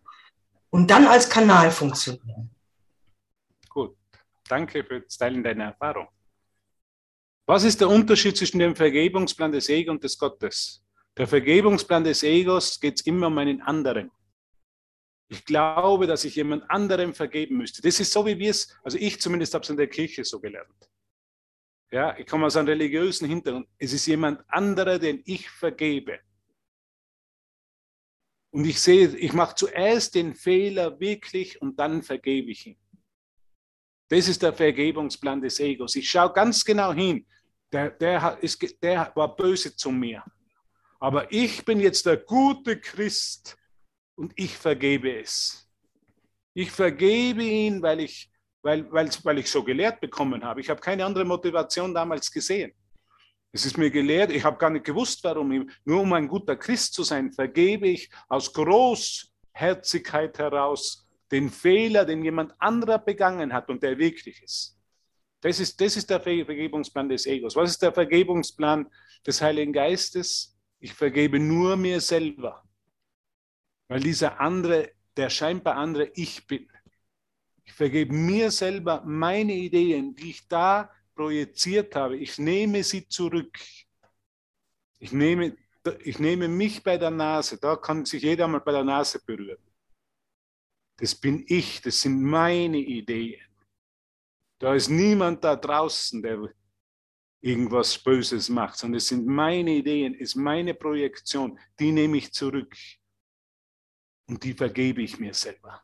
Und 0.70 0.90
dann 0.90 1.08
als 1.08 1.30
Kanal 1.30 1.72
funktionieren. 1.72 2.50
Gut. 3.70 3.96
Danke 4.48 4.84
für 4.84 5.02
das 5.02 5.18
Teilen 5.18 5.44
deiner 5.44 5.66
Erfahrung. 5.66 6.08
Was 7.48 7.64
ist 7.64 7.80
der 7.80 7.90
Unterschied 7.90 8.36
zwischen 8.36 8.60
dem 8.60 8.76
Vergebungsplan 8.76 9.52
des 9.52 9.70
Egos 9.70 9.94
und 9.94 10.04
des 10.04 10.18
Gottes? 10.18 10.84
Der 11.16 11.28
Vergebungsplan 11.28 12.04
des 12.04 12.24
Egos 12.24 12.80
geht 12.80 13.06
immer 13.06 13.28
um 13.28 13.38
einen 13.38 13.62
anderen. 13.62 14.12
Ich 15.28 15.46
glaube, 15.46 16.08
dass 16.08 16.26
ich 16.26 16.36
jemand 16.36 16.70
anderem 16.70 17.14
vergeben 17.14 17.58
müsste. 17.58 17.82
Das 17.82 18.00
ist 18.00 18.12
so, 18.12 18.26
wie 18.26 18.38
wir 18.38 18.52
es, 18.52 18.76
also 18.84 18.98
ich 18.98 19.22
zumindest 19.22 19.54
habe 19.54 19.64
es 19.64 19.70
in 19.70 19.78
der 19.78 19.88
Kirche 19.88 20.24
so 20.24 20.40
gelernt. 20.40 20.90
Ja, 21.92 22.18
ich 22.18 22.26
komme 22.26 22.48
aus 22.48 22.58
einem 22.58 22.68
religiösen 22.68 23.28
Hintergrund. 23.28 23.68
Es 23.78 23.94
ist 23.94 24.06
jemand 24.08 24.44
anderer, 24.48 25.00
den 25.00 25.22
ich 25.26 25.50
vergebe. 25.50 26.20
Und 28.52 28.66
ich 28.66 28.80
sehe, 28.80 29.16
ich 29.16 29.34
mache 29.34 29.56
zuerst 29.56 30.16
den 30.16 30.34
Fehler 30.34 31.00
wirklich 31.00 31.62
und 31.62 31.80
dann 31.80 32.02
vergebe 32.02 32.52
ich 32.52 32.68
ihn. 32.68 32.80
Das 34.10 34.28
ist 34.28 34.42
der 34.42 34.54
Vergebungsplan 34.54 35.42
des 35.42 35.60
Egos. 35.60 35.96
Ich 35.96 36.10
schaue 36.10 36.34
ganz 36.34 36.64
genau 36.64 36.94
hin. 36.94 37.26
Der, 37.76 37.90
der, 37.90 38.38
ist, 38.42 38.82
der 38.82 39.12
war 39.16 39.36
böse 39.36 39.76
zu 39.76 39.92
mir. 39.92 40.24
Aber 40.98 41.30
ich 41.30 41.66
bin 41.66 41.82
jetzt 41.82 42.06
der 42.06 42.16
gute 42.16 42.80
Christ 42.80 43.58
und 44.16 44.32
ich 44.38 44.56
vergebe 44.56 45.20
es. 45.20 45.70
Ich 46.54 46.72
vergebe 46.72 47.44
ihn, 47.44 47.82
weil 47.82 48.00
ich, 48.00 48.32
weil, 48.62 48.90
weil, 48.94 49.10
weil 49.24 49.40
ich 49.40 49.52
so 49.52 49.62
gelehrt 49.62 50.00
bekommen 50.00 50.42
habe. 50.42 50.62
Ich 50.62 50.70
habe 50.70 50.80
keine 50.80 51.04
andere 51.04 51.26
Motivation 51.26 51.94
damals 51.94 52.32
gesehen. 52.32 52.72
Es 53.52 53.66
ist 53.66 53.78
mir 53.78 53.92
gelehrt, 53.92 54.32
ich 54.32 54.46
habe 54.46 54.58
gar 54.58 54.70
nicht 54.70 54.86
gewusst, 54.86 55.22
warum. 55.26 55.70
Nur 55.84 56.00
um 56.00 56.14
ein 56.14 56.30
guter 56.30 56.56
Christ 56.56 56.94
zu 56.94 57.04
sein, 57.04 57.34
vergebe 57.34 57.90
ich 57.90 58.10
aus 58.30 58.54
Großherzigkeit 58.54 60.40
heraus 60.40 61.06
den 61.30 61.50
Fehler, 61.50 62.06
den 62.06 62.24
jemand 62.24 62.54
anderer 62.58 63.00
begangen 63.00 63.52
hat 63.52 63.70
und 63.70 63.84
der 63.84 63.98
wirklich 63.98 64.42
ist. 64.42 64.75
Das 65.46 65.60
ist, 65.60 65.80
das 65.80 65.96
ist 65.96 66.10
der 66.10 66.20
Vergebungsplan 66.20 67.08
des 67.08 67.28
Egos. 67.28 67.56
Was 67.56 67.72
ist 67.72 67.82
der 67.82 67.94
Vergebungsplan 67.94 68.90
des 69.28 69.42
Heiligen 69.42 69.74
Geistes? 69.74 70.58
Ich 70.80 70.94
vergebe 70.94 71.40
nur 71.40 71.76
mir 71.76 72.02
selber 72.02 72.66
weil 73.88 74.00
dieser 74.00 74.40
andere, 74.40 74.92
der 75.16 75.30
scheinbar 75.30 75.76
andere 75.76 76.12
ich 76.16 76.46
bin. 76.48 76.68
Ich 77.64 77.74
vergebe 77.74 78.14
mir 78.14 78.52
selber 78.52 79.04
meine 79.06 79.54
Ideen, 79.54 80.16
die 80.16 80.32
ich 80.32 80.48
da 80.48 80.92
projiziert 81.16 81.96
habe. 81.96 82.18
Ich 82.18 82.38
nehme 82.38 82.84
sie 82.84 83.08
zurück. 83.08 83.58
Ich 85.00 85.12
nehme, 85.12 85.56
ich 86.04 86.20
nehme 86.20 86.48
mich 86.48 86.84
bei 86.84 86.98
der 86.98 87.12
Nase. 87.12 87.60
Da 87.60 87.76
kann 87.76 88.06
sich 88.06 88.24
jeder 88.24 88.48
mal 88.48 88.60
bei 88.60 88.72
der 88.72 88.84
Nase 88.84 89.20
berühren. 89.24 89.62
Das 90.98 91.14
bin 91.14 91.44
ich, 91.48 91.82
das 91.82 92.02
sind 92.02 92.22
meine 92.22 92.78
Ideen. 92.78 93.45
Da 94.66 94.74
ist 94.74 94.90
niemand 94.90 95.44
da 95.44 95.56
draußen, 95.56 96.24
der 96.24 96.52
irgendwas 97.40 98.00
Böses 98.00 98.50
macht, 98.50 98.80
sondern 98.80 98.98
es 98.98 99.08
sind 99.10 99.28
meine 99.28 99.76
Ideen, 99.76 100.16
es 100.16 100.30
ist 100.30 100.38
meine 100.38 100.74
Projektion, 100.74 101.60
die 101.80 101.92
nehme 101.92 102.18
ich 102.18 102.34
zurück. 102.34 102.76
Und 104.28 104.44
die 104.44 104.54
vergebe 104.54 105.04
ich 105.04 105.20
mir 105.20 105.36
selber. 105.36 105.84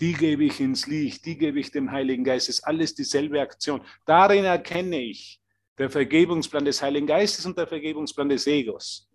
Die 0.00 0.12
gebe 0.12 0.44
ich 0.44 0.60
ins 0.60 0.86
Licht, 0.86 1.26
die 1.26 1.36
gebe 1.36 1.58
ich 1.58 1.72
dem 1.72 1.90
Heiligen 1.90 2.22
Geist. 2.22 2.48
Es 2.48 2.60
ist 2.60 2.64
alles 2.64 2.94
dieselbe 2.94 3.40
Aktion. 3.40 3.84
Darin 4.04 4.44
erkenne 4.44 5.00
ich 5.00 5.40
der 5.78 5.90
Vergebungsplan 5.90 6.64
des 6.64 6.80
Heiligen 6.80 7.08
Geistes 7.08 7.44
und 7.44 7.58
der 7.58 7.66
Vergebungsplan 7.66 8.28
des 8.28 8.46
Egos. 8.46 9.10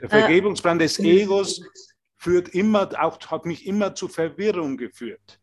Der 0.00 0.06
äh, 0.06 0.18
Vergebungsplan 0.18 0.80
des 0.80 0.98
Egos 0.98 1.62
führt 2.16 2.48
immer, 2.48 2.90
auch, 3.00 3.20
hat 3.30 3.46
mich 3.46 3.66
immer 3.66 3.94
zu 3.94 4.08
Verwirrung 4.08 4.76
geführt. 4.76 5.40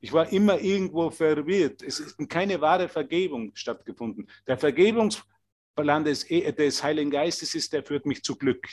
Ich 0.00 0.12
war 0.12 0.32
immer 0.32 0.58
irgendwo 0.58 1.10
verwirrt. 1.10 1.82
Es 1.82 2.00
ist 2.00 2.16
keine 2.28 2.60
wahre 2.60 2.88
Vergebung 2.88 3.52
stattgefunden. 3.54 4.28
Der 4.46 4.56
Vergebungsplan 4.56 6.04
des, 6.04 6.26
des 6.26 6.82
Heiligen 6.82 7.10
Geistes 7.10 7.54
ist, 7.54 7.72
der 7.72 7.84
führt 7.84 8.06
mich 8.06 8.22
zu 8.22 8.36
Glück. 8.36 8.66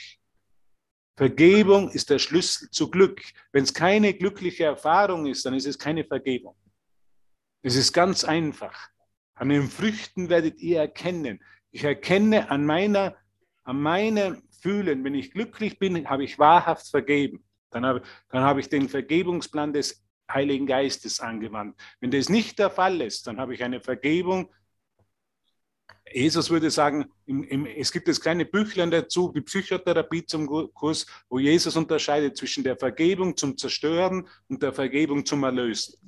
Vergebung 1.16 1.90
ist 1.90 2.10
der 2.10 2.18
Schlüssel 2.18 2.70
zu 2.70 2.90
Glück. 2.90 3.20
Wenn 3.52 3.64
es 3.64 3.74
keine 3.74 4.14
glückliche 4.14 4.64
Erfahrung 4.64 5.26
ist, 5.26 5.44
dann 5.44 5.54
ist 5.54 5.66
es 5.66 5.78
keine 5.78 6.04
Vergebung. 6.04 6.54
Es 7.60 7.76
ist 7.76 7.92
ganz 7.92 8.24
einfach. 8.24 8.88
An 9.34 9.50
den 9.50 9.68
Früchten 9.68 10.30
werdet 10.30 10.60
ihr 10.60 10.78
erkennen. 10.78 11.42
Ich 11.70 11.84
erkenne 11.84 12.50
an 12.50 12.64
meiner, 12.64 13.16
an 13.64 13.80
meiner 13.82 14.38
fühlen, 14.60 15.04
wenn 15.04 15.14
ich 15.14 15.32
glücklich 15.32 15.78
bin, 15.78 16.08
habe 16.08 16.24
ich 16.24 16.38
wahrhaft 16.38 16.88
vergeben. 16.88 17.44
Dann 17.70 17.84
habe, 17.84 18.02
dann 18.30 18.42
habe 18.42 18.60
ich 18.60 18.68
den 18.68 18.88
Vergebungsplan 18.88 19.72
des 19.72 20.02
Heiligen 20.30 20.66
Geistes 20.66 21.20
angewandt. 21.20 21.76
Wenn 22.00 22.10
das 22.10 22.28
nicht 22.28 22.58
der 22.58 22.70
Fall 22.70 23.00
ist, 23.00 23.26
dann 23.26 23.38
habe 23.38 23.54
ich 23.54 23.62
eine 23.62 23.80
Vergebung. 23.80 24.52
Jesus 26.12 26.50
würde 26.50 26.70
sagen, 26.70 27.10
im, 27.26 27.44
im, 27.44 27.66
es 27.66 27.92
gibt 27.92 28.08
das 28.08 28.20
kleine 28.20 28.44
Büchlein 28.44 28.90
dazu, 28.90 29.32
die 29.34 29.42
Psychotherapie 29.42 30.24
zum 30.24 30.46
Kurs, 30.72 31.06
wo 31.28 31.38
Jesus 31.38 31.76
unterscheidet 31.76 32.36
zwischen 32.36 32.64
der 32.64 32.76
Vergebung 32.76 33.36
zum 33.36 33.56
Zerstören 33.56 34.26
und 34.48 34.62
der 34.62 34.72
Vergebung 34.72 35.24
zum 35.24 35.44
Erlösen. 35.44 35.98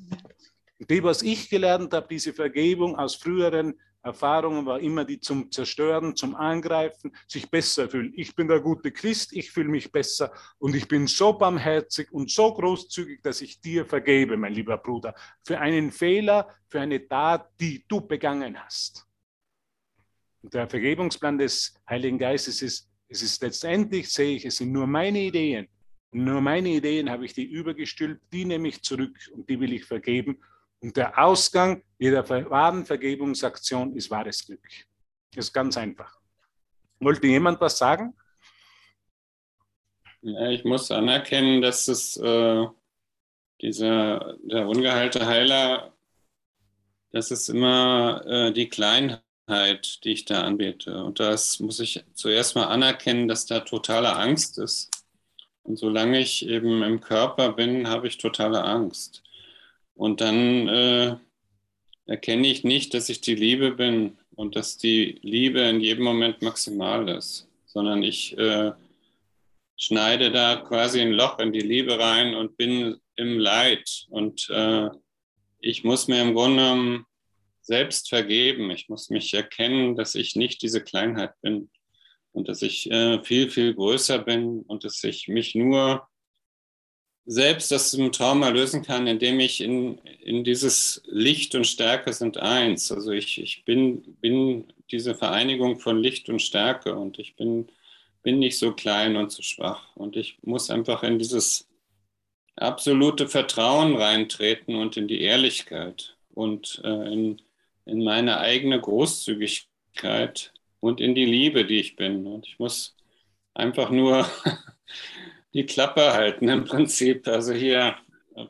Und 0.78 0.90
die, 0.90 1.02
was 1.02 1.22
ich 1.22 1.50
gelernt 1.50 1.92
habe, 1.92 2.08
diese 2.08 2.32
Vergebung 2.32 2.96
aus 2.96 3.14
früheren 3.14 3.78
Erfahrungen 4.02 4.64
war 4.64 4.80
immer 4.80 5.04
die 5.04 5.20
zum 5.20 5.50
Zerstören, 5.50 6.16
zum 6.16 6.34
Angreifen, 6.34 7.14
sich 7.28 7.50
besser 7.50 7.88
fühlen. 7.88 8.12
Ich 8.16 8.34
bin 8.34 8.48
der 8.48 8.60
gute 8.60 8.92
Christ, 8.92 9.32
ich 9.34 9.50
fühle 9.50 9.68
mich 9.68 9.92
besser 9.92 10.32
und 10.58 10.74
ich 10.74 10.88
bin 10.88 11.06
so 11.06 11.34
barmherzig 11.34 12.10
und 12.10 12.30
so 12.30 12.54
großzügig, 12.54 13.22
dass 13.22 13.42
ich 13.42 13.60
dir 13.60 13.84
vergebe, 13.84 14.38
mein 14.38 14.54
lieber 14.54 14.78
Bruder, 14.78 15.14
für 15.44 15.58
einen 15.58 15.92
Fehler, 15.92 16.48
für 16.68 16.80
eine 16.80 17.06
Tat, 17.06 17.50
die 17.60 17.84
du 17.86 18.00
begangen 18.00 18.58
hast. 18.58 19.06
Und 20.42 20.54
der 20.54 20.66
Vergebungsplan 20.66 21.36
des 21.36 21.74
Heiligen 21.88 22.18
Geistes 22.18 22.62
ist, 22.62 22.88
es 23.08 23.22
ist 23.22 23.42
letztendlich, 23.42 24.08
sehe 24.08 24.36
ich, 24.36 24.46
es 24.46 24.56
sind 24.56 24.72
nur 24.72 24.86
meine 24.86 25.20
Ideen. 25.20 25.68
Nur 26.12 26.40
meine 26.40 26.70
Ideen 26.70 27.10
habe 27.10 27.26
ich 27.26 27.34
die 27.34 27.44
übergestülpt, 27.44 28.32
die 28.32 28.46
nehme 28.46 28.68
ich 28.68 28.82
zurück 28.82 29.16
und 29.32 29.48
die 29.48 29.60
will 29.60 29.74
ich 29.74 29.84
vergeben 29.84 30.38
und 30.80 30.96
der 30.96 31.18
Ausgang 31.18 31.82
jeder 31.98 32.28
wahren 32.28 32.86
Vergebungsaktion 32.86 33.94
ist 33.94 34.10
wahres 34.10 34.46
Glück. 34.46 34.66
Das 35.34 35.46
ist 35.46 35.52
ganz 35.52 35.76
einfach. 35.76 36.18
Wollte 36.98 37.26
jemand 37.26 37.60
was 37.60 37.78
sagen? 37.78 38.16
Ja, 40.22 40.48
ich 40.48 40.64
muss 40.64 40.90
anerkennen, 40.90 41.62
dass 41.62 41.88
es 41.88 42.16
äh, 42.16 42.66
dieser, 43.60 44.36
der 44.42 44.68
ungeheilte 44.68 45.26
Heiler, 45.26 45.94
das 47.12 47.30
ist 47.30 47.48
immer 47.48 48.22
äh, 48.26 48.52
die 48.52 48.68
Kleinheit, 48.68 50.04
die 50.04 50.12
ich 50.12 50.24
da 50.24 50.42
anbete. 50.42 51.04
Und 51.04 51.20
das 51.20 51.60
muss 51.60 51.80
ich 51.80 52.04
zuerst 52.14 52.54
mal 52.54 52.66
anerkennen, 52.66 53.28
dass 53.28 53.46
da 53.46 53.60
totale 53.60 54.14
Angst 54.16 54.58
ist. 54.58 54.90
Und 55.62 55.78
solange 55.78 56.18
ich 56.18 56.46
eben 56.46 56.82
im 56.82 57.00
Körper 57.00 57.52
bin, 57.52 57.88
habe 57.88 58.08
ich 58.08 58.18
totale 58.18 58.64
Angst. 58.64 59.22
Und 60.00 60.22
dann 60.22 60.66
äh, 60.66 61.16
erkenne 62.06 62.46
ich 62.46 62.64
nicht, 62.64 62.94
dass 62.94 63.10
ich 63.10 63.20
die 63.20 63.34
Liebe 63.34 63.72
bin 63.72 64.16
und 64.34 64.56
dass 64.56 64.78
die 64.78 65.18
Liebe 65.20 65.60
in 65.60 65.82
jedem 65.82 66.04
Moment 66.04 66.40
maximal 66.40 67.06
ist, 67.10 67.50
sondern 67.66 68.02
ich 68.02 68.34
äh, 68.38 68.72
schneide 69.76 70.30
da 70.30 70.56
quasi 70.56 71.02
ein 71.02 71.12
Loch 71.12 71.38
in 71.38 71.52
die 71.52 71.60
Liebe 71.60 71.98
rein 71.98 72.34
und 72.34 72.56
bin 72.56 72.96
im 73.16 73.38
Leid. 73.38 74.06
Und 74.08 74.48
äh, 74.48 74.88
ich 75.58 75.84
muss 75.84 76.08
mir 76.08 76.22
im 76.22 76.32
Grunde 76.32 77.04
selbst 77.60 78.08
vergeben. 78.08 78.70
Ich 78.70 78.88
muss 78.88 79.10
mich 79.10 79.34
erkennen, 79.34 79.96
dass 79.96 80.14
ich 80.14 80.34
nicht 80.34 80.62
diese 80.62 80.82
Kleinheit 80.82 81.34
bin 81.42 81.68
und 82.32 82.48
dass 82.48 82.62
ich 82.62 82.90
äh, 82.90 83.22
viel, 83.22 83.50
viel 83.50 83.74
größer 83.74 84.20
bin 84.20 84.62
und 84.62 84.82
dass 84.82 85.04
ich 85.04 85.28
mich 85.28 85.54
nur 85.54 86.08
selbst 87.26 87.70
dem 87.94 88.12
Trauma 88.12 88.48
lösen 88.48 88.82
kann, 88.82 89.06
indem 89.06 89.40
ich 89.40 89.60
in, 89.60 89.98
in 90.22 90.44
dieses 90.44 91.02
Licht 91.06 91.54
und 91.54 91.66
Stärke 91.66 92.12
sind 92.12 92.38
eins. 92.38 92.90
Also 92.90 93.12
ich, 93.12 93.40
ich 93.40 93.64
bin, 93.64 94.16
bin 94.20 94.72
diese 94.90 95.14
Vereinigung 95.14 95.78
von 95.78 96.02
Licht 96.02 96.28
und 96.28 96.42
Stärke 96.42 96.94
und 96.94 97.18
ich 97.18 97.36
bin, 97.36 97.68
bin 98.22 98.38
nicht 98.38 98.58
so 98.58 98.72
klein 98.72 99.16
und 99.16 99.30
so 99.30 99.42
schwach. 99.42 99.94
Und 99.96 100.16
ich 100.16 100.38
muss 100.42 100.70
einfach 100.70 101.02
in 101.02 101.18
dieses 101.18 101.68
absolute 102.56 103.28
Vertrauen 103.28 103.96
reintreten 103.96 104.74
und 104.74 104.96
in 104.96 105.08
die 105.08 105.20
Ehrlichkeit 105.20 106.16
und 106.34 106.80
äh, 106.84 107.12
in, 107.12 107.40
in 107.86 108.04
meine 108.04 108.38
eigene 108.38 108.80
Großzügigkeit 108.80 110.52
und 110.80 111.00
in 111.00 111.14
die 111.14 111.26
Liebe, 111.26 111.64
die 111.64 111.80
ich 111.80 111.96
bin. 111.96 112.26
Und 112.26 112.46
ich 112.46 112.58
muss 112.58 112.96
einfach 113.54 113.90
nur 113.90 114.28
die 115.54 115.66
Klappe 115.66 116.12
halten 116.12 116.48
im 116.48 116.64
Prinzip. 116.64 117.26
Also 117.28 117.52
hier 117.52 117.96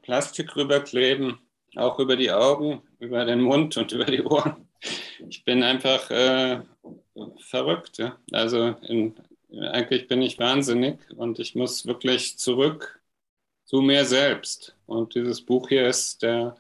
Plastik 0.03 0.55
rüberkleben, 0.57 1.39
auch 1.77 1.99
über 1.99 2.17
die 2.17 2.31
Augen, 2.31 2.83
über 2.99 3.25
den 3.25 3.41
Mund 3.41 3.77
und 3.77 3.93
über 3.93 4.05
die 4.05 4.23
Ohren. 4.23 4.69
Ich 5.29 5.45
bin 5.45 5.63
einfach 5.63 6.11
äh, 6.11 6.61
verrückt. 7.39 7.99
Ja? 7.99 8.19
Also 8.33 8.77
in, 8.89 9.15
eigentlich 9.73 10.09
bin 10.09 10.23
ich 10.23 10.39
wahnsinnig 10.39 10.99
und 11.17 11.39
ich 11.39 11.55
muss 11.55 11.87
wirklich 11.87 12.39
zurück 12.39 13.01
zu 13.65 13.81
mir 13.81 14.05
selbst. 14.05 14.77
Und 14.87 15.15
dieses 15.15 15.41
Buch 15.41 15.69
hier 15.69 15.87
ist 15.87 16.23
der, 16.23 16.57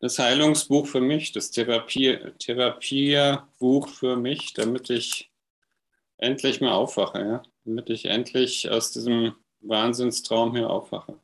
das 0.00 0.18
Heilungsbuch 0.18 0.86
für 0.86 1.00
mich, 1.00 1.32
das 1.32 1.50
Therapie, 1.50 2.18
Therapiebuch 2.38 3.88
für 3.88 4.16
mich, 4.16 4.52
damit 4.52 4.90
ich 4.90 5.30
endlich 6.18 6.60
mal 6.60 6.72
aufwache, 6.72 7.18
ja? 7.20 7.42
damit 7.64 7.90
ich 7.90 8.06
endlich 8.06 8.70
aus 8.70 8.92
diesem 8.92 9.34
Wahnsinnstraum 9.66 10.54
hier 10.54 10.68
aufwache. 10.68 11.18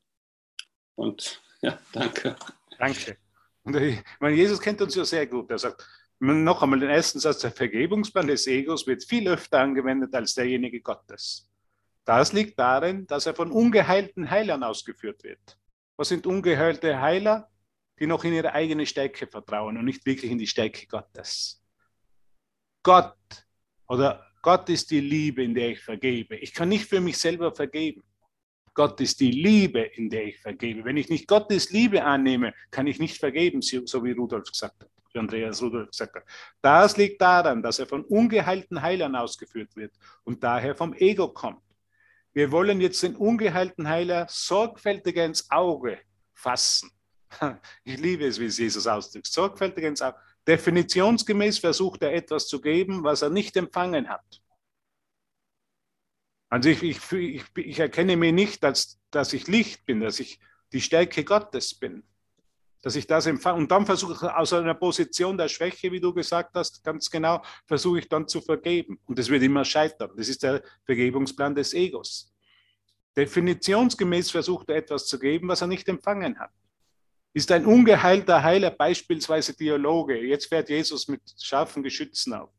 Und 0.95 1.43
ja, 1.63 1.79
danke. 1.93 2.37
Danke. 2.79 3.17
Und 3.63 3.77
ich 3.77 4.03
meine, 4.19 4.37
Jesus 4.37 4.61
kennt 4.61 4.81
uns 4.81 4.95
ja 4.95 5.05
sehr 5.05 5.27
gut. 5.27 5.51
Er 5.51 5.59
sagt, 5.59 5.87
noch 6.19 6.63
einmal 6.63 6.81
den 6.81 6.91
ersten 6.91 7.19
Satz, 7.19 7.41
der 7.41 7.51
Vergebungsplan 7.51 8.27
des 8.27 8.47
Egos 8.47 8.87
wird 8.87 9.05
viel 9.05 9.29
öfter 9.29 9.61
angewendet 9.61 10.15
als 10.15 10.35
derjenige 10.35 10.81
Gottes. 10.81 11.49
Das 12.05 12.33
liegt 12.33 12.59
darin, 12.59 13.07
dass 13.07 13.27
er 13.27 13.35
von 13.35 13.51
ungeheilten 13.51 14.31
Heilern 14.31 14.63
ausgeführt 14.63 15.23
wird. 15.23 15.59
Was 15.97 16.09
sind 16.09 16.27
ungeheilte 16.27 17.01
Heiler? 17.01 17.51
Die 17.99 18.07
noch 18.07 18.25
in 18.25 18.33
ihre 18.33 18.53
eigene 18.55 18.87
Stärke 18.87 19.27
vertrauen 19.27 19.77
und 19.77 19.85
nicht 19.85 20.07
wirklich 20.07 20.31
in 20.31 20.39
die 20.39 20.47
Stärke 20.47 20.87
Gottes. 20.87 21.63
Gott 22.83 23.17
oder 23.87 24.27
Gott 24.41 24.71
ist 24.71 24.91
die 24.91 25.01
Liebe, 25.01 25.45
in 25.45 25.55
der 25.55 25.71
ich 25.71 25.81
vergebe. 25.81 26.37
Ich 26.37 26.55
kann 26.55 26.71
nicht 26.71 26.87
für 26.87 27.01
mich 27.01 27.19
selber 27.19 27.55
vergeben. 27.55 28.03
Gott 28.81 28.99
ist 29.03 29.21
die 29.21 29.31
Liebe, 29.31 29.81
in 29.81 30.09
der 30.09 30.25
ich 30.25 30.39
vergebe. 30.39 30.87
Wenn 30.87 30.97
ich 30.97 31.11
nicht 31.11 31.29
Gottes 31.29 31.71
Liebe 31.71 32.03
annehme, 32.03 32.55
kann 32.71 32.87
ich 32.87 32.99
nicht 32.99 33.19
vergeben, 33.19 33.61
so 33.61 34.03
wie 34.03 34.13
Rudolf 34.13 34.51
gesagt 34.51 34.81
hat, 34.81 34.89
Andreas 35.15 35.61
Rudolf 35.61 35.91
gesagt 35.91 36.15
hat. 36.15 36.25
Das 36.63 36.97
liegt 36.97 37.21
daran, 37.21 37.63
dass 37.63 37.79
er 37.79 37.87
von 37.87 38.03
ungeheilten 38.05 38.81
Heilern 38.81 39.17
ausgeführt 39.17 39.77
wird 39.77 39.93
und 40.25 40.43
daher 40.43 40.75
vom 40.75 40.95
Ego 40.95 41.29
kommt. 41.29 41.61
Wir 42.33 42.51
wollen 42.53 42.81
jetzt 42.81 43.03
den 43.03 43.17
ungeheilten 43.17 43.87
Heiler 43.87 44.25
sorgfältiger 44.31 45.27
ins 45.27 45.51
Auge 45.51 45.99
fassen. 46.33 46.91
Ich 47.85 47.99
liebe 47.99 48.25
es, 48.25 48.41
wie 48.41 48.47
es 48.47 48.57
Jesus 48.57 48.87
ausdrückt. 48.87 49.27
Sorgfältiger 49.27 49.89
ins 49.89 50.01
Auge. 50.01 50.17
Definitionsgemäß 50.49 51.59
versucht 51.59 52.01
er 52.03 52.15
etwas 52.15 52.49
zu 52.49 52.63
geben, 52.63 53.05
was 53.05 53.21
er 53.21 53.29
nicht 53.29 53.59
empfangen 53.59 54.09
hat. 54.09 54.40
Also 56.51 56.69
ich, 56.69 56.83
ich, 56.83 57.13
ich, 57.13 57.45
ich 57.57 57.79
erkenne 57.79 58.17
mich 58.17 58.33
nicht, 58.33 58.65
als, 58.65 59.01
dass 59.11 59.33
ich 59.33 59.47
Licht 59.47 59.87
bin, 59.87 60.01
dass 60.01 60.19
ich 60.19 60.41
die 60.73 60.81
Stärke 60.81 61.25
Gottes 61.25 61.75
bin. 61.75 62.03
Dass 62.83 62.97
ich 62.97 63.07
das 63.07 63.27
empfange. 63.27 63.59
Und 63.59 63.71
dann 63.71 63.87
versuche 63.87 64.15
ich 64.15 64.23
aus 64.23 64.53
einer 64.53 64.75
Position 64.75 65.39
der 65.39 65.49
Schwäche, 65.49 65.93
wie 65.93 66.01
du 66.01 66.13
gesagt 66.13 66.51
hast, 66.55 66.83
ganz 66.83 67.09
genau, 67.09 67.43
versuche 67.67 68.01
ich 68.01 68.09
dann 68.09 68.27
zu 68.27 68.41
vergeben. 68.41 68.99
Und 69.07 69.19
das 69.19 69.29
wird 69.29 69.43
immer 69.43 69.65
scheitern. 69.65 70.11
Das 70.17 70.29
ist 70.29 70.43
der 70.43 70.63
Vergebungsplan 70.85 71.55
des 71.55 71.73
Egos. 71.73 72.35
Definitionsgemäß 73.17 74.31
versucht 74.31 74.71
er 74.71 74.77
etwas 74.77 75.07
zu 75.07 75.19
geben, 75.19 75.49
was 75.49 75.61
er 75.61 75.67
nicht 75.69 75.89
empfangen 75.89 76.39
hat. 76.39 76.51
Ist 77.33 77.53
ein 77.53 77.65
ungeheilter 77.65 78.43
Heiler 78.43 78.71
beispielsweise 78.71 79.57
Dialoge. 79.57 80.21
Jetzt 80.21 80.47
fährt 80.47 80.69
Jesus 80.69 81.07
mit 81.07 81.21
scharfen 81.39 81.83
Geschützen 81.83 82.35
auf. 82.35 82.51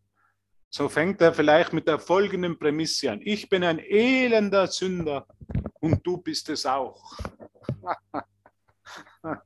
So 0.74 0.88
fängt 0.88 1.20
er 1.20 1.34
vielleicht 1.34 1.74
mit 1.74 1.86
der 1.86 2.00
folgenden 2.00 2.58
Prämisse 2.58 3.12
an. 3.12 3.20
Ich 3.22 3.50
bin 3.50 3.62
ein 3.62 3.78
elender 3.80 4.68
Sünder 4.68 5.28
und 5.82 6.00
du 6.08 6.16
bist 6.18 6.48
es 6.48 6.66
auch. 6.66 7.18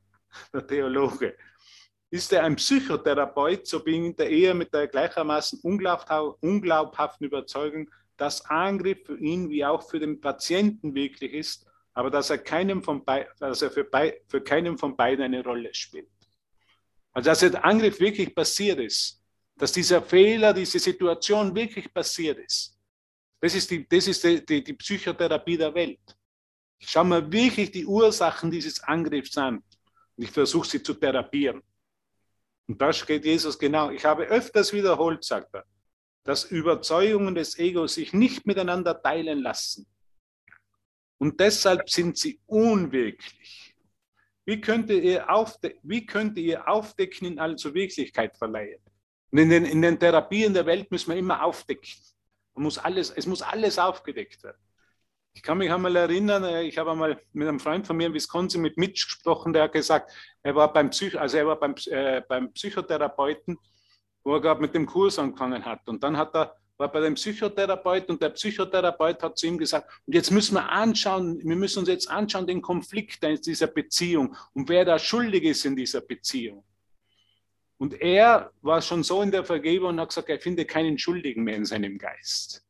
der 0.54 0.68
Theologe. 0.68 1.36
Ist 2.12 2.32
er 2.32 2.44
ein 2.44 2.56
Psychotherapeut, 2.56 3.66
so 3.66 3.84
bin 3.84 4.12
ich 4.12 4.20
eher 4.20 4.54
mit 4.54 4.72
der 4.72 4.88
gleichermaßen 4.88 5.62
unglaubhaften 5.62 7.26
Überzeugung, 7.26 7.90
dass 8.18 8.46
Angriff 8.46 9.04
für 9.08 9.18
ihn 9.18 9.50
wie 9.50 9.66
auch 9.66 9.82
für 9.82 10.00
den 10.00 10.22
Patienten 10.22 10.94
wirklich 10.94 11.34
ist, 11.34 11.66
aber 11.94 12.12
dass 12.12 12.30
er, 12.30 12.38
keinem 12.38 12.84
von 12.84 13.04
dass 13.40 13.64
er 13.64 13.72
für, 13.72 13.90
für 14.28 14.42
keinen 14.42 14.78
von 14.78 14.96
beiden 14.96 15.26
eine 15.26 15.44
Rolle 15.44 15.74
spielt. 15.74 16.08
Also 17.14 17.32
dass 17.32 17.40
der 17.40 17.66
Angriff 17.66 18.00
wirklich 18.00 18.36
passiert 18.36 18.80
ist, 18.80 19.25
dass 19.58 19.72
dieser 19.72 20.01
Fehler, 20.01 20.53
diese 20.53 20.80
Situation 20.80 21.56
wirklich 21.56 21.93
passiert 21.93 22.39
ist. 22.39 22.78
Das 23.39 23.56
ist 23.56 23.70
die, 23.72 23.88
das 23.88 24.08
ist 24.08 24.24
die, 24.24 24.45
die, 24.45 24.64
die 24.64 24.74
Psychotherapie 24.74 25.58
der 25.58 25.74
Welt. 25.74 26.18
Ich 26.78 26.89
schaue 26.89 27.06
mir 27.06 27.32
wirklich 27.32 27.72
die 27.72 27.86
Ursachen 27.86 28.51
dieses 28.51 28.82
Angriffs 28.84 29.38
an 29.38 29.58
und 30.16 30.24
ich 30.24 30.32
versuche 30.32 30.68
sie 30.68 30.84
zu 30.84 30.93
therapieren. 30.93 31.62
Und 32.68 32.82
da 32.82 32.91
geht 32.91 33.26
Jesus 33.26 33.58
genau. 33.58 33.91
Ich 33.91 34.03
habe 34.03 34.26
öfters 34.26 34.74
wiederholt, 34.74 35.24
sagt 35.24 35.53
er, 35.53 35.66
dass 36.24 36.45
Überzeugungen 36.45 37.36
des 37.36 37.58
Egos 37.60 37.95
sich 37.95 38.12
nicht 38.14 38.45
miteinander 38.45 38.99
teilen 39.01 39.41
lassen. 39.41 39.86
Und 41.18 41.39
deshalb 41.39 41.89
sind 41.89 42.18
sie 42.18 42.41
unwirklich. 42.47 43.76
Wie 44.45 44.60
könnt 44.60 44.89
ihr, 44.89 45.30
aufde 45.30 45.76
ihr 46.36 46.68
Aufdecken 46.68 47.39
also 47.39 47.74
Wirklichkeit 47.74 48.36
verleihen? 48.38 48.85
Und 49.36 49.42
in 49.42 49.50
den, 49.50 49.66
in 49.66 49.82
den 49.82 50.00
Therapien 50.00 50.54
der 50.54 50.66
Welt 50.66 50.90
müssen 50.92 51.10
wir 51.10 51.18
immer 51.18 51.44
aufdecken. 51.44 51.90
Man 52.54 52.64
muss 52.64 52.78
alles, 52.78 53.10
es 53.10 53.28
muss 53.28 53.42
alles 53.42 53.78
aufgedeckt 53.78 54.42
werden. 54.46 54.56
Ich 55.34 55.44
kann 55.44 55.58
mich 55.58 55.70
einmal 55.70 55.94
erinnern, 55.94 56.46
äh, 56.46 56.62
ich 56.62 56.78
habe 56.78 56.92
einmal 56.92 57.20
mit 57.34 57.46
einem 57.46 57.60
Freund 57.60 57.86
von 57.86 57.98
mir 57.98 58.08
in 58.08 58.14
Wisconsin 58.14 58.62
mit 58.62 58.78
Mitch 58.78 59.08
gesprochen, 59.08 59.52
der 59.52 59.64
hat 59.64 59.74
gesagt, 59.74 60.14
er 60.42 60.56
war 60.56 60.72
beim, 60.72 60.90
Psych 60.90 61.20
also 61.20 61.36
er 61.36 61.48
war 61.48 61.60
beim, 61.60 61.76
äh, 61.88 62.22
beim 62.22 62.54
Psychotherapeuten, 62.54 63.58
wo 64.24 64.36
er 64.36 64.40
gerade 64.40 64.62
mit 64.62 64.74
dem 64.74 64.86
Kurs 64.86 65.20
angefangen 65.20 65.66
hat. 65.66 65.86
Und 65.90 66.02
dann 66.02 66.16
hat 66.16 66.34
er, 66.34 66.56
war 66.78 66.90
bei 66.90 67.02
dem 67.02 67.16
Psychotherapeut 67.16 68.08
und 68.08 68.22
der 68.22 68.30
Psychotherapeut 68.30 69.22
hat 69.22 69.38
zu 69.38 69.48
ihm 69.48 69.58
gesagt, 69.58 69.92
und 70.08 70.16
jetzt 70.16 70.32
müssen 70.32 70.54
wir 70.54 70.72
anschauen, 70.72 71.42
wir 71.44 71.58
müssen 71.58 71.80
uns 71.80 71.90
jetzt 71.90 72.10
anschauen, 72.10 72.48
den 72.48 72.62
Konflikt 72.62 73.22
in 73.22 73.36
dieser 73.42 73.68
Beziehung 73.68 74.34
und 74.54 74.70
wer 74.70 74.86
da 74.86 74.98
schuldig 74.98 75.44
ist 75.44 75.66
in 75.66 75.76
dieser 75.76 76.00
Beziehung. 76.00 76.64
Und 77.78 78.02
er 78.02 78.52
war 78.62 78.82
schon 78.82 79.04
so 79.04 79.22
in 79.22 79.32
der 79.32 79.44
Vergebung 79.44 79.90
und 79.90 80.00
hat 80.00 80.10
gesagt, 80.10 80.30
er 80.30 80.40
findet 80.40 80.70
keinen 80.70 80.98
Schuldigen 80.98 81.44
mehr 81.44 81.56
in 81.56 81.66
seinem 81.66 81.98
Geist. 81.98 82.66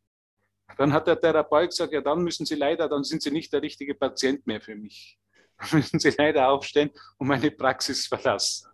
Dann 0.78 0.93
hat 0.93 1.08
der 1.08 1.20
Therapeut 1.20 1.70
gesagt, 1.70 1.93
ja, 1.93 2.01
dann 2.01 2.24
müssen 2.24 2.45
Sie 2.45 2.56
leider, 2.56 2.89
dann 2.89 3.03
sind 3.03 3.22
Sie 3.22 3.32
nicht 3.32 3.53
der 3.53 3.62
richtige 3.62 3.93
Patient 3.93 4.45
mehr 4.47 4.62
für 4.62 4.76
mich. 4.76 5.18
Dann 5.58 5.80
müssen 5.80 5.99
Sie 5.99 6.10
leider 6.18 6.49
aufstehen 6.49 6.91
und 7.18 7.28
meine 7.28 7.49
Praxis 7.49 8.08
verlassen. 8.08 8.68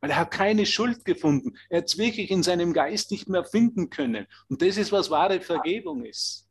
Weil 0.00 0.10
er 0.10 0.16
hat 0.18 0.30
keine 0.30 0.66
Schuld 0.66 1.04
gefunden. 1.04 1.56
Er 1.70 1.78
hat 1.78 1.86
es 1.86 1.96
wirklich 1.96 2.30
in 2.30 2.42
seinem 2.42 2.74
Geist 2.74 3.10
nicht 3.10 3.28
mehr 3.28 3.44
finden 3.44 3.88
können. 3.88 4.26
Und 4.48 4.60
das 4.60 4.76
ist, 4.76 4.92
was 4.92 5.08
wahre 5.08 5.40
Vergebung 5.40 6.04
ist. 6.04 6.46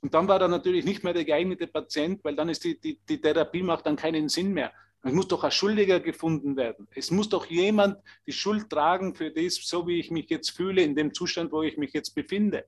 Und 0.00 0.14
dann 0.14 0.28
war 0.28 0.40
er 0.40 0.48
natürlich 0.48 0.84
nicht 0.84 1.04
mehr 1.04 1.12
der 1.12 1.24
geeignete 1.24 1.66
Patient, 1.66 2.24
weil 2.24 2.34
dann 2.34 2.48
ist 2.48 2.64
die, 2.64 2.80
die, 2.80 2.98
die 3.06 3.20
Therapie 3.20 3.62
macht 3.62 3.84
dann 3.84 3.96
keinen 3.96 4.28
Sinn 4.30 4.52
mehr. 4.52 4.72
Es 5.02 5.12
muss 5.12 5.28
doch 5.28 5.44
ein 5.44 5.50
Schuldiger 5.50 6.00
gefunden 6.00 6.56
werden. 6.56 6.86
Es 6.94 7.10
muss 7.10 7.28
doch 7.28 7.46
jemand 7.46 7.98
die 8.26 8.32
Schuld 8.32 8.68
tragen 8.68 9.14
für 9.14 9.30
das, 9.30 9.54
so 9.54 9.86
wie 9.86 9.98
ich 9.98 10.10
mich 10.10 10.28
jetzt 10.28 10.50
fühle, 10.50 10.82
in 10.82 10.94
dem 10.94 11.14
Zustand, 11.14 11.52
wo 11.52 11.62
ich 11.62 11.78
mich 11.78 11.92
jetzt 11.92 12.14
befinde. 12.14 12.66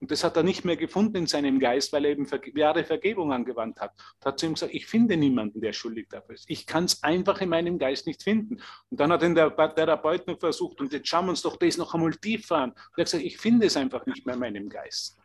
Und 0.00 0.12
das 0.12 0.22
hat 0.22 0.36
er 0.36 0.44
nicht 0.44 0.64
mehr 0.64 0.76
gefunden 0.76 1.16
in 1.16 1.26
seinem 1.26 1.58
Geist, 1.58 1.92
weil 1.92 2.04
er 2.04 2.12
eben 2.12 2.28
Jahre 2.54 2.84
Vergebung 2.84 3.32
angewandt 3.32 3.80
hat. 3.80 3.92
Und 4.20 4.26
hat 4.26 4.38
zu 4.38 4.46
ihm 4.46 4.54
gesagt, 4.54 4.74
ich 4.74 4.86
finde 4.86 5.16
niemanden, 5.16 5.60
der 5.60 5.72
schuldig 5.72 6.06
dafür 6.08 6.36
ist. 6.36 6.48
Ich 6.48 6.66
kann 6.66 6.84
es 6.84 7.02
einfach 7.02 7.40
in 7.40 7.48
meinem 7.48 7.78
Geist 7.78 8.06
nicht 8.06 8.22
finden. 8.22 8.60
Und 8.90 9.00
dann 9.00 9.10
hat 9.10 9.22
ihn 9.24 9.34
der 9.34 9.56
Therapeut 9.74 10.26
noch 10.28 10.38
versucht, 10.38 10.80
und 10.80 10.92
jetzt 10.92 11.08
schauen 11.08 11.26
wir 11.26 11.30
uns 11.30 11.42
doch 11.42 11.56
das 11.56 11.78
noch 11.78 11.94
einmal 11.94 12.12
tiefer 12.12 12.58
an. 12.58 12.70
Und 12.70 12.76
er 12.96 13.00
hat 13.00 13.06
gesagt, 13.06 13.24
ich 13.24 13.38
finde 13.38 13.66
es 13.66 13.76
einfach 13.76 14.06
nicht 14.06 14.24
mehr 14.24 14.34
in 14.34 14.40
meinem 14.40 14.68
Geist. 14.68 15.18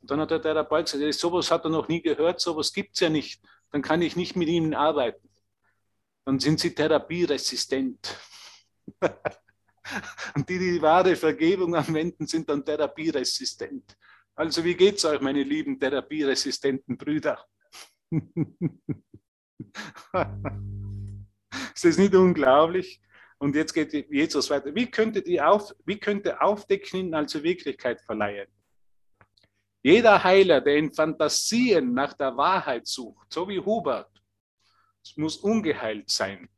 Und 0.00 0.10
dann 0.10 0.20
hat 0.20 0.30
der 0.30 0.40
Therapeut 0.40 0.90
gesagt, 0.90 1.14
sowas 1.14 1.50
hat 1.50 1.64
er 1.64 1.70
noch 1.70 1.88
nie 1.88 2.00
gehört, 2.00 2.40
sowas 2.40 2.72
gibt 2.72 2.94
es 2.94 3.00
ja 3.00 3.10
nicht. 3.10 3.42
Dann 3.72 3.82
kann 3.82 4.00
ich 4.00 4.16
nicht 4.16 4.36
mit 4.36 4.48
ihnen 4.48 4.72
arbeiten. 4.72 5.28
Dann 6.24 6.38
sind 6.38 6.60
sie 6.60 6.74
therapieresistent. 6.74 8.18
und 10.34 10.48
die, 10.48 10.58
die 10.58 10.80
wahre 10.82 11.16
Vergebung 11.16 11.74
anwenden, 11.74 12.26
sind 12.26 12.48
dann 12.48 12.64
therapieresistent. 12.64 13.96
Also 14.34 14.64
wie 14.64 14.74
geht 14.74 14.96
es 14.96 15.04
euch, 15.04 15.20
meine 15.20 15.42
lieben 15.42 15.78
therapieresistenten 15.78 16.96
Brüder? 16.96 17.44
Ist 21.74 21.84
das 21.84 21.98
nicht 21.98 22.14
unglaublich? 22.14 23.00
Und 23.38 23.54
jetzt 23.54 23.72
geht 23.72 23.92
Jesus 24.10 24.48
weiter. 24.50 24.74
Wie 24.74 24.90
könnte, 24.90 25.22
die 25.22 25.40
auf, 25.40 25.74
wie 25.84 25.98
könnte 25.98 26.40
Aufdecken 26.40 27.14
also 27.14 27.42
Wirklichkeit 27.42 28.00
verleihen? 28.00 28.48
Jeder 29.82 30.24
Heiler, 30.24 30.62
der 30.62 30.76
in 30.76 30.92
Fantasien 30.92 31.92
nach 31.92 32.14
der 32.14 32.34
Wahrheit 32.36 32.86
sucht, 32.86 33.32
so 33.32 33.46
wie 33.48 33.60
Hubert, 33.60 34.13
muss 35.16 35.36
ungeheilt 35.36 36.10
sein, 36.10 36.48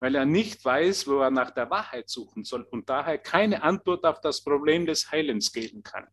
weil 0.00 0.14
er 0.14 0.24
nicht 0.24 0.64
weiß, 0.64 1.06
wo 1.06 1.20
er 1.20 1.30
nach 1.30 1.50
der 1.50 1.70
Wahrheit 1.70 2.08
suchen 2.08 2.44
soll 2.44 2.62
und 2.70 2.88
daher 2.88 3.18
keine 3.18 3.62
Antwort 3.62 4.04
auf 4.04 4.20
das 4.20 4.42
Problem 4.42 4.86
des 4.86 5.10
Heilens 5.10 5.52
geben 5.52 5.82
kann. 5.82 6.06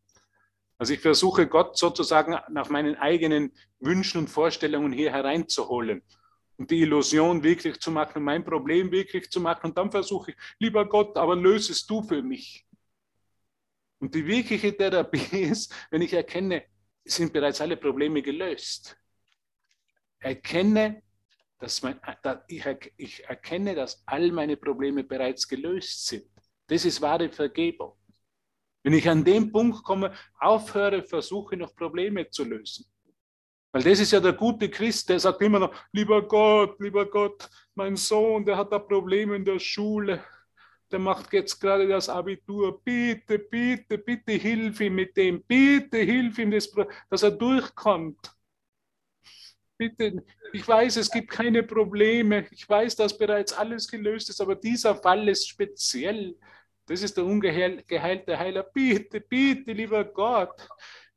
Also 0.77 0.93
ich 0.93 1.01
versuche 1.01 1.47
Gott 1.47 1.77
sozusagen 1.77 2.37
nach 2.49 2.69
meinen 2.69 2.95
eigenen 2.95 3.51
Wünschen 3.79 4.19
und 4.19 4.29
Vorstellungen 4.29 4.93
hier 4.93 5.11
hereinzuholen 5.11 6.01
und 6.59 6.71
die 6.71 6.81
Illusion 6.81 7.43
wirklich 7.43 7.79
zu 7.79 7.91
machen 7.91 8.17
und 8.17 8.23
mein 8.23 8.43
Problem 8.43 8.91
wirklich 8.91 9.29
zu 9.29 9.41
machen. 9.41 9.67
Und 9.67 9.77
dann 9.77 9.91
versuche 9.91 10.31
ich, 10.31 10.37
lieber 10.57 10.87
Gott, 10.87 11.17
aber 11.17 11.35
löse 11.35 11.73
es 11.73 11.85
du 11.85 12.01
für 12.01 12.21
mich. 12.21 12.65
Und 13.99 14.15
die 14.15 14.25
wirkliche 14.25 14.75
Therapie 14.75 15.37
ist, 15.51 15.73
wenn 15.91 16.01
ich 16.01 16.13
erkenne, 16.13 16.63
sind 17.03 17.33
bereits 17.33 17.59
alle 17.59 17.75
Probleme 17.75 18.21
gelöst. 18.21 18.97
Erkenne, 20.19 21.01
dass 21.59 21.83
mein, 21.83 21.99
ich, 22.47 22.65
ich 22.97 23.23
erkenne, 23.25 23.75
dass 23.75 24.01
all 24.05 24.31
meine 24.31 24.57
Probleme 24.57 25.03
bereits 25.03 25.47
gelöst 25.47 26.07
sind. 26.07 26.25
Das 26.67 26.85
ist 26.85 27.01
wahre 27.01 27.29
Vergebung. 27.29 27.93
Wenn 28.83 28.93
ich 28.93 29.09
an 29.09 29.23
den 29.23 29.51
Punkt 29.51 29.83
komme, 29.83 30.13
aufhöre, 30.39 31.03
versuche 31.03 31.57
noch 31.57 31.75
Probleme 31.75 32.29
zu 32.29 32.45
lösen. 32.45 32.85
Weil 33.71 33.83
das 33.83 33.99
ist 33.99 34.11
ja 34.11 34.19
der 34.19 34.33
gute 34.33 34.69
Christ, 34.69 35.09
der 35.09 35.19
sagt 35.19 35.41
immer 35.41 35.59
noch, 35.59 35.73
lieber 35.91 36.27
Gott, 36.27 36.79
lieber 36.79 37.05
Gott, 37.05 37.47
mein 37.75 37.95
Sohn, 37.95 38.45
der 38.45 38.57
hat 38.57 38.71
da 38.71 38.79
Probleme 38.79 39.35
in 39.35 39.45
der 39.45 39.59
Schule, 39.59 40.23
der 40.91 40.99
macht 40.99 41.31
jetzt 41.33 41.59
gerade 41.59 41.87
das 41.87 42.09
Abitur, 42.09 42.81
bitte, 42.83 43.37
bitte, 43.37 43.97
bitte 43.99 44.31
hilf 44.31 44.79
ihm 44.79 44.95
mit 44.95 45.15
dem, 45.15 45.43
bitte 45.43 45.97
hilf 45.97 46.39
ihm, 46.39 46.49
dass, 46.49 46.71
dass 47.09 47.21
er 47.21 47.31
durchkommt. 47.31 48.31
Bitte, 49.79 50.25
ich 50.51 50.67
weiß, 50.67 50.97
es 50.97 51.09
gibt 51.09 51.31
keine 51.31 51.63
Probleme, 51.63 52.45
ich 52.51 52.67
weiß, 52.67 52.97
dass 52.97 53.17
bereits 53.17 53.53
alles 53.53 53.87
gelöst 53.87 54.29
ist, 54.29 54.41
aber 54.41 54.55
dieser 54.55 54.93
Fall 54.93 55.29
ist 55.29 55.47
speziell. 55.47 56.37
Das 56.85 57.01
ist 57.01 57.15
der 57.15 57.23
ungeheilte 57.23 58.37
Heiler. 58.37 58.63
Bitte, 58.63 59.21
bitte, 59.21 59.71
lieber 59.71 60.03
Gott, 60.03 60.67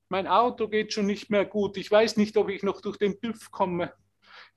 mein 0.09 0.29
Auto 0.29 0.69
geht 0.69 0.93
schon 0.93 1.07
nicht 1.07 1.29
mehr 1.29 1.45
gut. 1.45 1.77
Ich 1.77 1.91
weiß 1.91 2.17
nicht, 2.19 2.37
ob 2.37 2.51
ich 2.51 2.63
noch 2.63 2.81
durch 2.81 2.99
den 2.99 3.21
TÜV 3.21 3.51
komme. 3.51 3.93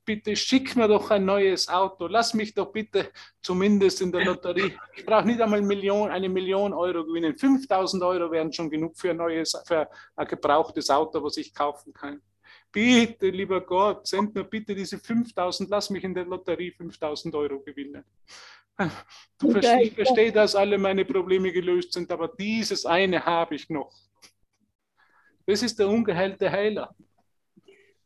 Bitte 0.06 0.36
schick 0.36 0.76
mir 0.76 0.88
doch 0.88 1.10
ein 1.10 1.26
neues 1.26 1.68
Auto. 1.68 2.06
Lass 2.06 2.36
mich 2.36 2.53
doch 2.53 2.72
bitte 2.72 3.12
zumindest 3.41 4.01
in 4.01 4.12
der 4.12 4.24
Lotterie. 4.24 4.78
Ich 4.95 5.03
brauche 5.03 5.26
nicht 5.26 5.41
einmal 5.41 5.58
eine 5.58 5.68
Million, 5.68 6.12
eine 6.12 6.30
Million 6.30 6.74
Euro 6.74 7.03
gewinnen. 7.06 7.36
5000 7.36 8.03
Euro 8.03 8.30
wären 8.30 8.53
schon 8.53 8.70
genug 8.70 8.95
für 8.99 9.10
ein 9.10 9.18
neues, 9.18 9.60
für 9.66 9.89
ein 10.16 10.28
gebrauchtes 10.28 10.91
Auto, 10.91 11.24
was 11.24 11.38
ich 11.38 11.56
kaufen 11.56 11.91
kann. 11.91 12.22
Bitte, 12.76 13.30
lieber 13.30 13.61
Gott, 13.61 14.05
send 14.05 14.36
mir 14.36 14.43
bitte 14.43 14.76
diese 14.76 14.99
5000, 14.99 15.69
lass 15.69 15.89
mich 15.89 16.03
in 16.03 16.13
der 16.13 16.26
Lotterie 16.26 16.71
5000 16.71 17.34
Euro 17.34 17.61
gewinnen. 17.61 18.03
Du 19.39 19.51
verstehst, 19.51 19.84
ich 19.84 19.93
verstehe, 19.93 20.32
dass 20.34 20.53
alle 20.53 20.78
meine 20.78 21.05
Probleme 21.05 21.49
gelöst 21.53 21.93
sind, 21.93 22.11
aber 22.11 22.28
dieses 22.28 22.86
eine 22.86 23.26
habe 23.26 23.55
ich 23.55 23.69
noch. 23.69 23.93
Das 25.45 25.63
ist 25.63 25.80
der 25.80 25.88
ungeheilte 25.88 26.51
Heiler. 26.51 26.93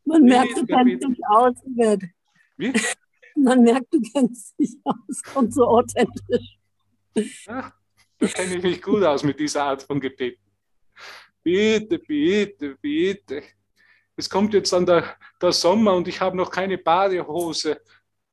Man 0.04 0.22
merkt, 0.22 0.56
du 0.56 0.64
kennst 0.64 1.02
dich 1.02 1.18
aus, 1.26 1.56
Yvette. 1.64 2.10
Wie? 2.56 2.72
Man 3.34 3.62
merkt, 3.62 3.92
du 3.92 4.00
kennst 4.00 4.56
dich 4.60 4.76
aus, 4.84 5.22
kommt 5.24 5.52
so 5.52 5.66
authentisch. 5.66 6.58
Ja, 7.46 7.72
da 8.18 8.26
kenne 8.28 8.54
ich 8.54 8.62
mich 8.62 8.80
gut 8.80 9.02
aus 9.02 9.24
mit 9.24 9.40
dieser 9.40 9.64
Art 9.64 9.82
von 9.82 9.98
Gebet. 9.98 10.38
Bitte, 11.42 11.98
bitte, 11.98 12.76
bitte. 12.80 13.42
Es 14.20 14.28
kommt 14.28 14.52
jetzt 14.52 14.74
dann 14.74 14.84
der, 14.84 15.16
der 15.40 15.50
Sommer 15.50 15.94
und 15.94 16.06
ich 16.06 16.20
habe 16.20 16.36
noch 16.36 16.50
keine 16.50 16.76
Badehose 16.76 17.80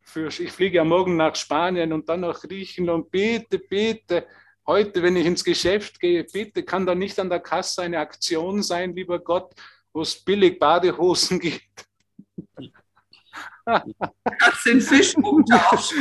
für, 0.02 0.28
ich 0.28 0.52
fliege 0.52 0.76
ja 0.76 0.84
morgen 0.84 1.16
nach 1.16 1.34
Spanien 1.34 1.94
und 1.94 2.10
dann 2.10 2.20
nach 2.20 2.42
Griechenland. 2.42 3.10
Bitte, 3.10 3.58
bitte, 3.58 4.28
heute, 4.66 5.02
wenn 5.02 5.16
ich 5.16 5.26
ins 5.26 5.46
Geschäft 5.46 5.98
gehe, 6.02 6.26
bitte 6.26 6.64
kann 6.64 6.86
da 6.86 6.94
nicht 6.94 7.18
an 7.22 7.30
der 7.30 7.40
Kasse 7.40 7.84
eine 7.84 8.00
Aktion 8.00 8.62
sein, 8.64 8.94
lieber 8.94 9.18
Gott, 9.20 9.54
wo 9.94 10.02
es 10.02 10.14
billig 10.26 10.60
Badehosen 10.60 11.40
gibt. 11.40 11.88
Das 13.64 14.64
sind 14.64 14.82
Fischumtausch. 14.82 15.94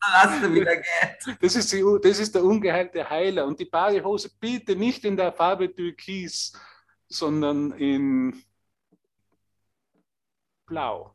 hast 0.00 0.42
du 0.42 0.54
wieder 0.54 0.76
Geld. 0.76 1.38
Das 1.38 1.54
ist, 1.54 1.70
die, 1.70 1.84
das 2.02 2.18
ist 2.18 2.34
der 2.34 2.44
ungeheilte 2.44 3.08
Heiler. 3.08 3.44
Und 3.44 3.60
die 3.60 3.66
Badehose 3.66 4.30
bitte 4.40 4.74
nicht 4.74 5.04
in 5.04 5.18
der 5.18 5.32
Farbe 5.32 5.74
Türkis, 5.74 6.54
sondern 7.12 7.72
in 7.72 8.42
Blau. 10.66 11.14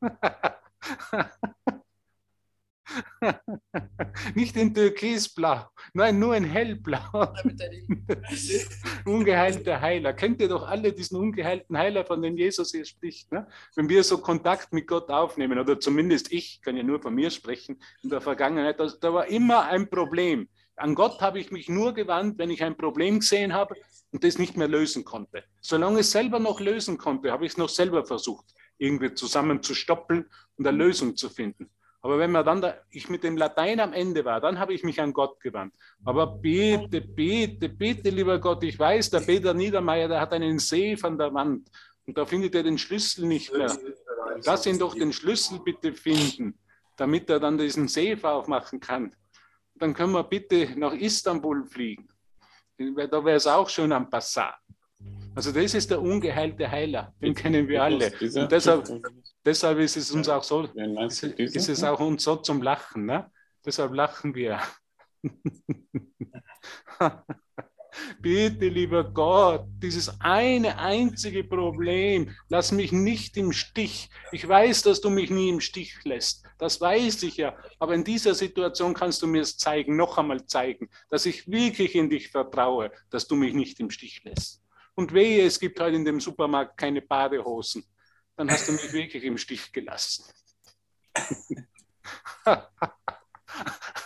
Nicht 4.34 4.56
in 4.56 4.74
Türkisblau, 4.74 5.64
nein, 5.94 6.18
nur 6.18 6.36
in 6.36 6.44
Hellblau. 6.44 7.32
Ungeheilter 9.04 9.80
Heiler. 9.80 10.12
Kennt 10.12 10.40
ihr 10.40 10.48
doch 10.48 10.66
alle 10.66 10.92
diesen 10.92 11.16
ungeheilten 11.16 11.78
Heiler, 11.78 12.04
von 12.04 12.20
dem 12.20 12.36
Jesus 12.36 12.72
hier 12.72 12.84
spricht? 12.84 13.30
Ne? 13.32 13.46
Wenn 13.76 13.88
wir 13.88 14.02
so 14.02 14.18
Kontakt 14.18 14.72
mit 14.72 14.86
Gott 14.86 15.08
aufnehmen, 15.08 15.58
oder 15.58 15.78
zumindest 15.78 16.32
ich 16.32 16.60
kann 16.62 16.76
ja 16.76 16.82
nur 16.82 17.00
von 17.00 17.14
mir 17.14 17.30
sprechen, 17.30 17.80
in 18.02 18.10
der 18.10 18.20
Vergangenheit, 18.20 18.80
da 18.80 19.14
war 19.14 19.26
immer 19.26 19.66
ein 19.66 19.88
Problem. 19.88 20.48
An 20.80 20.94
Gott 20.94 21.20
habe 21.20 21.38
ich 21.38 21.50
mich 21.50 21.68
nur 21.68 21.92
gewandt, 21.92 22.38
wenn 22.38 22.50
ich 22.50 22.62
ein 22.62 22.76
Problem 22.76 23.20
gesehen 23.20 23.52
habe 23.52 23.76
und 24.12 24.24
das 24.24 24.38
nicht 24.38 24.56
mehr 24.56 24.68
lösen 24.68 25.04
konnte. 25.04 25.44
Solange 25.60 26.00
ich 26.00 26.06
es 26.06 26.12
selber 26.12 26.38
noch 26.38 26.58
lösen 26.58 26.96
konnte, 26.96 27.30
habe 27.30 27.44
ich 27.44 27.52
es 27.52 27.58
noch 27.58 27.68
selber 27.68 28.04
versucht, 28.04 28.46
irgendwie 28.78 29.12
zusammenzustoppeln 29.12 30.24
und 30.56 30.66
eine 30.66 30.76
Lösung 30.76 31.16
zu 31.16 31.28
finden. 31.28 31.70
Aber 32.02 32.18
wenn 32.18 32.32
man 32.32 32.46
dann 32.46 32.62
da, 32.62 32.78
ich 32.90 33.10
mit 33.10 33.22
dem 33.24 33.36
Latein 33.36 33.78
am 33.78 33.92
Ende 33.92 34.24
war, 34.24 34.40
dann 34.40 34.58
habe 34.58 34.72
ich 34.72 34.82
mich 34.82 34.98
an 35.02 35.12
Gott 35.12 35.38
gewandt. 35.40 35.74
Aber 36.02 36.26
bete, 36.26 37.02
bete, 37.02 37.68
bete, 37.68 38.08
lieber 38.08 38.38
Gott. 38.38 38.64
Ich 38.64 38.78
weiß, 38.78 39.10
der 39.10 39.20
Peter 39.20 39.52
Niedermeyer, 39.52 40.08
der 40.08 40.20
hat 40.20 40.32
einen 40.32 40.58
See 40.58 40.96
von 40.96 41.18
der 41.18 41.34
Wand 41.34 41.68
und 42.06 42.16
da 42.16 42.24
findet 42.24 42.54
er 42.54 42.62
den 42.62 42.78
Schlüssel 42.78 43.26
nicht 43.26 43.52
mehr. 43.52 43.76
Lass 44.46 44.64
ihn 44.64 44.78
doch 44.78 44.94
den 44.94 45.12
Schlüssel 45.12 45.60
bitte 45.62 45.92
finden, 45.92 46.58
damit 46.96 47.28
er 47.28 47.38
dann 47.38 47.58
diesen 47.58 47.86
See 47.86 48.16
aufmachen 48.22 48.80
kann. 48.80 49.14
Dann 49.80 49.94
können 49.94 50.12
wir 50.12 50.24
bitte 50.24 50.78
nach 50.78 50.92
Istanbul 50.92 51.64
fliegen. 51.64 52.06
Da 52.78 53.24
wäre 53.24 53.36
es 53.36 53.46
auch 53.46 53.68
schon 53.68 53.90
am 53.92 54.08
Passat. 54.08 54.54
Also 55.34 55.52
das 55.52 55.74
ist 55.74 55.90
der 55.90 56.00
ungeheilte 56.02 56.70
Heiler, 56.70 57.14
den 57.20 57.34
kennen 57.34 57.66
wir 57.66 57.82
alle. 57.82 58.12
Und 58.20 58.52
deshalb, 58.52 58.88
deshalb 59.44 59.78
ist 59.78 59.96
es 59.96 60.10
uns 60.10 60.28
auch 60.28 60.42
so, 60.42 60.64
ist 60.64 61.68
es 61.68 61.82
auch 61.84 62.00
uns 62.00 62.24
so 62.24 62.36
zum 62.36 62.60
Lachen. 62.62 63.06
Ne? 63.06 63.30
Deshalb 63.64 63.94
lachen 63.94 64.34
wir. 64.34 64.60
Bitte, 68.20 68.68
lieber 68.68 69.04
Gott, 69.04 69.66
dieses 69.78 70.20
eine 70.20 70.78
einzige 70.78 71.44
Problem, 71.44 72.34
lass 72.48 72.72
mich 72.72 72.92
nicht 72.92 73.36
im 73.36 73.52
Stich. 73.52 74.10
Ich 74.32 74.46
weiß, 74.46 74.82
dass 74.82 75.00
du 75.00 75.10
mich 75.10 75.30
nie 75.30 75.48
im 75.48 75.60
Stich 75.60 76.04
lässt. 76.04 76.44
Das 76.58 76.80
weiß 76.80 77.22
ich 77.24 77.36
ja. 77.36 77.56
Aber 77.78 77.94
in 77.94 78.04
dieser 78.04 78.34
Situation 78.34 78.94
kannst 78.94 79.22
du 79.22 79.26
mir 79.26 79.42
es 79.42 79.56
zeigen, 79.56 79.96
noch 79.96 80.18
einmal 80.18 80.46
zeigen, 80.46 80.88
dass 81.08 81.26
ich 81.26 81.50
wirklich 81.50 81.94
in 81.94 82.10
dich 82.10 82.28
vertraue, 82.28 82.92
dass 83.10 83.26
du 83.26 83.36
mich 83.36 83.54
nicht 83.54 83.80
im 83.80 83.90
Stich 83.90 84.22
lässt. 84.24 84.62
Und 84.94 85.14
wehe, 85.14 85.46
es 85.46 85.58
gibt 85.58 85.80
heute 85.80 85.96
in 85.96 86.04
dem 86.04 86.20
Supermarkt 86.20 86.76
keine 86.76 87.02
Badehosen. 87.02 87.84
Dann 88.36 88.50
hast 88.50 88.68
du 88.68 88.72
mich 88.72 88.92
wirklich 88.92 89.24
im 89.24 89.38
Stich 89.38 89.72
gelassen. 89.72 90.24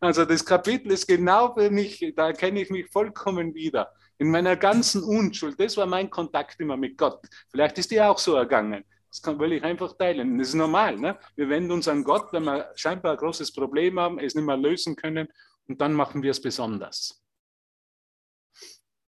Also 0.00 0.24
das 0.24 0.44
Kapitel 0.44 0.92
ist 0.92 1.06
genau 1.06 1.54
für 1.54 1.70
mich, 1.70 2.12
da 2.16 2.28
erkenne 2.28 2.62
ich 2.62 2.70
mich 2.70 2.88
vollkommen 2.88 3.54
wieder. 3.54 3.92
In 4.18 4.30
meiner 4.30 4.56
ganzen 4.56 5.02
Unschuld. 5.02 5.58
Das 5.58 5.76
war 5.76 5.86
mein 5.86 6.10
Kontakt 6.10 6.60
immer 6.60 6.76
mit 6.76 6.96
Gott. 6.96 7.20
Vielleicht 7.50 7.78
ist 7.78 7.90
dir 7.90 8.10
auch 8.10 8.18
so 8.18 8.34
ergangen. 8.34 8.84
Das 9.08 9.22
kann, 9.22 9.38
will 9.38 9.52
ich 9.52 9.62
einfach 9.62 9.96
teilen. 9.96 10.38
Das 10.38 10.48
ist 10.48 10.54
normal. 10.54 10.96
Ne? 10.96 11.18
Wir 11.34 11.48
wenden 11.48 11.72
uns 11.72 11.88
an 11.88 12.04
Gott, 12.04 12.32
wenn 12.32 12.44
wir 12.44 12.70
scheinbar 12.74 13.12
ein 13.12 13.18
großes 13.18 13.52
Problem 13.52 13.98
haben, 13.98 14.18
es 14.18 14.34
nicht 14.34 14.44
mehr 14.44 14.56
lösen 14.56 14.96
können 14.96 15.28
und 15.66 15.80
dann 15.80 15.92
machen 15.94 16.22
wir 16.22 16.30
es 16.30 16.40
besonders. 16.40 17.22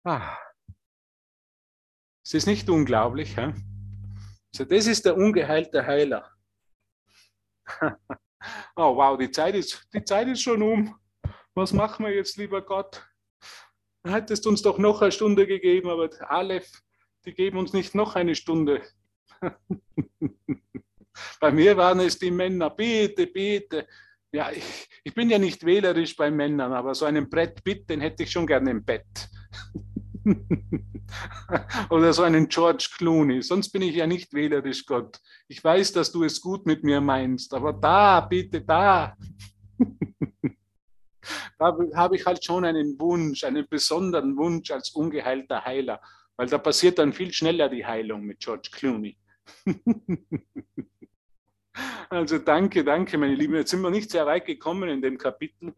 Ah. 0.04 0.36
Es 2.24 2.34
ist 2.34 2.46
nicht 2.46 2.68
unglaublich. 2.70 3.36
He? 3.36 3.52
Also 4.52 4.64
das 4.64 4.86
ist 4.86 5.04
der 5.04 5.16
ungeheilte 5.16 5.86
Heiler. 5.86 6.30
Oh 8.76 8.96
wow, 8.96 9.18
die 9.18 9.30
Zeit 9.30 9.54
ist, 9.54 9.86
die 9.92 10.04
Zeit 10.04 10.28
ist 10.28 10.42
schon 10.42 10.62
um. 10.62 10.94
Was 11.54 11.72
machen 11.72 12.06
wir 12.06 12.14
jetzt, 12.14 12.36
lieber 12.36 12.62
Gott? 12.62 13.06
Du 14.02 14.12
hättest 14.12 14.46
uns 14.46 14.62
doch 14.62 14.78
noch 14.78 15.02
eine 15.02 15.12
Stunde 15.12 15.46
gegeben, 15.46 15.90
aber 15.90 16.08
Aleph, 16.30 16.82
die 17.26 17.34
geben 17.34 17.58
uns 17.58 17.72
nicht 17.72 17.94
noch 17.94 18.16
eine 18.16 18.34
Stunde. 18.34 18.82
Bei 21.40 21.50
mir 21.50 21.76
waren 21.76 22.00
es 22.00 22.18
die 22.18 22.30
Männer, 22.30 22.70
bitte, 22.70 23.26
bitte. 23.26 23.86
Ja, 24.32 24.50
ich, 24.52 24.88
ich 25.04 25.14
bin 25.14 25.28
ja 25.28 25.38
nicht 25.38 25.64
wählerisch 25.66 26.16
bei 26.16 26.30
Männern, 26.30 26.72
aber 26.72 26.94
so 26.94 27.04
einen 27.04 27.28
Brett 27.28 27.64
Pitt, 27.64 27.90
den 27.90 28.00
hätte 28.00 28.22
ich 28.22 28.30
schon 28.30 28.46
gerne 28.46 28.70
im 28.70 28.84
Bett. 28.84 29.28
Oder 31.90 32.12
so 32.12 32.22
einen 32.22 32.48
George 32.48 32.88
Clooney. 32.96 33.42
Sonst 33.42 33.70
bin 33.70 33.82
ich 33.82 33.94
ja 33.94 34.06
nicht 34.06 34.32
wählerisch, 34.32 34.86
Gott. 34.86 35.20
Ich 35.48 35.62
weiß, 35.62 35.92
dass 35.92 36.12
du 36.12 36.24
es 36.24 36.40
gut 36.40 36.66
mit 36.66 36.84
mir 36.84 37.00
meinst, 37.00 37.54
aber 37.54 37.72
da, 37.72 38.20
bitte, 38.20 38.60
da. 38.60 39.16
da 41.58 41.78
habe 41.94 42.16
ich 42.16 42.26
halt 42.26 42.44
schon 42.44 42.64
einen 42.64 42.98
Wunsch, 43.00 43.44
einen 43.44 43.66
besonderen 43.68 44.36
Wunsch 44.36 44.70
als 44.70 44.90
ungeheilter 44.90 45.64
Heiler, 45.64 46.00
weil 46.36 46.46
da 46.46 46.58
passiert 46.58 46.98
dann 46.98 47.12
viel 47.12 47.32
schneller 47.32 47.68
die 47.68 47.84
Heilung 47.84 48.22
mit 48.22 48.40
George 48.40 48.70
Clooney. 48.72 49.16
also 52.10 52.38
danke, 52.38 52.84
danke, 52.84 53.18
meine 53.18 53.34
Lieben. 53.34 53.54
Jetzt 53.54 53.70
sind 53.70 53.82
wir 53.82 53.90
nicht 53.90 54.10
sehr 54.10 54.26
weit 54.26 54.46
gekommen 54.46 54.88
in 54.88 55.02
dem 55.02 55.18
Kapitel. 55.18 55.74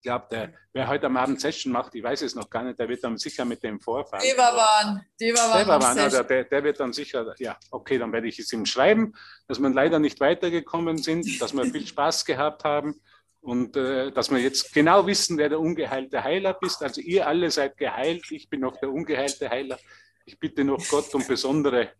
Ich 0.00 0.04
glaube, 0.04 0.54
wer 0.72 0.88
heute 0.88 1.06
am 1.06 1.18
Abend 1.18 1.42
Session 1.42 1.74
macht, 1.74 1.94
ich 1.94 2.02
weiß 2.02 2.22
es 2.22 2.34
noch 2.34 2.48
gar 2.48 2.62
nicht, 2.62 2.78
der 2.78 2.88
wird 2.88 3.04
dann 3.04 3.18
sicher 3.18 3.44
mit 3.44 3.62
dem 3.62 3.82
vorfahren. 3.82 4.24
Devavan, 4.24 5.04
Devavan. 5.20 5.98
Also 5.98 6.22
der, 6.22 6.44
der 6.44 6.64
wird 6.64 6.80
dann 6.80 6.94
sicher, 6.94 7.34
ja, 7.36 7.58
okay, 7.70 7.98
dann 7.98 8.10
werde 8.10 8.26
ich 8.26 8.38
es 8.38 8.50
ihm 8.54 8.64
schreiben, 8.64 9.12
dass 9.46 9.58
wir 9.58 9.68
leider 9.68 9.98
nicht 9.98 10.18
weitergekommen 10.18 10.96
sind, 10.96 11.38
dass 11.42 11.52
wir 11.52 11.66
viel 11.66 11.86
Spaß 11.86 12.24
gehabt 12.24 12.64
haben 12.64 12.98
und 13.42 13.76
äh, 13.76 14.10
dass 14.10 14.30
wir 14.30 14.38
jetzt 14.38 14.72
genau 14.72 15.06
wissen, 15.06 15.36
wer 15.36 15.50
der 15.50 15.60
ungeheilte 15.60 16.24
Heiler 16.24 16.56
ist. 16.62 16.82
Also 16.82 17.02
ihr 17.02 17.26
alle 17.26 17.50
seid 17.50 17.76
geheilt, 17.76 18.24
ich 18.30 18.48
bin 18.48 18.60
noch 18.60 18.78
der 18.78 18.90
ungeheilte 18.90 19.50
Heiler. 19.50 19.78
Ich 20.24 20.38
bitte 20.38 20.64
noch 20.64 20.82
Gott 20.88 21.14
um 21.14 21.26
besondere, 21.26 21.90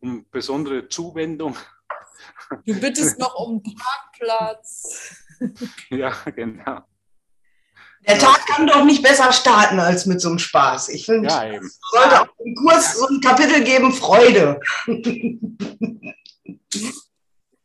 um 0.00 0.28
besondere 0.30 0.88
Zuwendung. 0.88 1.56
Du 2.66 2.78
bittest 2.78 3.18
noch 3.18 3.34
um 3.34 3.62
Parkplatz. 3.62 5.24
ja, 5.88 6.12
genau. 6.34 6.82
Der 8.06 8.18
Tag 8.18 8.46
kann 8.46 8.66
doch 8.66 8.84
nicht 8.84 9.02
besser 9.02 9.32
starten 9.32 9.80
als 9.80 10.06
mit 10.06 10.20
so 10.20 10.28
einem 10.28 10.38
Spaß. 10.38 10.90
Ich 10.90 11.06
finde, 11.06 11.28
ja, 11.28 11.46
es 11.46 11.80
sollte 11.90 12.22
auch 12.22 12.28
im 12.44 12.54
Kurs 12.54 12.98
so 12.98 13.08
ein 13.08 13.20
Kapitel 13.20 13.64
geben, 13.64 13.92
Freude. 13.92 14.60